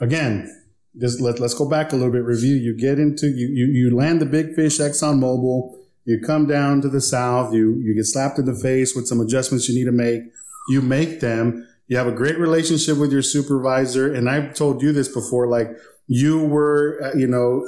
again, 0.00 0.62
just 1.00 1.20
let, 1.20 1.40
let's 1.40 1.54
go 1.54 1.68
back 1.68 1.92
a 1.92 1.96
little 1.96 2.12
bit, 2.12 2.22
review. 2.22 2.54
You 2.54 2.76
get 2.76 2.98
into, 2.98 3.26
you, 3.26 3.48
you, 3.48 3.66
you 3.66 3.96
land 3.96 4.20
the 4.20 4.26
big 4.26 4.54
fish 4.54 4.78
Exxon 4.78 5.18
Mobil. 5.18 5.76
You 6.04 6.20
come 6.20 6.46
down 6.46 6.82
to 6.82 6.88
the 6.88 7.00
south. 7.00 7.54
You, 7.54 7.74
you 7.76 7.94
get 7.94 8.04
slapped 8.04 8.38
in 8.38 8.44
the 8.44 8.54
face 8.54 8.94
with 8.94 9.06
some 9.06 9.20
adjustments 9.20 9.68
you 9.68 9.74
need 9.74 9.84
to 9.84 9.92
make. 9.92 10.22
You 10.68 10.82
make 10.82 11.20
them. 11.20 11.66
You 11.88 11.96
have 11.96 12.06
a 12.06 12.12
great 12.12 12.38
relationship 12.38 12.98
with 12.98 13.12
your 13.12 13.22
supervisor. 13.22 14.12
And 14.12 14.28
I've 14.28 14.54
told 14.54 14.82
you 14.82 14.92
this 14.92 15.08
before, 15.08 15.46
like 15.46 15.70
you 16.06 16.44
were, 16.44 17.00
uh, 17.02 17.16
you 17.16 17.26
know, 17.26 17.66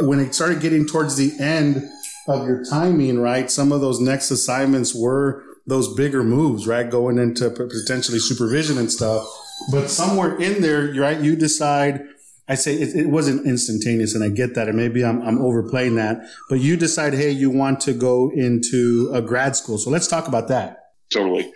when 0.00 0.20
it 0.20 0.34
started 0.34 0.60
getting 0.60 0.86
towards 0.86 1.16
the 1.16 1.32
end 1.42 1.82
of 2.26 2.46
your 2.46 2.62
timing, 2.64 3.18
right? 3.20 3.50
Some 3.50 3.72
of 3.72 3.80
those 3.80 4.00
next 4.00 4.30
assignments 4.30 4.94
were 4.94 5.44
those 5.66 5.94
bigger 5.94 6.22
moves, 6.22 6.66
right? 6.66 6.88
Going 6.88 7.18
into 7.18 7.50
potentially 7.50 8.18
supervision 8.18 8.78
and 8.78 8.90
stuff. 8.90 9.26
But 9.70 9.88
somewhere 9.88 10.38
in 10.38 10.62
there, 10.62 10.92
right, 10.94 11.20
you 11.20 11.36
decide, 11.36 12.02
I 12.48 12.54
say 12.54 12.74
it, 12.74 12.96
it, 12.96 13.08
wasn't 13.08 13.46
instantaneous 13.46 14.14
and 14.14 14.24
I 14.24 14.30
get 14.30 14.54
that. 14.54 14.68
And 14.68 14.76
maybe 14.76 15.04
I'm, 15.04 15.20
I'm 15.22 15.38
overplaying 15.38 15.96
that, 15.96 16.18
but 16.48 16.60
you 16.60 16.76
decide, 16.76 17.12
Hey, 17.14 17.30
you 17.30 17.50
want 17.50 17.80
to 17.82 17.92
go 17.92 18.30
into 18.34 19.10
a 19.12 19.20
grad 19.20 19.54
school. 19.54 19.76
So 19.78 19.90
let's 19.90 20.08
talk 20.08 20.28
about 20.28 20.48
that. 20.48 20.78
Totally. 21.12 21.52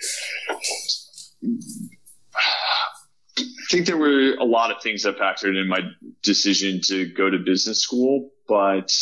I 3.38 3.44
think 3.70 3.86
there 3.86 3.96
were 3.96 4.34
a 4.34 4.44
lot 4.44 4.70
of 4.70 4.82
things 4.82 5.02
that 5.04 5.18
factored 5.18 5.58
in 5.58 5.66
my 5.66 5.80
decision 6.22 6.80
to 6.88 7.06
go 7.06 7.30
to 7.30 7.38
business 7.38 7.80
school, 7.80 8.30
but 8.46 8.92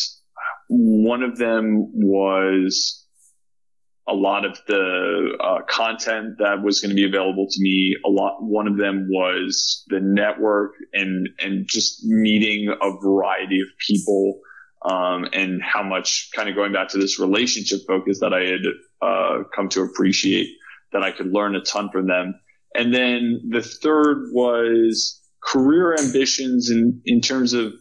one 0.68 1.24
of 1.24 1.38
them 1.38 1.90
was 1.92 2.99
a 4.10 4.14
lot 4.14 4.44
of 4.44 4.58
the 4.66 5.38
uh, 5.40 5.62
content 5.68 6.38
that 6.38 6.62
was 6.62 6.80
going 6.80 6.90
to 6.90 6.96
be 6.96 7.06
available 7.06 7.46
to 7.48 7.60
me. 7.60 7.96
A 8.04 8.08
lot. 8.08 8.38
One 8.40 8.66
of 8.66 8.76
them 8.76 9.08
was 9.08 9.84
the 9.88 10.00
network 10.00 10.72
and 10.92 11.28
and 11.38 11.66
just 11.68 12.04
meeting 12.04 12.68
a 12.68 12.90
variety 13.00 13.60
of 13.60 13.68
people, 13.78 14.40
um, 14.84 15.26
and 15.32 15.62
how 15.62 15.82
much 15.82 16.30
kind 16.34 16.48
of 16.48 16.56
going 16.56 16.72
back 16.72 16.88
to 16.88 16.98
this 16.98 17.20
relationship 17.20 17.80
focus 17.86 18.20
that 18.20 18.34
I 18.34 18.44
had 18.44 18.60
uh, 19.00 19.44
come 19.54 19.68
to 19.70 19.82
appreciate 19.82 20.48
that 20.92 21.02
I 21.02 21.12
could 21.12 21.32
learn 21.32 21.54
a 21.54 21.60
ton 21.60 21.90
from 21.90 22.08
them. 22.08 22.34
And 22.74 22.92
then 22.92 23.42
the 23.48 23.62
third 23.62 24.30
was 24.32 25.20
career 25.42 25.94
ambitions 25.98 26.70
in 26.70 27.00
in 27.04 27.20
terms 27.20 27.52
of 27.52 27.72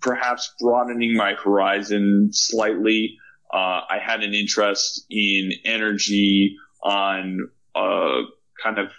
perhaps 0.00 0.52
broadening 0.60 1.14
my 1.14 1.34
horizon 1.34 2.30
slightly. 2.32 3.16
Uh, 3.52 3.82
I 3.88 3.98
had 4.02 4.22
an 4.22 4.34
interest 4.34 5.04
in 5.10 5.52
energy 5.64 6.56
on 6.82 7.50
uh, 7.74 8.22
kind 8.62 8.78
of 8.78 8.90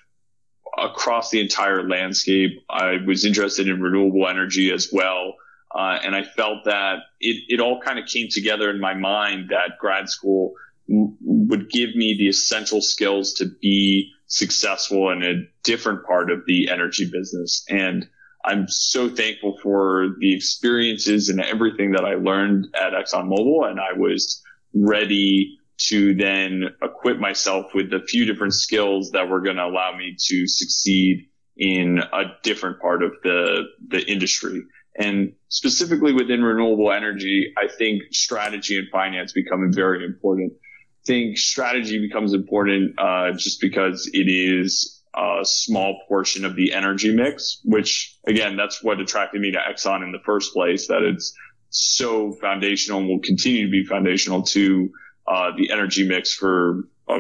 across 0.78 1.32
the 1.32 1.40
entire 1.40 1.88
landscape. 1.88 2.64
I 2.70 2.98
was 3.06 3.26
interested 3.26 3.68
in 3.68 3.82
renewable 3.82 4.28
energy 4.28 4.72
as 4.72 4.90
well. 4.92 5.36
Uh, 5.74 5.98
and 6.04 6.16
I 6.16 6.24
felt 6.24 6.66
that 6.66 7.00
it, 7.20 7.44
it 7.48 7.60
all 7.60 7.82
kind 7.82 7.98
of 7.98 8.06
came 8.06 8.28
together 8.30 8.70
in 8.70 8.80
my 8.80 8.94
mind 8.94 9.50
that 9.50 9.80
grad 9.80 10.08
school 10.10 10.54
would 10.88 11.70
give 11.70 11.96
me 11.96 12.16
the 12.18 12.28
essential 12.28 12.82
skills 12.82 13.34
to 13.36 13.46
be 13.62 14.12
successful 14.28 15.10
in 15.12 15.24
a 15.24 15.44
different 15.64 16.06
part 16.06 16.32
of 16.32 16.46
the 16.46 16.70
energy 16.70 17.10
business. 17.12 17.66
And 17.70 18.08
I'm 18.46 18.68
so 18.68 19.10
thankful 19.10 19.58
for 19.64 20.16
the 20.20 20.36
experiences 20.36 21.30
and 21.30 21.40
everything 21.40 21.92
that 21.92 22.06
I 22.06 22.16
learned 22.16 22.68
at 22.76 22.94
ExxonMobil. 22.94 23.70
And 23.70 23.80
I 23.80 23.94
was 23.98 24.43
ready 24.74 25.58
to 25.78 26.14
then 26.16 26.66
equip 26.82 27.20
myself 27.20 27.74
with 27.74 27.92
a 27.94 28.00
few 28.00 28.26
different 28.26 28.54
skills 28.54 29.12
that 29.12 29.28
were 29.28 29.42
going 29.42 29.58
to 29.58 29.66
allow 29.66 29.96
me 29.98 30.16
to 30.18 30.48
succeed 30.48 31.28
in 31.58 32.00
a 32.00 32.24
different 32.44 32.80
part 32.80 33.04
of 33.04 33.12
the, 33.24 33.64
the 33.88 34.10
industry. 34.10 34.62
And 34.98 35.34
specifically 35.50 36.14
within 36.14 36.44
renewable 36.44 36.92
energy, 36.92 37.54
I 37.58 37.68
think 37.68 38.04
strategy 38.12 38.78
and 38.78 38.88
finance 38.92 39.34
become 39.34 39.72
very 39.74 40.06
important. 40.06 40.54
I 40.54 41.06
think 41.06 41.38
strategy 41.38 42.00
becomes 42.00 42.34
important, 42.34 42.94
uh, 42.98 43.34
just 43.34 43.60
because 43.60 44.10
it 44.14 44.30
is 44.30 45.02
a 45.16 45.42
small 45.44 46.02
portion 46.08 46.46
of 46.46 46.56
the 46.56 46.74
energy 46.74 47.14
mix, 47.14 47.60
which 47.66 48.18
again, 48.26 48.56
that's 48.56 48.84
what 48.84 49.00
attracted 49.00 49.42
me 49.42 49.52
to 49.52 49.60
Exxon 49.60 50.04
in 50.04 50.12
the 50.12 50.22
first 50.26 50.54
place, 50.54 50.88
that 50.88 51.02
it's 51.02 51.36
so 51.74 52.32
foundational 52.34 53.00
and 53.00 53.10
will 53.10 53.20
continue 53.20 53.66
to 53.66 53.72
be 53.72 53.84
foundational 53.84 54.44
to 54.44 54.90
uh, 55.28 55.52
the 55.58 55.72
energy 55.72 56.08
mix 56.08 56.34
for 56.34 56.88
uh, 57.08 57.20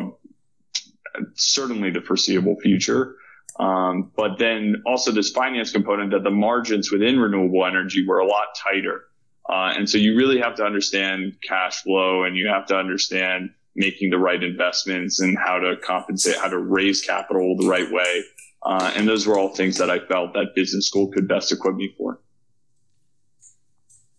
certainly 1.34 1.89
the 1.89 2.01
foreseeable 2.01 2.56
future. 2.62 3.16
Um, 3.60 4.12
but 4.16 4.38
then 4.38 4.84
also 4.86 5.12
this 5.12 5.32
finance 5.32 5.72
component 5.72 6.12
that 6.12 6.24
the 6.24 6.32
margins 6.32 6.91
within 6.91 7.20
renewable 7.20 7.66
energy 7.66 8.06
were 8.08 8.20
a 8.20 8.28
lot 8.28 8.47
tighter. 8.64 9.06
Uh, 9.49 9.74
and 9.76 9.89
so 9.89 9.97
you 9.97 10.16
really 10.16 10.39
have 10.39 10.56
to 10.56 10.64
understand 10.64 11.36
cash 11.41 11.82
flow 11.82 12.24
and 12.24 12.38
you 12.38 12.47
have 12.47 12.68
to 12.68 12.76
understand 12.76 13.49
making 13.76 14.12
the 14.12 14.18
right 14.18 14.43
investments 14.43 15.20
and 15.20 15.38
how 15.38 15.58
to 15.58 15.76
compensate, 15.78 16.38
how 16.38 16.47
to 16.47 16.60
raise 16.60 17.01
capital 17.01 17.58
the 17.58 17.68
right 17.68 17.91
way. 17.91 18.24
Uh, 18.64 18.91
and 18.95 19.08
those 19.08 19.26
were 19.26 19.38
all 19.38 19.49
things 19.49 19.78
that 19.78 19.89
I 19.89 19.99
felt 19.99 20.34
that 20.34 20.54
business 20.56 20.88
school 20.88 21.12
could 21.12 21.28
best 21.28 21.51
equip 21.51 21.76
me 21.76 21.93
for. 21.97 22.20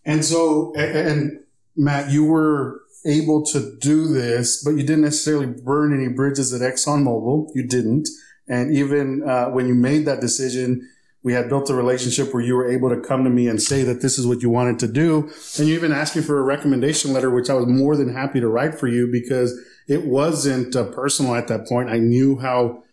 And 0.04 0.24
so, 0.24 0.74
and 0.74 1.40
Matt, 1.76 2.10
you 2.10 2.24
were 2.24 2.82
able 3.06 3.44
to 3.46 3.76
do 3.80 4.08
this, 4.08 4.62
but 4.62 4.70
you 4.72 4.82
didn't 4.82 5.02
necessarily 5.02 5.46
burn 5.46 5.94
any 5.94 6.08
bridges 6.08 6.52
at 6.52 6.60
ExxonMobil. 6.60 7.48
You 7.54 7.66
didn't. 7.66 8.08
And 8.48 8.74
even 8.74 9.22
uh, 9.28 9.46
when 9.46 9.66
you 9.66 9.74
made 9.74 10.04
that 10.06 10.20
decision, 10.20 10.88
we 11.22 11.32
had 11.32 11.48
built 11.48 11.70
a 11.70 11.74
relationship 11.74 12.34
where 12.34 12.42
you 12.42 12.54
were 12.54 12.70
able 12.70 12.90
to 12.90 13.00
come 13.00 13.24
to 13.24 13.30
me 13.30 13.48
and 13.48 13.60
say 13.60 13.82
that 13.82 14.02
this 14.02 14.18
is 14.18 14.26
what 14.26 14.42
you 14.42 14.50
wanted 14.50 14.78
to 14.80 14.88
do. 14.88 15.30
And 15.58 15.66
you 15.66 15.74
even 15.74 15.90
asked 15.90 16.14
me 16.14 16.22
for 16.22 16.38
a 16.38 16.42
recommendation 16.42 17.14
letter, 17.14 17.30
which 17.30 17.48
I 17.48 17.54
was 17.54 17.66
more 17.66 17.96
than 17.96 18.12
happy 18.12 18.40
to 18.40 18.48
write 18.48 18.78
for 18.78 18.86
you 18.86 19.10
because 19.10 19.58
it 19.88 20.04
wasn't 20.04 20.76
uh, 20.76 20.84
personal 20.90 21.34
at 21.34 21.48
that 21.48 21.66
point. 21.66 21.88
I 21.88 21.96
knew 21.96 22.38
how 22.38 22.83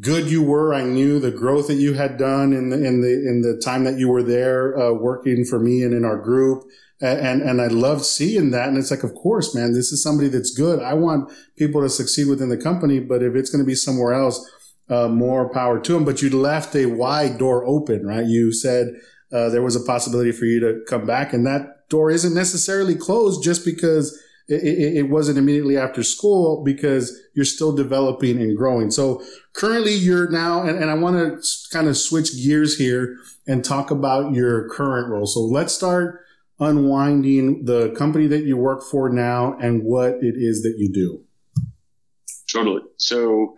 good 0.00 0.30
you 0.30 0.42
were. 0.42 0.74
I 0.74 0.82
knew 0.82 1.18
the 1.18 1.30
growth 1.30 1.68
that 1.68 1.74
you 1.74 1.94
had 1.94 2.16
done 2.16 2.52
in 2.52 2.70
the, 2.70 2.76
in 2.76 3.00
the, 3.00 3.12
in 3.12 3.42
the 3.42 3.60
time 3.62 3.84
that 3.84 3.98
you 3.98 4.08
were 4.08 4.22
there, 4.22 4.78
uh, 4.78 4.92
working 4.92 5.44
for 5.44 5.58
me 5.58 5.82
and 5.82 5.94
in 5.94 6.04
our 6.04 6.18
group. 6.18 6.64
And, 7.00 7.42
and 7.42 7.60
I 7.60 7.66
loved 7.66 8.04
seeing 8.04 8.52
that. 8.52 8.68
And 8.68 8.78
it's 8.78 8.90
like, 8.90 9.02
of 9.02 9.14
course, 9.14 9.54
man, 9.54 9.72
this 9.72 9.92
is 9.92 10.02
somebody 10.02 10.28
that's 10.28 10.54
good. 10.54 10.80
I 10.82 10.94
want 10.94 11.30
people 11.56 11.82
to 11.82 11.90
succeed 11.90 12.26
within 12.26 12.48
the 12.48 12.56
company, 12.56 13.00
but 13.00 13.22
if 13.22 13.34
it's 13.34 13.50
going 13.50 13.62
to 13.62 13.66
be 13.66 13.74
somewhere 13.74 14.14
else, 14.14 14.50
uh, 14.88 15.08
more 15.08 15.52
power 15.52 15.78
to 15.78 15.92
them. 15.92 16.04
But 16.06 16.22
you 16.22 16.30
left 16.30 16.74
a 16.74 16.86
wide 16.86 17.38
door 17.38 17.66
open, 17.66 18.06
right? 18.06 18.24
You 18.24 18.50
said, 18.52 18.94
uh, 19.32 19.50
there 19.50 19.62
was 19.62 19.76
a 19.76 19.84
possibility 19.84 20.32
for 20.32 20.44
you 20.44 20.60
to 20.60 20.80
come 20.88 21.04
back 21.04 21.32
and 21.32 21.46
that 21.46 21.88
door 21.88 22.10
isn't 22.10 22.34
necessarily 22.34 22.94
closed 22.94 23.42
just 23.42 23.64
because 23.64 24.18
it, 24.48 24.96
it, 24.96 25.10
wasn't 25.10 25.38
immediately 25.38 25.76
after 25.76 26.02
school 26.02 26.62
because 26.64 27.20
you're 27.34 27.44
still 27.44 27.74
developing 27.74 28.40
and 28.40 28.56
growing. 28.56 28.90
So 28.90 29.22
currently 29.52 29.94
you're 29.94 30.30
now, 30.30 30.62
and, 30.62 30.78
and 30.78 30.90
I 30.90 30.94
want 30.94 31.16
to 31.16 31.42
kind 31.72 31.88
of 31.88 31.96
switch 31.96 32.36
gears 32.36 32.78
here 32.78 33.16
and 33.46 33.64
talk 33.64 33.90
about 33.90 34.34
your 34.34 34.68
current 34.68 35.10
role. 35.10 35.26
So 35.26 35.40
let's 35.40 35.74
start 35.74 36.20
unwinding 36.60 37.64
the 37.64 37.90
company 37.90 38.26
that 38.28 38.44
you 38.44 38.56
work 38.56 38.82
for 38.82 39.08
now 39.08 39.56
and 39.60 39.82
what 39.82 40.14
it 40.22 40.34
is 40.36 40.62
that 40.62 40.76
you 40.78 40.92
do. 40.92 41.22
Totally. 42.50 42.82
So 42.98 43.56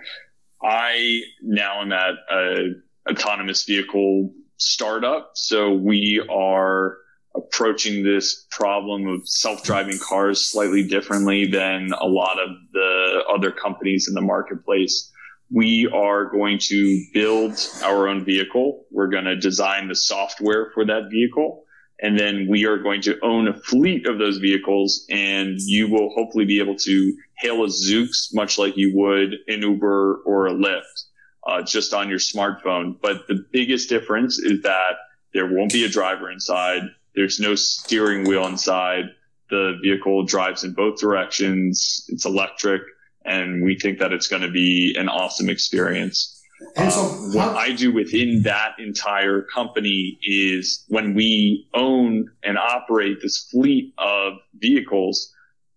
I 0.63 1.23
now 1.43 1.83
am 1.83 1.93
at 1.93 2.15
a 2.33 2.73
autonomous 3.09 3.65
vehicle 3.65 4.33
startup. 4.57 5.33
So 5.35 5.73
we 5.73 6.25
are 6.31 6.97
approaching 7.35 8.03
this 8.03 8.47
problem 8.51 9.07
of 9.07 9.29
self-driving 9.29 9.99
cars 9.99 10.45
slightly 10.45 10.87
differently 10.87 11.47
than 11.47 11.91
a 12.01 12.07
lot 12.07 12.39
of 12.41 12.51
the 12.73 13.23
other 13.33 13.51
companies 13.51 14.09
in 14.09 14.15
the 14.15 14.21
marketplace. 14.21 15.11
We 15.51 15.87
are 15.95 16.27
going 16.27 16.59
to 16.63 17.05
build 17.15 17.59
our 17.83 18.09
own 18.09 18.25
vehicle. 18.25 18.85
We're 18.91 19.09
going 19.09 19.25
to 19.25 19.37
design 19.37 19.89
the 19.89 19.95
software 19.95 20.71
for 20.75 20.85
that 20.85 21.09
vehicle. 21.11 21.65
And 22.01 22.19
then 22.19 22.47
we 22.49 22.65
are 22.65 22.79
going 22.79 23.03
to 23.03 23.19
own 23.25 23.49
a 23.49 23.55
fleet 23.55 24.07
of 24.07 24.19
those 24.19 24.39
vehicles 24.39 25.05
and 25.11 25.59
you 25.59 25.89
will 25.89 26.11
hopefully 26.11 26.45
be 26.45 26.61
able 26.61 26.77
to 26.77 27.17
hail 27.39 27.65
a 27.65 27.69
Zoox 27.69 28.33
much 28.33 28.59
like 28.59 28.77
you 28.77 28.93
would 28.95 29.35
an 29.49 29.63
Uber 29.63 30.23
or 30.25 30.47
a 30.47 30.53
Lyft, 30.53 31.05
uh, 31.47 31.63
just 31.63 31.93
on 31.93 32.09
your 32.09 32.21
smartphone. 32.21 32.97
But 33.01 33.27
the 33.27 33.45
biggest 33.53 33.89
difference 33.89 34.39
is 34.39 34.63
that 34.63 34.97
there 35.35 35.53
won't 35.53 35.73
be 35.73 35.85
a 35.85 35.89
driver 35.89 36.31
inside. 36.31 36.83
There's 37.19 37.41
no 37.41 37.55
steering 37.55 38.29
wheel 38.29 38.47
inside. 38.47 39.07
The 39.51 39.79
vehicle 39.83 40.25
drives 40.25 40.63
in 40.63 40.73
both 40.73 41.01
directions. 41.01 42.05
It's 42.09 42.25
electric 42.25 42.83
and 43.29 43.63
we 43.63 43.79
think 43.79 43.99
that 43.99 44.13
it's 44.13 44.27
going 44.27 44.43
to 44.43 44.51
be 44.51 44.97
an 44.99 45.09
awesome 45.09 45.49
experience. 45.49 46.35
And 46.77 46.93
so, 46.93 47.03
um, 47.03 47.35
what 47.35 47.55
I 47.55 47.73
do 47.73 47.93
within 47.93 48.43
that 48.43 48.73
entire 48.79 49.43
company 49.43 50.19
is 50.23 50.85
when 50.89 51.15
we 51.15 51.69
own 51.75 52.31
and 52.43 52.59
operate 52.59 53.19
this 53.23 53.49
fleet 53.51 53.95
of 53.99 54.35
vehicles, 54.55 55.33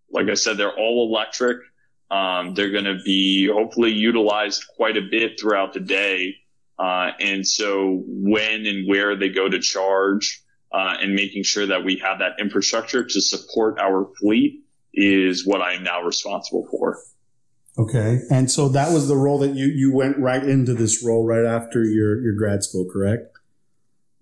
like 0.09 0.27
I 0.29 0.33
said, 0.33 0.57
they're 0.57 0.75
all 0.75 1.07
electric. 1.07 1.57
Um, 2.09 2.55
they're 2.55 2.71
going 2.71 2.85
to 2.85 2.99
be 3.05 3.47
hopefully 3.47 3.91
utilized 3.91 4.65
quite 4.75 4.97
a 4.97 5.01
bit 5.01 5.39
throughout 5.39 5.73
the 5.73 5.79
day. 5.79 6.35
Uh, 6.79 7.11
and 7.19 7.47
so 7.47 8.01
when 8.07 8.65
and 8.65 8.87
where 8.89 9.15
they 9.15 9.29
go 9.29 9.47
to 9.47 9.59
charge, 9.59 10.40
uh, 10.73 10.97
and 11.01 11.13
making 11.13 11.43
sure 11.43 11.65
that 11.67 11.83
we 11.83 11.97
have 11.97 12.19
that 12.19 12.33
infrastructure 12.39 13.03
to 13.03 13.21
support 13.21 13.79
our 13.79 14.09
fleet 14.19 14.63
is 14.93 15.45
what 15.45 15.61
I 15.61 15.73
am 15.73 15.83
now 15.83 16.01
responsible 16.01 16.67
for. 16.69 16.99
Okay. 17.77 18.19
And 18.29 18.51
so 18.51 18.67
that 18.69 18.91
was 18.91 19.07
the 19.07 19.15
role 19.15 19.39
that 19.39 19.55
you, 19.55 19.65
you 19.65 19.93
went 19.93 20.17
right 20.17 20.43
into 20.43 20.73
this 20.73 21.03
role 21.03 21.25
right 21.25 21.45
after 21.45 21.83
your, 21.83 22.21
your 22.21 22.33
grad 22.33 22.63
school, 22.63 22.85
correct? 22.91 23.37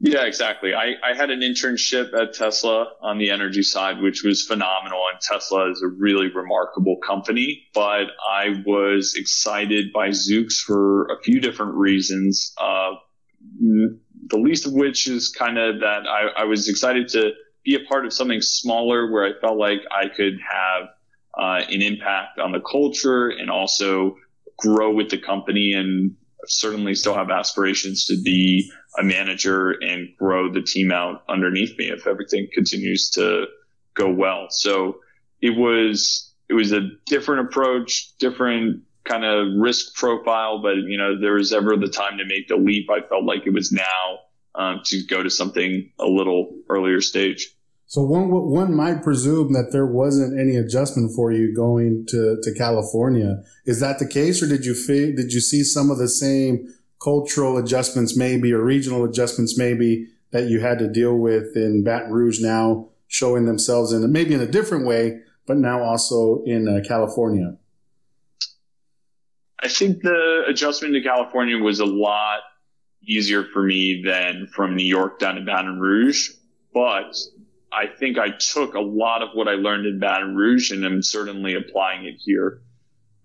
Yeah, 0.02 0.24
exactly. 0.26 0.74
I, 0.74 0.93
I 1.04 1.14
had 1.14 1.30
an 1.30 1.41
internship 1.41 2.14
at 2.14 2.34
Tesla 2.34 2.93
on 3.02 3.18
the 3.18 3.32
energy 3.32 3.64
side, 3.64 4.02
which 4.02 4.24
was 4.24 4.45
phenomenal. 4.45 5.02
And 5.12 5.20
Tesla 5.20 5.70
is 5.72 5.82
a 5.82 5.88
really 5.88 6.32
remarkable 6.34 6.97
company, 7.06 7.68
but 7.74 8.06
I 8.32 8.64
was 8.66 9.16
excited 9.18 9.91
by 9.91 10.10
Zoox 10.10 10.62
for 10.62 11.08
a 11.08 11.22
few 11.22 11.41
different 11.41 11.76
reasons. 11.76 12.54
Uh, 12.58 12.91
the 14.30 14.38
least 14.38 14.66
of 14.66 14.74
which 14.74 15.08
is 15.08 15.30
kind 15.30 15.58
of 15.58 15.80
that 15.80 16.08
I, 16.08 16.42
I 16.42 16.44
was 16.46 16.68
excited 16.70 17.08
to 17.10 17.32
be 17.64 17.76
a 17.76 17.80
part 17.88 18.06
of 18.06 18.14
something 18.14 18.42
smaller 18.42 19.12
where 19.12 19.26
I 19.26 19.40
felt 19.40 19.58
like 19.58 19.80
I 19.92 20.08
could 20.08 20.40
have 20.50 20.90
uh, 21.38 21.64
an 21.70 21.82
impact 21.82 22.40
on 22.40 22.52
the 22.52 22.62
culture 22.62 23.30
and 23.30 23.50
also 23.50 24.16
grow 24.58 24.94
with 24.94 25.10
the 25.10 25.18
company 25.18 25.74
and 25.74 26.16
certainly 26.46 26.96
still 26.96 27.14
have 27.14 27.30
aspirations 27.30 28.06
to 28.06 28.22
be 28.22 28.72
a 28.98 29.04
manager 29.04 29.72
and 29.72 30.10
grow 30.18 30.52
the 30.52 30.62
team 30.62 30.92
out 30.92 31.24
underneath 31.30 31.78
me 31.78 31.90
if 31.90 32.08
everything 32.08 32.48
continues 32.54 33.10
to 33.12 33.46
go 33.94 34.10
well. 34.10 34.48
So 34.50 35.00
it 35.42 35.52
was, 35.52 36.34
it 36.50 36.54
was 36.54 36.72
a 36.72 36.90
different 37.06 37.48
approach, 37.48 38.18
different 38.20 38.84
kind 39.10 39.26
of 39.26 39.47
risk 39.57 39.95
profile, 39.95 40.62
but 40.62 40.76
you 40.76 40.97
know, 40.97 41.20
there 41.20 41.34
was 41.34 41.51
ever 41.51 41.76
the 41.76 41.89
time 41.89 42.18
to 42.18 42.26
make 42.26 42.47
the 42.47 42.57
leap. 42.57 42.89
I 42.89 43.01
felt 43.07 43.26
like 43.26 43.45
it 43.45 43.53
was 43.53 43.72
now 43.72 44.20
um, 44.55 44.82
to 44.86 45.03
go 45.05 45.24
to 45.24 45.30
something 45.30 45.89
a 45.99 46.05
little 46.05 46.55
earlier 46.70 47.01
stage. 47.01 47.49
So 47.88 48.03
one 48.03 48.30
one 48.30 48.76
might 48.76 49.01
presume 49.01 49.53
that 49.53 49.70
there 49.72 49.88
wasn't 49.88 50.39
any 50.39 50.55
adjustment 50.55 51.12
for 51.16 51.32
you 51.32 51.55
going 51.55 52.05
to, 52.10 52.38
to 52.43 52.53
California. 52.53 53.41
Is 53.66 53.80
that 53.80 53.97
the 53.97 54.07
case, 54.07 54.43
or 54.43 54.47
did 54.47 54.64
you 54.64 54.76
did 54.86 55.34
you 55.34 55.39
see 55.39 55.64
some 55.64 55.89
of 55.89 55.97
the 55.97 56.07
same 56.07 56.72
cultural 57.03 57.57
adjustments, 57.57 58.16
maybe, 58.16 58.53
or 58.53 58.64
regional 58.64 59.05
adjustments, 59.05 59.57
maybe 59.57 60.07
that 60.32 60.49
you 60.49 60.60
had 60.60 60.78
to 60.78 60.88
deal 60.88 61.18
with 61.18 61.55
in 61.55 61.84
Baton 61.84 62.12
Rouge 62.12 62.39
now, 62.39 62.89
showing 63.07 63.45
themselves 63.45 63.91
in 63.91 64.12
maybe 64.12 64.36
in 64.36 64.41
a 64.41 64.45
different 64.45 64.86
way, 64.86 65.22
but 65.47 65.57
now 65.57 65.82
also 65.82 66.43
in 66.45 66.68
uh, 66.68 66.88
California? 66.88 67.57
I 69.62 69.68
think 69.68 70.01
the 70.01 70.43
adjustment 70.47 70.93
to 70.93 71.01
California 71.01 71.57
was 71.57 71.80
a 71.80 71.86
lot 71.86 72.39
easier 73.03 73.43
for 73.43 73.64
me 73.64 74.01
than 74.05 74.47
from 74.47 74.76
New 74.76 74.86
York 74.86 75.20
down 75.20 75.36
to 75.36 75.41
Baton 75.41 75.80
Rouge, 75.80 76.30
but 76.74 77.16
I 77.72 77.88
think 77.88 78.18
I 78.18 78.30
took 78.32 78.74
a 78.74 78.80
lot 78.80 79.22
of 79.22 79.30
what 79.34 79.47
I 79.47 79.53
learned 79.53 79.86
in 79.86 79.99
Baton 79.99 80.36
Rouge 80.36 80.72
and 80.72 80.86
am 80.86 81.03
certainly 81.03 81.55
applying 81.55 82.05
it 82.05 82.16
here. 82.20 82.62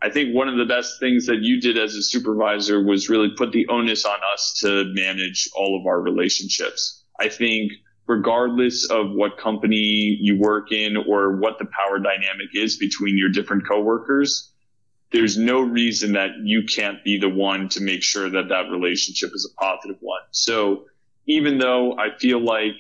I 0.03 0.11
think 0.11 0.35
one 0.35 0.49
of 0.49 0.59
the 0.59 0.67
best 0.67 1.01
things 1.01 1.27
that 1.27 1.39
you 1.41 1.61
did 1.61 1.79
as 1.79 1.95
a 1.95 2.03
supervisor 2.03 2.83
was 2.83 3.09
really 3.09 3.31
put 3.37 3.53
the 3.53 3.67
onus 3.69 4.05
on 4.05 4.19
us 4.33 4.59
to 4.61 4.93
manage 4.93 5.49
all 5.57 5.79
of 5.81 5.87
our 5.87 6.01
relationships. 6.01 7.05
I 7.21 7.29
think 7.29 7.73
regardless 8.07 8.91
of 8.91 9.13
what 9.13 9.39
company 9.39 10.19
you 10.21 10.39
work 10.39 10.73
in 10.73 10.97
or 10.97 11.37
what 11.37 11.59
the 11.59 11.67
power 11.67 11.99
dynamic 11.99 12.49
is 12.55 12.77
between 12.77 13.17
your 13.17 13.31
different 13.31 13.67
coworkers, 13.67 14.53
there's 15.13 15.37
no 15.37 15.61
reason 15.61 16.13
that 16.13 16.31
you 16.43 16.65
can't 16.65 17.03
be 17.05 17.19
the 17.19 17.29
one 17.29 17.69
to 17.71 17.81
make 17.81 18.03
sure 18.03 18.29
that 18.29 18.49
that 18.49 18.71
relationship 18.71 19.31
is 19.35 19.51
a 19.51 19.61
positive 19.61 19.97
one. 20.01 20.23
So 20.33 20.85
even 21.27 21.59
though 21.59 21.97
I 21.97 22.17
feel 22.19 22.41
like 22.41 22.75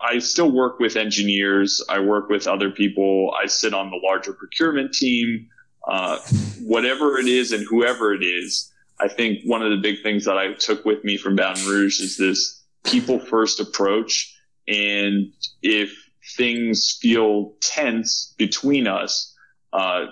I 0.00 0.18
still 0.20 0.50
work 0.50 0.78
with 0.78 0.96
engineers. 0.96 1.82
I 1.88 2.00
work 2.00 2.28
with 2.28 2.46
other 2.46 2.70
people. 2.70 3.34
I 3.40 3.46
sit 3.46 3.74
on 3.74 3.90
the 3.90 3.96
larger 3.96 4.32
procurement 4.32 4.92
team. 4.92 5.48
Uh, 5.86 6.18
whatever 6.62 7.18
it 7.18 7.26
is 7.26 7.52
and 7.52 7.66
whoever 7.66 8.12
it 8.12 8.22
is, 8.22 8.72
I 9.00 9.08
think 9.08 9.40
one 9.44 9.62
of 9.62 9.70
the 9.70 9.78
big 9.78 10.02
things 10.02 10.24
that 10.26 10.36
I 10.36 10.52
took 10.52 10.84
with 10.84 11.02
me 11.02 11.16
from 11.16 11.34
Baton 11.34 11.66
Rouge 11.66 12.00
is 12.00 12.16
this 12.16 12.62
people 12.84 13.18
first 13.18 13.58
approach. 13.58 14.34
And 14.68 15.32
if 15.62 15.90
things 16.36 16.98
feel 17.00 17.54
tense 17.60 18.34
between 18.36 18.86
us, 18.86 19.34
uh, 19.72 20.06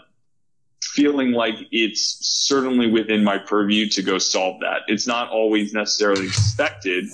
feeling 0.94 1.32
like 1.32 1.54
it's 1.70 2.18
certainly 2.20 2.90
within 2.90 3.24
my 3.24 3.38
purview 3.38 3.88
to 3.88 4.02
go 4.02 4.18
solve 4.18 4.60
that. 4.60 4.82
It's 4.86 5.06
not 5.06 5.30
always 5.30 5.72
necessarily 5.72 6.26
expected, 6.26 7.06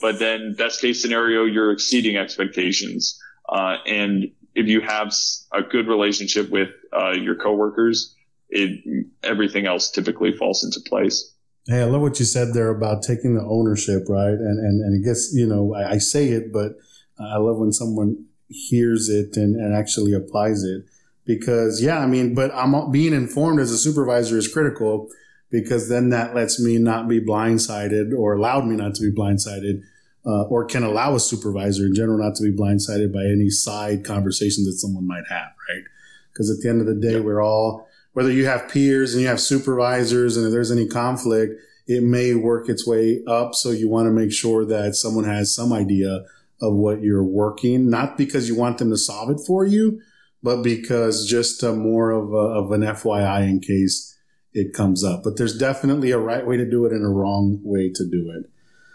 but 0.00 0.18
then 0.18 0.54
best 0.54 0.80
case 0.80 1.02
scenario, 1.02 1.44
you're 1.44 1.72
exceeding 1.72 2.16
expectations. 2.16 3.20
Uh, 3.48 3.76
and 3.86 4.30
if 4.54 4.66
you 4.66 4.80
have 4.80 5.12
a 5.52 5.62
good 5.62 5.86
relationship 5.86 6.50
with 6.50 6.70
uh, 6.92 7.10
your 7.10 7.34
coworkers, 7.34 8.14
it 8.48 8.80
everything 9.22 9.66
else 9.66 9.90
typically 9.90 10.32
falls 10.36 10.64
into 10.64 10.80
place. 10.88 11.32
Hey, 11.66 11.80
I 11.80 11.84
love 11.84 12.00
what 12.00 12.18
you 12.20 12.24
said 12.24 12.54
there 12.54 12.70
about 12.70 13.02
taking 13.02 13.34
the 13.34 13.42
ownership, 13.42 14.04
right? 14.08 14.28
And 14.30 14.58
and 14.58 14.84
and 14.84 15.04
I 15.04 15.06
guess 15.06 15.30
you 15.34 15.46
know 15.46 15.74
I, 15.74 15.92
I 15.92 15.98
say 15.98 16.28
it, 16.28 16.52
but 16.52 16.72
I 17.18 17.38
love 17.38 17.58
when 17.58 17.72
someone 17.72 18.24
hears 18.48 19.08
it 19.08 19.36
and, 19.36 19.56
and 19.56 19.74
actually 19.74 20.12
applies 20.12 20.62
it 20.62 20.84
because 21.26 21.82
yeah, 21.82 21.98
I 21.98 22.06
mean, 22.06 22.34
but 22.34 22.54
I'm 22.54 22.90
being 22.90 23.12
informed 23.12 23.60
as 23.60 23.70
a 23.70 23.78
supervisor 23.78 24.38
is 24.38 24.48
critical 24.48 25.08
because 25.50 25.88
then 25.88 26.10
that 26.10 26.34
lets 26.34 26.60
me 26.60 26.78
not 26.78 27.08
be 27.08 27.20
blindsided 27.20 28.16
or 28.16 28.34
allowed 28.34 28.66
me 28.66 28.76
not 28.76 28.94
to 28.94 29.10
be 29.10 29.16
blindsided. 29.16 29.82
Uh, 30.28 30.42
or 30.48 30.64
can 30.64 30.82
allow 30.82 31.14
a 31.14 31.20
supervisor 31.20 31.86
in 31.86 31.94
general 31.94 32.18
not 32.18 32.34
to 32.34 32.42
be 32.42 32.50
blindsided 32.50 33.12
by 33.12 33.22
any 33.22 33.48
side 33.48 34.04
conversations 34.04 34.66
that 34.66 34.76
someone 34.76 35.06
might 35.06 35.22
have, 35.28 35.52
right? 35.70 35.84
Because 36.32 36.50
at 36.50 36.60
the 36.60 36.68
end 36.68 36.80
of 36.80 36.86
the 36.88 36.96
day, 36.96 37.12
yep. 37.12 37.22
we're 37.22 37.40
all, 37.40 37.86
whether 38.12 38.32
you 38.32 38.44
have 38.44 38.68
peers 38.68 39.14
and 39.14 39.22
you 39.22 39.28
have 39.28 39.40
supervisors 39.40 40.36
and 40.36 40.44
if 40.44 40.50
there's 40.50 40.72
any 40.72 40.88
conflict, 40.88 41.54
it 41.86 42.02
may 42.02 42.34
work 42.34 42.68
its 42.68 42.84
way 42.84 43.22
up. 43.28 43.54
So 43.54 43.70
you 43.70 43.88
want 43.88 44.06
to 44.06 44.10
make 44.10 44.32
sure 44.32 44.64
that 44.64 44.96
someone 44.96 45.26
has 45.26 45.54
some 45.54 45.72
idea 45.72 46.24
of 46.60 46.74
what 46.74 47.02
you're 47.02 47.22
working, 47.22 47.88
not 47.88 48.18
because 48.18 48.48
you 48.48 48.56
want 48.56 48.78
them 48.78 48.90
to 48.90 48.96
solve 48.96 49.30
it 49.30 49.38
for 49.46 49.64
you, 49.64 50.00
but 50.46 50.62
because 50.62 51.26
just 51.26 51.64
uh, 51.64 51.72
more 51.72 52.12
of, 52.12 52.32
a, 52.32 52.36
of 52.36 52.70
an 52.70 52.82
FYI 52.82 53.48
in 53.50 53.58
case 53.58 54.16
it 54.52 54.72
comes 54.72 55.02
up. 55.02 55.24
But 55.24 55.36
there's 55.36 55.58
definitely 55.58 56.12
a 56.12 56.20
right 56.20 56.46
way 56.46 56.56
to 56.56 56.70
do 56.70 56.86
it 56.86 56.92
and 56.92 57.04
a 57.04 57.08
wrong 57.08 57.58
way 57.64 57.90
to 57.92 58.08
do 58.08 58.30
it. 58.30 58.48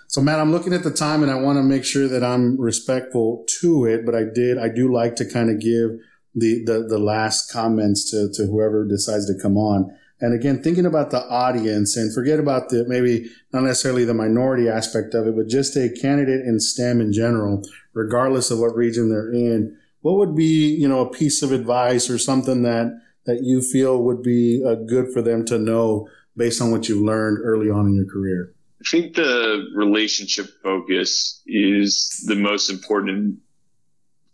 So, 0.08 0.22
Matt, 0.22 0.39
I'm 0.39 0.54
looking 0.54 0.72
at 0.72 0.84
the 0.84 0.91
time 0.91 1.24
and 1.24 1.30
I 1.30 1.36
want 1.36 1.58
to 1.58 1.64
make 1.64 1.84
sure 1.84 2.08
that 2.08 2.24
I'm 2.24 2.58
respectful 2.58 3.43
to 3.60 3.84
it. 3.84 4.06
But 4.06 4.16
I 4.16 4.24
did, 4.34 4.58
I 4.58 4.70
do 4.70 4.93
like 4.93 5.18
to 5.18 5.30
kind 5.30 5.49
of 5.49 5.60
give 5.60 5.99
the, 6.34 6.64
the, 6.64 6.86
the 6.88 6.97
last 6.97 7.52
comments 7.52 8.10
to, 8.12 8.32
to 8.36 8.45
whoever 8.45 8.88
decides 8.88 9.26
to 9.26 9.38
come 9.38 9.58
on. 9.58 9.93
And 10.22 10.34
again, 10.34 10.64
thinking 10.64 10.86
about 10.86 11.12
the 11.12 11.28
audience 11.28 11.97
and 11.97 12.14
forget 12.14 12.39
about 12.39 12.70
the 12.70 12.86
maybe 12.88 13.30
not 13.52 13.64
necessarily 13.64 14.06
the 14.06 14.14
minority 14.14 14.70
aspect 14.70 15.14
of 15.16 15.28
it, 15.28 15.36
but 15.36 15.49
just 15.49 15.76
a 15.76 15.89
candidate 16.02 16.45
in 16.45 16.62
STEM 16.62 17.02
in 17.02 17.12
general, 17.12 17.62
regardless 17.93 18.52
of 18.52 18.60
what 18.60 18.74
region 18.74 19.10
they're 19.10 19.34
in 19.34 19.78
what 20.02 20.18
would 20.18 20.36
be, 20.36 20.76
you 20.76 20.88
know, 20.88 21.02
a 21.02 21.10
piece 21.10 21.41
of 21.41 21.52
advice 21.52 22.10
or 22.10 22.18
something 22.18 22.64
that, 22.64 22.99
that 23.26 23.43
you 23.43 23.62
feel 23.62 24.02
would 24.04 24.22
be 24.22 24.64
uh, 24.66 24.76
good 24.76 25.12
for 25.14 25.22
them 25.22 25.45
to 25.45 25.58
know 25.58 26.08
based 26.36 26.62
on 26.62 26.72
what 26.72 26.89
you've 26.89 27.04
learned 27.04 27.39
early 27.43 27.70
on 27.70 27.88
in 27.88 27.95
your 27.95 28.06
career? 28.06 28.54
I 28.82 28.84
think 28.89 29.16
the 29.16 29.70
relationship 29.76 30.47
focus 30.64 31.41
is 31.45 32.24
the 32.28 32.36
most 32.36 32.70
important 32.72 33.38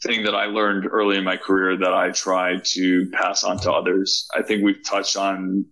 thing 0.01 0.24
that 0.24 0.36
I 0.36 0.45
learned 0.45 0.88
early 0.89 1.18
in 1.18 1.24
my 1.24 1.38
career 1.38 1.78
that 1.78 1.93
I 1.93 2.11
try 2.11 2.59
to 2.63 3.09
pass 3.11 3.43
on 3.43 3.59
to 3.59 3.72
others. 3.72 4.28
I 4.34 4.43
think 4.43 4.63
we've 4.63 4.84
touched 4.86 5.18
on 5.18 5.65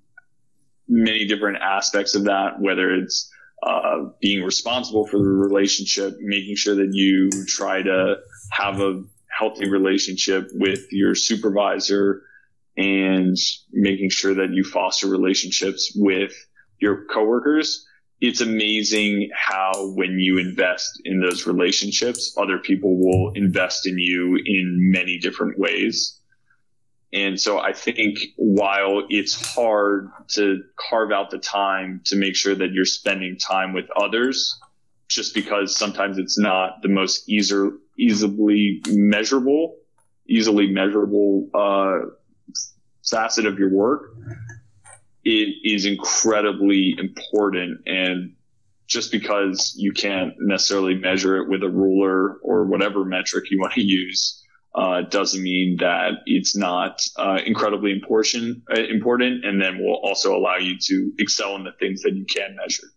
many 0.89 1.25
different 1.25 1.59
aspects 1.61 2.15
of 2.15 2.25
that, 2.25 2.59
whether 2.59 2.93
it's 2.93 3.31
uh, 3.63 4.09
being 4.19 4.43
responsible 4.43 5.07
for 5.07 5.19
the 5.19 5.23
relationship, 5.23 6.15
making 6.19 6.55
sure 6.55 6.75
that 6.75 6.89
you 6.91 7.29
try 7.47 7.81
to 7.81 8.17
have 8.51 8.81
a 8.81 9.03
healthy 9.37 9.69
relationship 9.69 10.49
with 10.53 10.91
your 10.91 11.15
supervisor 11.15 12.23
and 12.77 13.37
making 13.71 14.09
sure 14.09 14.33
that 14.33 14.51
you 14.51 14.63
foster 14.63 15.07
relationships 15.07 15.91
with 15.95 16.33
your 16.79 17.05
coworkers. 17.05 17.85
It's 18.21 18.41
amazing 18.41 19.29
how 19.35 19.91
when 19.95 20.19
you 20.19 20.37
invest 20.37 21.01
in 21.03 21.19
those 21.19 21.45
relationships, 21.45 22.33
other 22.37 22.57
people 22.57 22.97
will 22.97 23.31
invest 23.33 23.87
in 23.87 23.99
you 23.99 24.37
in 24.45 24.91
many 24.91 25.19
different 25.19 25.59
ways. 25.59 26.19
And 27.13 27.39
so 27.39 27.59
I 27.59 27.71
think 27.71 28.19
while 28.35 29.05
it's 29.09 29.33
hard 29.55 30.09
to 30.29 30.63
carve 30.89 31.11
out 31.11 31.29
the 31.29 31.37
time 31.37 32.01
to 32.05 32.15
make 32.15 32.35
sure 32.35 32.55
that 32.55 32.71
you're 32.71 32.85
spending 32.85 33.37
time 33.37 33.73
with 33.73 33.85
others, 33.95 34.59
just 35.07 35.33
because 35.33 35.77
sometimes 35.77 36.17
it's 36.17 36.37
not 36.37 36.81
the 36.81 36.89
most 36.89 37.29
easier, 37.29 37.71
easily 37.97 38.81
measurable, 38.87 39.77
easily 40.27 40.71
measurable, 40.71 41.49
uh, 41.53 42.09
facet 43.03 43.45
of 43.45 43.59
your 43.59 43.71
work, 43.71 44.15
it 45.23 45.49
is 45.63 45.85
incredibly 45.85 46.95
important. 46.97 47.81
And 47.85 48.35
just 48.87 49.11
because 49.11 49.73
you 49.77 49.91
can't 49.91 50.33
necessarily 50.39 50.95
measure 50.95 51.37
it 51.37 51.49
with 51.49 51.63
a 51.63 51.69
ruler 51.69 52.37
or 52.43 52.65
whatever 52.65 53.03
metric 53.03 53.45
you 53.49 53.59
want 53.59 53.73
to 53.73 53.81
use, 53.81 54.43
uh, 54.75 55.01
doesn't 55.03 55.41
mean 55.41 55.77
that 55.79 56.11
it's 56.25 56.55
not 56.55 57.01
uh, 57.17 57.39
incredibly 57.45 57.91
important, 57.91 58.61
uh, 58.75 58.81
important, 58.81 59.45
and 59.45 59.61
then 59.61 59.79
will 59.79 59.99
also 60.03 60.35
allow 60.35 60.57
you 60.57 60.77
to 60.77 61.11
excel 61.17 61.55
in 61.55 61.63
the 61.63 61.71
things 61.79 62.01
that 62.01 62.13
you 62.13 62.25
can 62.25 62.55
measure. 62.55 62.87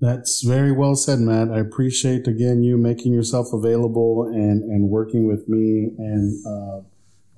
That's 0.00 0.44
very 0.44 0.70
well 0.70 0.94
said, 0.94 1.18
Matt. 1.18 1.50
I 1.50 1.58
appreciate 1.58 2.28
again 2.28 2.62
you 2.62 2.78
making 2.78 3.12
yourself 3.12 3.52
available 3.52 4.24
and 4.32 4.62
and 4.62 4.88
working 4.88 5.26
with 5.26 5.48
me 5.48 5.90
and 5.98 6.46
uh, 6.46 6.82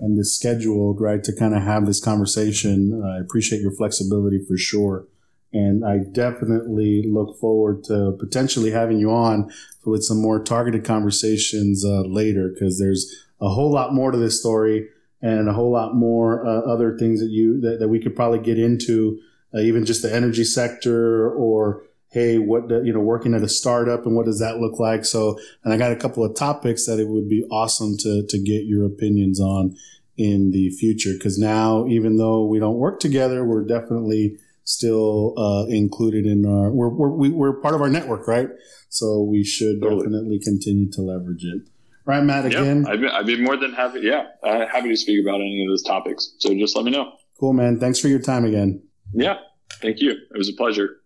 and 0.00 0.18
this 0.18 0.34
scheduled 0.34 1.00
right 1.00 1.24
to 1.24 1.32
kind 1.34 1.54
of 1.54 1.62
have 1.62 1.86
this 1.86 2.02
conversation. 2.02 3.02
I 3.02 3.18
appreciate 3.18 3.62
your 3.62 3.72
flexibility 3.72 4.44
for 4.46 4.58
sure. 4.58 5.06
And 5.52 5.84
I 5.84 5.98
definitely 6.12 7.02
look 7.02 7.38
forward 7.40 7.82
to 7.84 8.16
potentially 8.18 8.70
having 8.70 8.98
you 8.98 9.10
on 9.10 9.50
with 9.84 10.04
some 10.04 10.20
more 10.22 10.42
targeted 10.42 10.84
conversations 10.84 11.84
uh, 11.84 12.02
later 12.02 12.50
because 12.52 12.78
there's 12.78 13.26
a 13.40 13.48
whole 13.48 13.72
lot 13.72 13.92
more 13.92 14.10
to 14.10 14.18
this 14.18 14.38
story 14.38 14.88
and 15.22 15.48
a 15.48 15.52
whole 15.52 15.72
lot 15.72 15.94
more 15.94 16.46
uh, 16.46 16.60
other 16.60 16.96
things 16.96 17.20
that 17.20 17.30
you 17.30 17.60
that, 17.62 17.78
that 17.80 17.88
we 17.88 18.00
could 18.00 18.14
probably 18.14 18.38
get 18.38 18.58
into, 18.58 19.18
uh, 19.54 19.58
even 19.58 19.84
just 19.84 20.02
the 20.02 20.14
energy 20.14 20.44
sector 20.44 21.30
or 21.30 21.82
hey, 22.10 22.38
what 22.38 22.68
you 22.84 22.92
know, 22.92 23.00
working 23.00 23.34
at 23.34 23.42
a 23.42 23.48
startup 23.48 24.04
and 24.04 24.14
what 24.14 24.26
does 24.26 24.40
that 24.40 24.58
look 24.58 24.78
like? 24.78 25.04
So, 25.04 25.38
and 25.64 25.72
I 25.72 25.76
got 25.76 25.92
a 25.92 25.96
couple 25.96 26.24
of 26.24 26.34
topics 26.34 26.86
that 26.86 26.98
it 26.98 27.08
would 27.08 27.28
be 27.28 27.44
awesome 27.50 27.96
to 27.98 28.26
to 28.28 28.38
get 28.38 28.64
your 28.64 28.84
opinions 28.84 29.40
on 29.40 29.76
in 30.16 30.50
the 30.50 30.70
future. 30.70 31.12
Because 31.14 31.38
now, 31.38 31.86
even 31.86 32.16
though 32.16 32.44
we 32.44 32.58
don't 32.58 32.76
work 32.76 33.00
together, 33.00 33.44
we're 33.44 33.64
definitely 33.64 34.36
still 34.64 35.34
uh, 35.38 35.66
included 35.66 36.26
in 36.26 36.46
our 36.46 36.70
we're, 36.70 36.88
we're, 36.88 37.30
we're 37.30 37.60
part 37.60 37.74
of 37.74 37.80
our 37.80 37.88
network 37.88 38.28
right? 38.28 38.48
So 38.88 39.22
we 39.22 39.42
should 39.42 39.80
totally. 39.80 40.04
definitely 40.04 40.40
continue 40.40 40.90
to 40.92 41.00
leverage 41.00 41.44
it. 41.44 41.62
Right 42.04 42.22
matt 42.22 42.46
again? 42.46 42.86
I'd, 42.86 43.00
be, 43.00 43.08
I'd 43.08 43.26
be 43.26 43.40
more 43.40 43.56
than 43.56 43.72
happy 43.72 44.00
yeah 44.02 44.26
uh, 44.44 44.66
happy 44.66 44.88
to 44.88 44.96
speak 44.96 45.24
about 45.24 45.36
any 45.40 45.64
of 45.64 45.70
those 45.70 45.82
topics. 45.82 46.34
So 46.38 46.54
just 46.54 46.76
let 46.76 46.84
me 46.84 46.92
know. 46.92 47.12
Cool 47.40 47.52
man. 47.52 47.80
Thanks 47.80 47.98
for 47.98 48.08
your 48.08 48.20
time 48.20 48.44
again. 48.44 48.82
Yeah 49.12 49.38
thank 49.80 50.00
you. 50.00 50.12
It 50.12 50.38
was 50.38 50.48
a 50.48 50.52
pleasure 50.52 50.99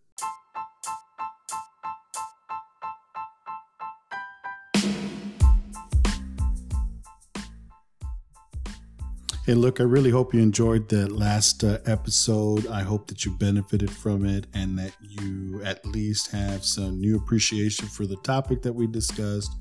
Hey, 9.46 9.52
look, 9.52 9.78
I 9.78 9.82
really 9.82 10.08
hope 10.08 10.32
you 10.32 10.40
enjoyed 10.40 10.88
the 10.88 11.06
last 11.06 11.64
uh, 11.64 11.76
episode. 11.84 12.66
I 12.66 12.80
hope 12.80 13.08
that 13.08 13.26
you 13.26 13.32
benefited 13.32 13.90
from 13.90 14.24
it 14.24 14.46
and 14.54 14.78
that 14.78 14.92
you 15.02 15.60
at 15.62 15.84
least 15.84 16.30
have 16.30 16.64
some 16.64 16.98
new 16.98 17.16
appreciation 17.16 17.86
for 17.86 18.06
the 18.06 18.16
topic 18.16 18.62
that 18.62 18.72
we 18.72 18.86
discussed, 18.86 19.52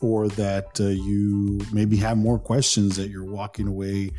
or 0.00 0.28
that 0.28 0.78
uh, 0.78 0.84
you 0.84 1.60
maybe 1.72 1.96
have 1.96 2.16
more 2.16 2.38
questions 2.38 2.94
that 2.94 3.10
you're 3.10 3.24
walking 3.24 3.66
away 3.66 4.12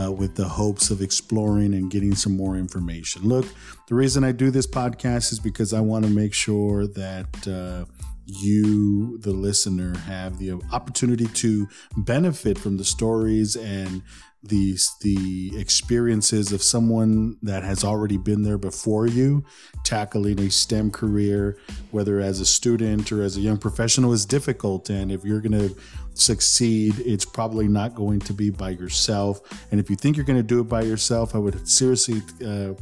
uh, 0.00 0.10
with 0.10 0.34
the 0.34 0.48
hopes 0.48 0.90
of 0.90 1.02
exploring 1.02 1.74
and 1.74 1.90
getting 1.90 2.14
some 2.14 2.34
more 2.34 2.56
information. 2.56 3.28
Look, 3.28 3.44
the 3.88 3.94
reason 3.94 4.24
I 4.24 4.32
do 4.32 4.50
this 4.50 4.66
podcast 4.66 5.30
is 5.30 5.40
because 5.40 5.74
I 5.74 5.80
want 5.80 6.06
to 6.06 6.10
make 6.10 6.32
sure 6.32 6.86
that 6.86 7.46
uh, 7.46 7.84
you, 8.24 9.18
the 9.18 9.32
listener, 9.32 9.94
have 9.98 10.38
the 10.38 10.52
opportunity 10.72 11.26
to 11.26 11.68
benefit 11.98 12.56
from 12.56 12.78
the 12.78 12.84
stories 12.84 13.56
and 13.56 14.02
the 14.48 14.76
the 15.00 15.52
experiences 15.58 16.52
of 16.52 16.62
someone 16.62 17.36
that 17.42 17.62
has 17.62 17.82
already 17.82 18.18
been 18.18 18.42
there 18.42 18.58
before 18.58 19.06
you 19.06 19.44
tackling 19.84 20.38
a 20.40 20.50
STEM 20.50 20.90
career 20.90 21.58
whether 21.90 22.20
as 22.20 22.40
a 22.40 22.46
student 22.46 23.10
or 23.10 23.22
as 23.22 23.36
a 23.36 23.40
young 23.40 23.56
professional 23.56 24.12
is 24.12 24.26
difficult. 24.26 24.90
And 24.90 25.10
if 25.10 25.24
you're 25.24 25.40
going 25.40 25.68
to 25.68 25.74
succeed 26.14 26.94
it's 26.98 27.24
probably 27.24 27.68
not 27.68 27.94
going 27.94 28.20
to 28.20 28.32
be 28.32 28.50
by 28.50 28.70
yourself. 28.70 29.40
And 29.70 29.80
if 29.80 29.88
you 29.88 29.96
think 29.96 30.16
you're 30.16 30.26
going 30.26 30.38
to 30.38 30.42
do 30.42 30.60
it 30.60 30.68
by 30.68 30.82
yourself 30.82 31.34
I 31.34 31.38
would 31.38 31.68
seriously 31.68 32.22
uh, 32.44 32.74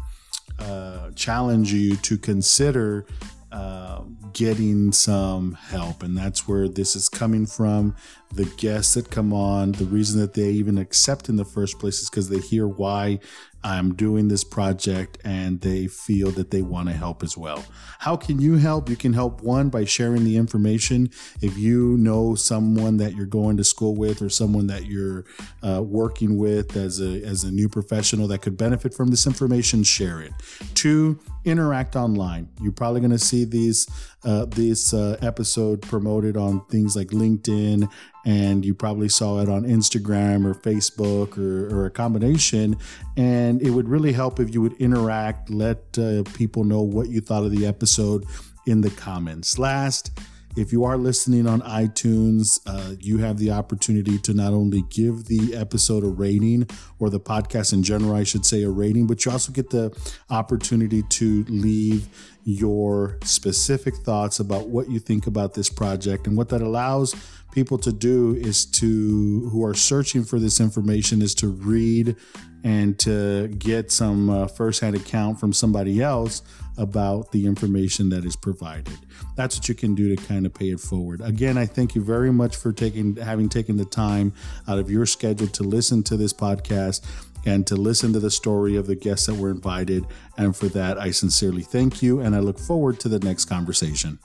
uh, 0.59 1.11
challenge 1.13 1.73
you 1.73 1.97
to 1.97 2.19
consider 2.19 3.07
uh, 3.53 4.03
getting 4.33 4.93
some 4.93 5.53
help. 5.53 6.03
And 6.03 6.17
that's 6.17 6.47
where 6.49 6.69
this 6.69 6.97
is 6.97 7.09
coming 7.09 7.47
from. 7.47 7.95
The 8.35 8.47
guests 8.57 8.95
that 8.95 9.11
come 9.11 9.33
on, 9.33 9.73
the 9.73 9.85
reason 9.85 10.21
that 10.21 10.35
they 10.35 10.51
even 10.51 10.79
accept 10.79 11.29
in 11.29 11.37
the 11.37 11.45
first 11.45 11.79
place 11.79 12.01
is 12.01 12.11
because 12.11 12.29
they 12.29 12.39
hear 12.39 12.67
why 12.67 13.21
I'm 13.65 13.95
doing 13.95 14.29
this 14.29 14.45
project 14.45 15.19
and 15.25 15.61
they 15.61 15.87
feel 15.87 16.31
that 16.33 16.51
they 16.51 16.63
want 16.63 16.89
to 16.89 16.95
help 16.95 17.23
as 17.23 17.37
well. 17.37 17.65
How 18.01 18.17
can 18.17 18.41
you 18.41 18.57
help? 18.57 18.89
You 18.89 18.97
can 18.97 19.13
help 19.13 19.43
one 19.43 19.69
by 19.69 19.85
sharing 19.85 20.25
the 20.25 20.37
information. 20.37 21.11
If 21.41 21.57
you 21.57 21.97
know 21.99 22.35
someone 22.35 22.97
that 22.97 23.15
you're 23.15 23.27
going 23.27 23.57
to 23.59 23.65
school 23.65 23.95
with 23.95 24.23
or 24.23 24.29
someone 24.29 24.67
that 24.67 24.87
you're 24.87 25.25
uh, 25.63 25.83
working 25.83 26.39
with 26.39 26.77
as 26.77 27.01
a, 27.01 27.23
as 27.25 27.45
a 27.45 27.51
new 27.51 27.69
professional 27.69 28.27
that 28.29 28.43
could 28.43 28.57
benefit 28.57 28.95
from 28.95 29.11
this 29.11 29.27
information, 29.27 29.85
share 29.85 30.21
it. 30.21 30.33
Two, 30.75 31.21
interact 31.45 31.97
online. 31.97 32.49
You're 32.61 32.73
probably 32.73 33.01
going 33.01 33.13
to 33.13 33.19
see 33.19 33.45
these 33.45 33.87
uh, 34.25 34.45
this 34.47 34.95
uh, 34.95 35.17
episode 35.21 35.83
promoted 35.83 36.37
on 36.37 36.65
things 36.67 36.95
like 36.95 37.09
LinkedIn, 37.09 37.91
and 38.25 38.65
you 38.65 38.75
probably 38.75 39.09
saw 39.09 39.41
it 39.41 39.49
on 39.49 39.65
Instagram 39.65 40.47
or 40.47 40.55
Facebook 40.55 41.37
or, 41.39 41.75
or 41.75 41.87
a 41.87 41.91
combination. 41.91 42.77
And 43.17 43.61
it 43.61 43.71
would 43.71 43.89
really 43.89 44.13
help 44.13 44.39
if 44.39 44.55
you 44.55 44.63
would 44.63 44.75
interact, 44.75 45.51
let 45.51 45.99
uh, 45.99 46.23
people 46.35 46.65
know 46.65 46.83
what 46.83 47.09
you 47.09 47.21
thought 47.21 47.45
of 47.45 47.51
the 47.51 47.67
episode 47.67 48.25
in 48.67 48.81
the 48.81 48.91
comments. 48.91 49.59
Last, 49.59 50.13
if 50.55 50.71
you 50.71 50.85
are 50.85 50.99
listening 50.99 51.47
on 51.47 51.63
iTunes, 51.63 52.61
uh, 52.67 52.95
you 53.01 53.19
have 53.19 53.39
the 53.39 53.51
opportunity 53.51 54.19
to 54.19 54.35
not 54.35 54.53
only 54.53 54.83
give 54.91 55.25
the 55.25 55.57
episode 55.57 56.05
a 56.05 56.09
rating 56.09 56.69
or 56.99 57.09
the 57.09 57.19
podcast 57.19 57.73
in 57.73 57.83
general, 57.83 58.15
I 58.15 58.25
should 58.25 58.45
say, 58.45 58.63
a 58.63 58.69
rating, 58.69 59.07
but 59.07 59.25
you 59.25 59.33
also 59.33 59.51
get 59.51 59.71
the 59.71 59.97
opportunity 60.29 61.03
to 61.03 61.45
leave 61.49 62.07
your 62.45 63.19
specific 63.25 63.97
thoughts 63.97 64.41
about 64.41 64.69
what 64.69 64.91
you 64.91 64.99
think 64.99 65.27
about 65.27 65.55
this 65.55 65.71
project. 65.71 66.27
And 66.27 66.37
what 66.37 66.51
that 66.51 66.61
allows 66.61 67.15
people 67.53 67.79
to 67.79 67.93
do 67.93 68.35
is 68.35 68.65
to, 68.65 69.49
who 69.51 69.65
are 69.65 69.75
searching 69.75 70.25
for 70.25 70.39
this 70.39 70.59
information, 70.61 71.23
is 71.23 71.35
to 71.37 71.49
read 71.49 72.17
and 72.65 72.99
to 73.01 73.49
get 73.49 73.91
some 73.91 74.31
uh, 74.31 74.47
firsthand 74.47 74.95
account 74.95 75.39
from 75.39 75.53
somebody 75.53 76.01
else 76.01 76.43
about 76.79 77.33
the 77.33 77.47
information 77.47 78.09
that 78.11 78.25
is 78.25 78.37
provided. 78.37 78.97
That's 79.37 79.59
what 79.59 79.69
you 79.69 79.75
can 79.75 79.95
do 79.95 80.15
to 80.15 80.27
kind 80.27 80.47
of 80.47 80.55
pay 80.55 80.71
it 80.71 80.81
forward. 80.81 81.21
Again, 81.21 81.59
I 81.59 81.67
thank 81.67 81.95
you 81.95 82.03
very 82.03 82.33
much 82.33 82.57
for 82.57 82.73
taking 82.73 83.17
having 83.17 83.49
taken 83.49 83.77
the 83.77 83.85
time 83.85 84.33
out 84.69 84.79
of 84.79 84.91
your 84.91 85.07
schedule 85.07 85.49
to 85.49 85.63
listen 85.63 86.03
to 86.05 86.17
this 86.17 86.33
podcast 86.33 87.05
and 87.45 87.67
to 87.67 87.77
listen 87.77 88.13
to 88.13 88.21
the 88.21 88.31
story 88.31 88.77
of 88.77 88.87
the 88.87 88.95
guests 88.95 89.27
that 89.27 89.35
were 89.35 89.51
invited. 89.51 90.07
And 90.39 90.57
for 90.57 90.69
that, 90.69 90.99
I 90.99 91.11
sincerely 91.11 91.63
thank 91.63 92.03
you 92.03 92.21
and 92.21 92.35
I 92.35 92.39
look 92.39 92.59
forward 92.59 93.01
to 93.01 93.09
the 93.09 93.19
next 93.19 93.47
conversation. 93.47 94.19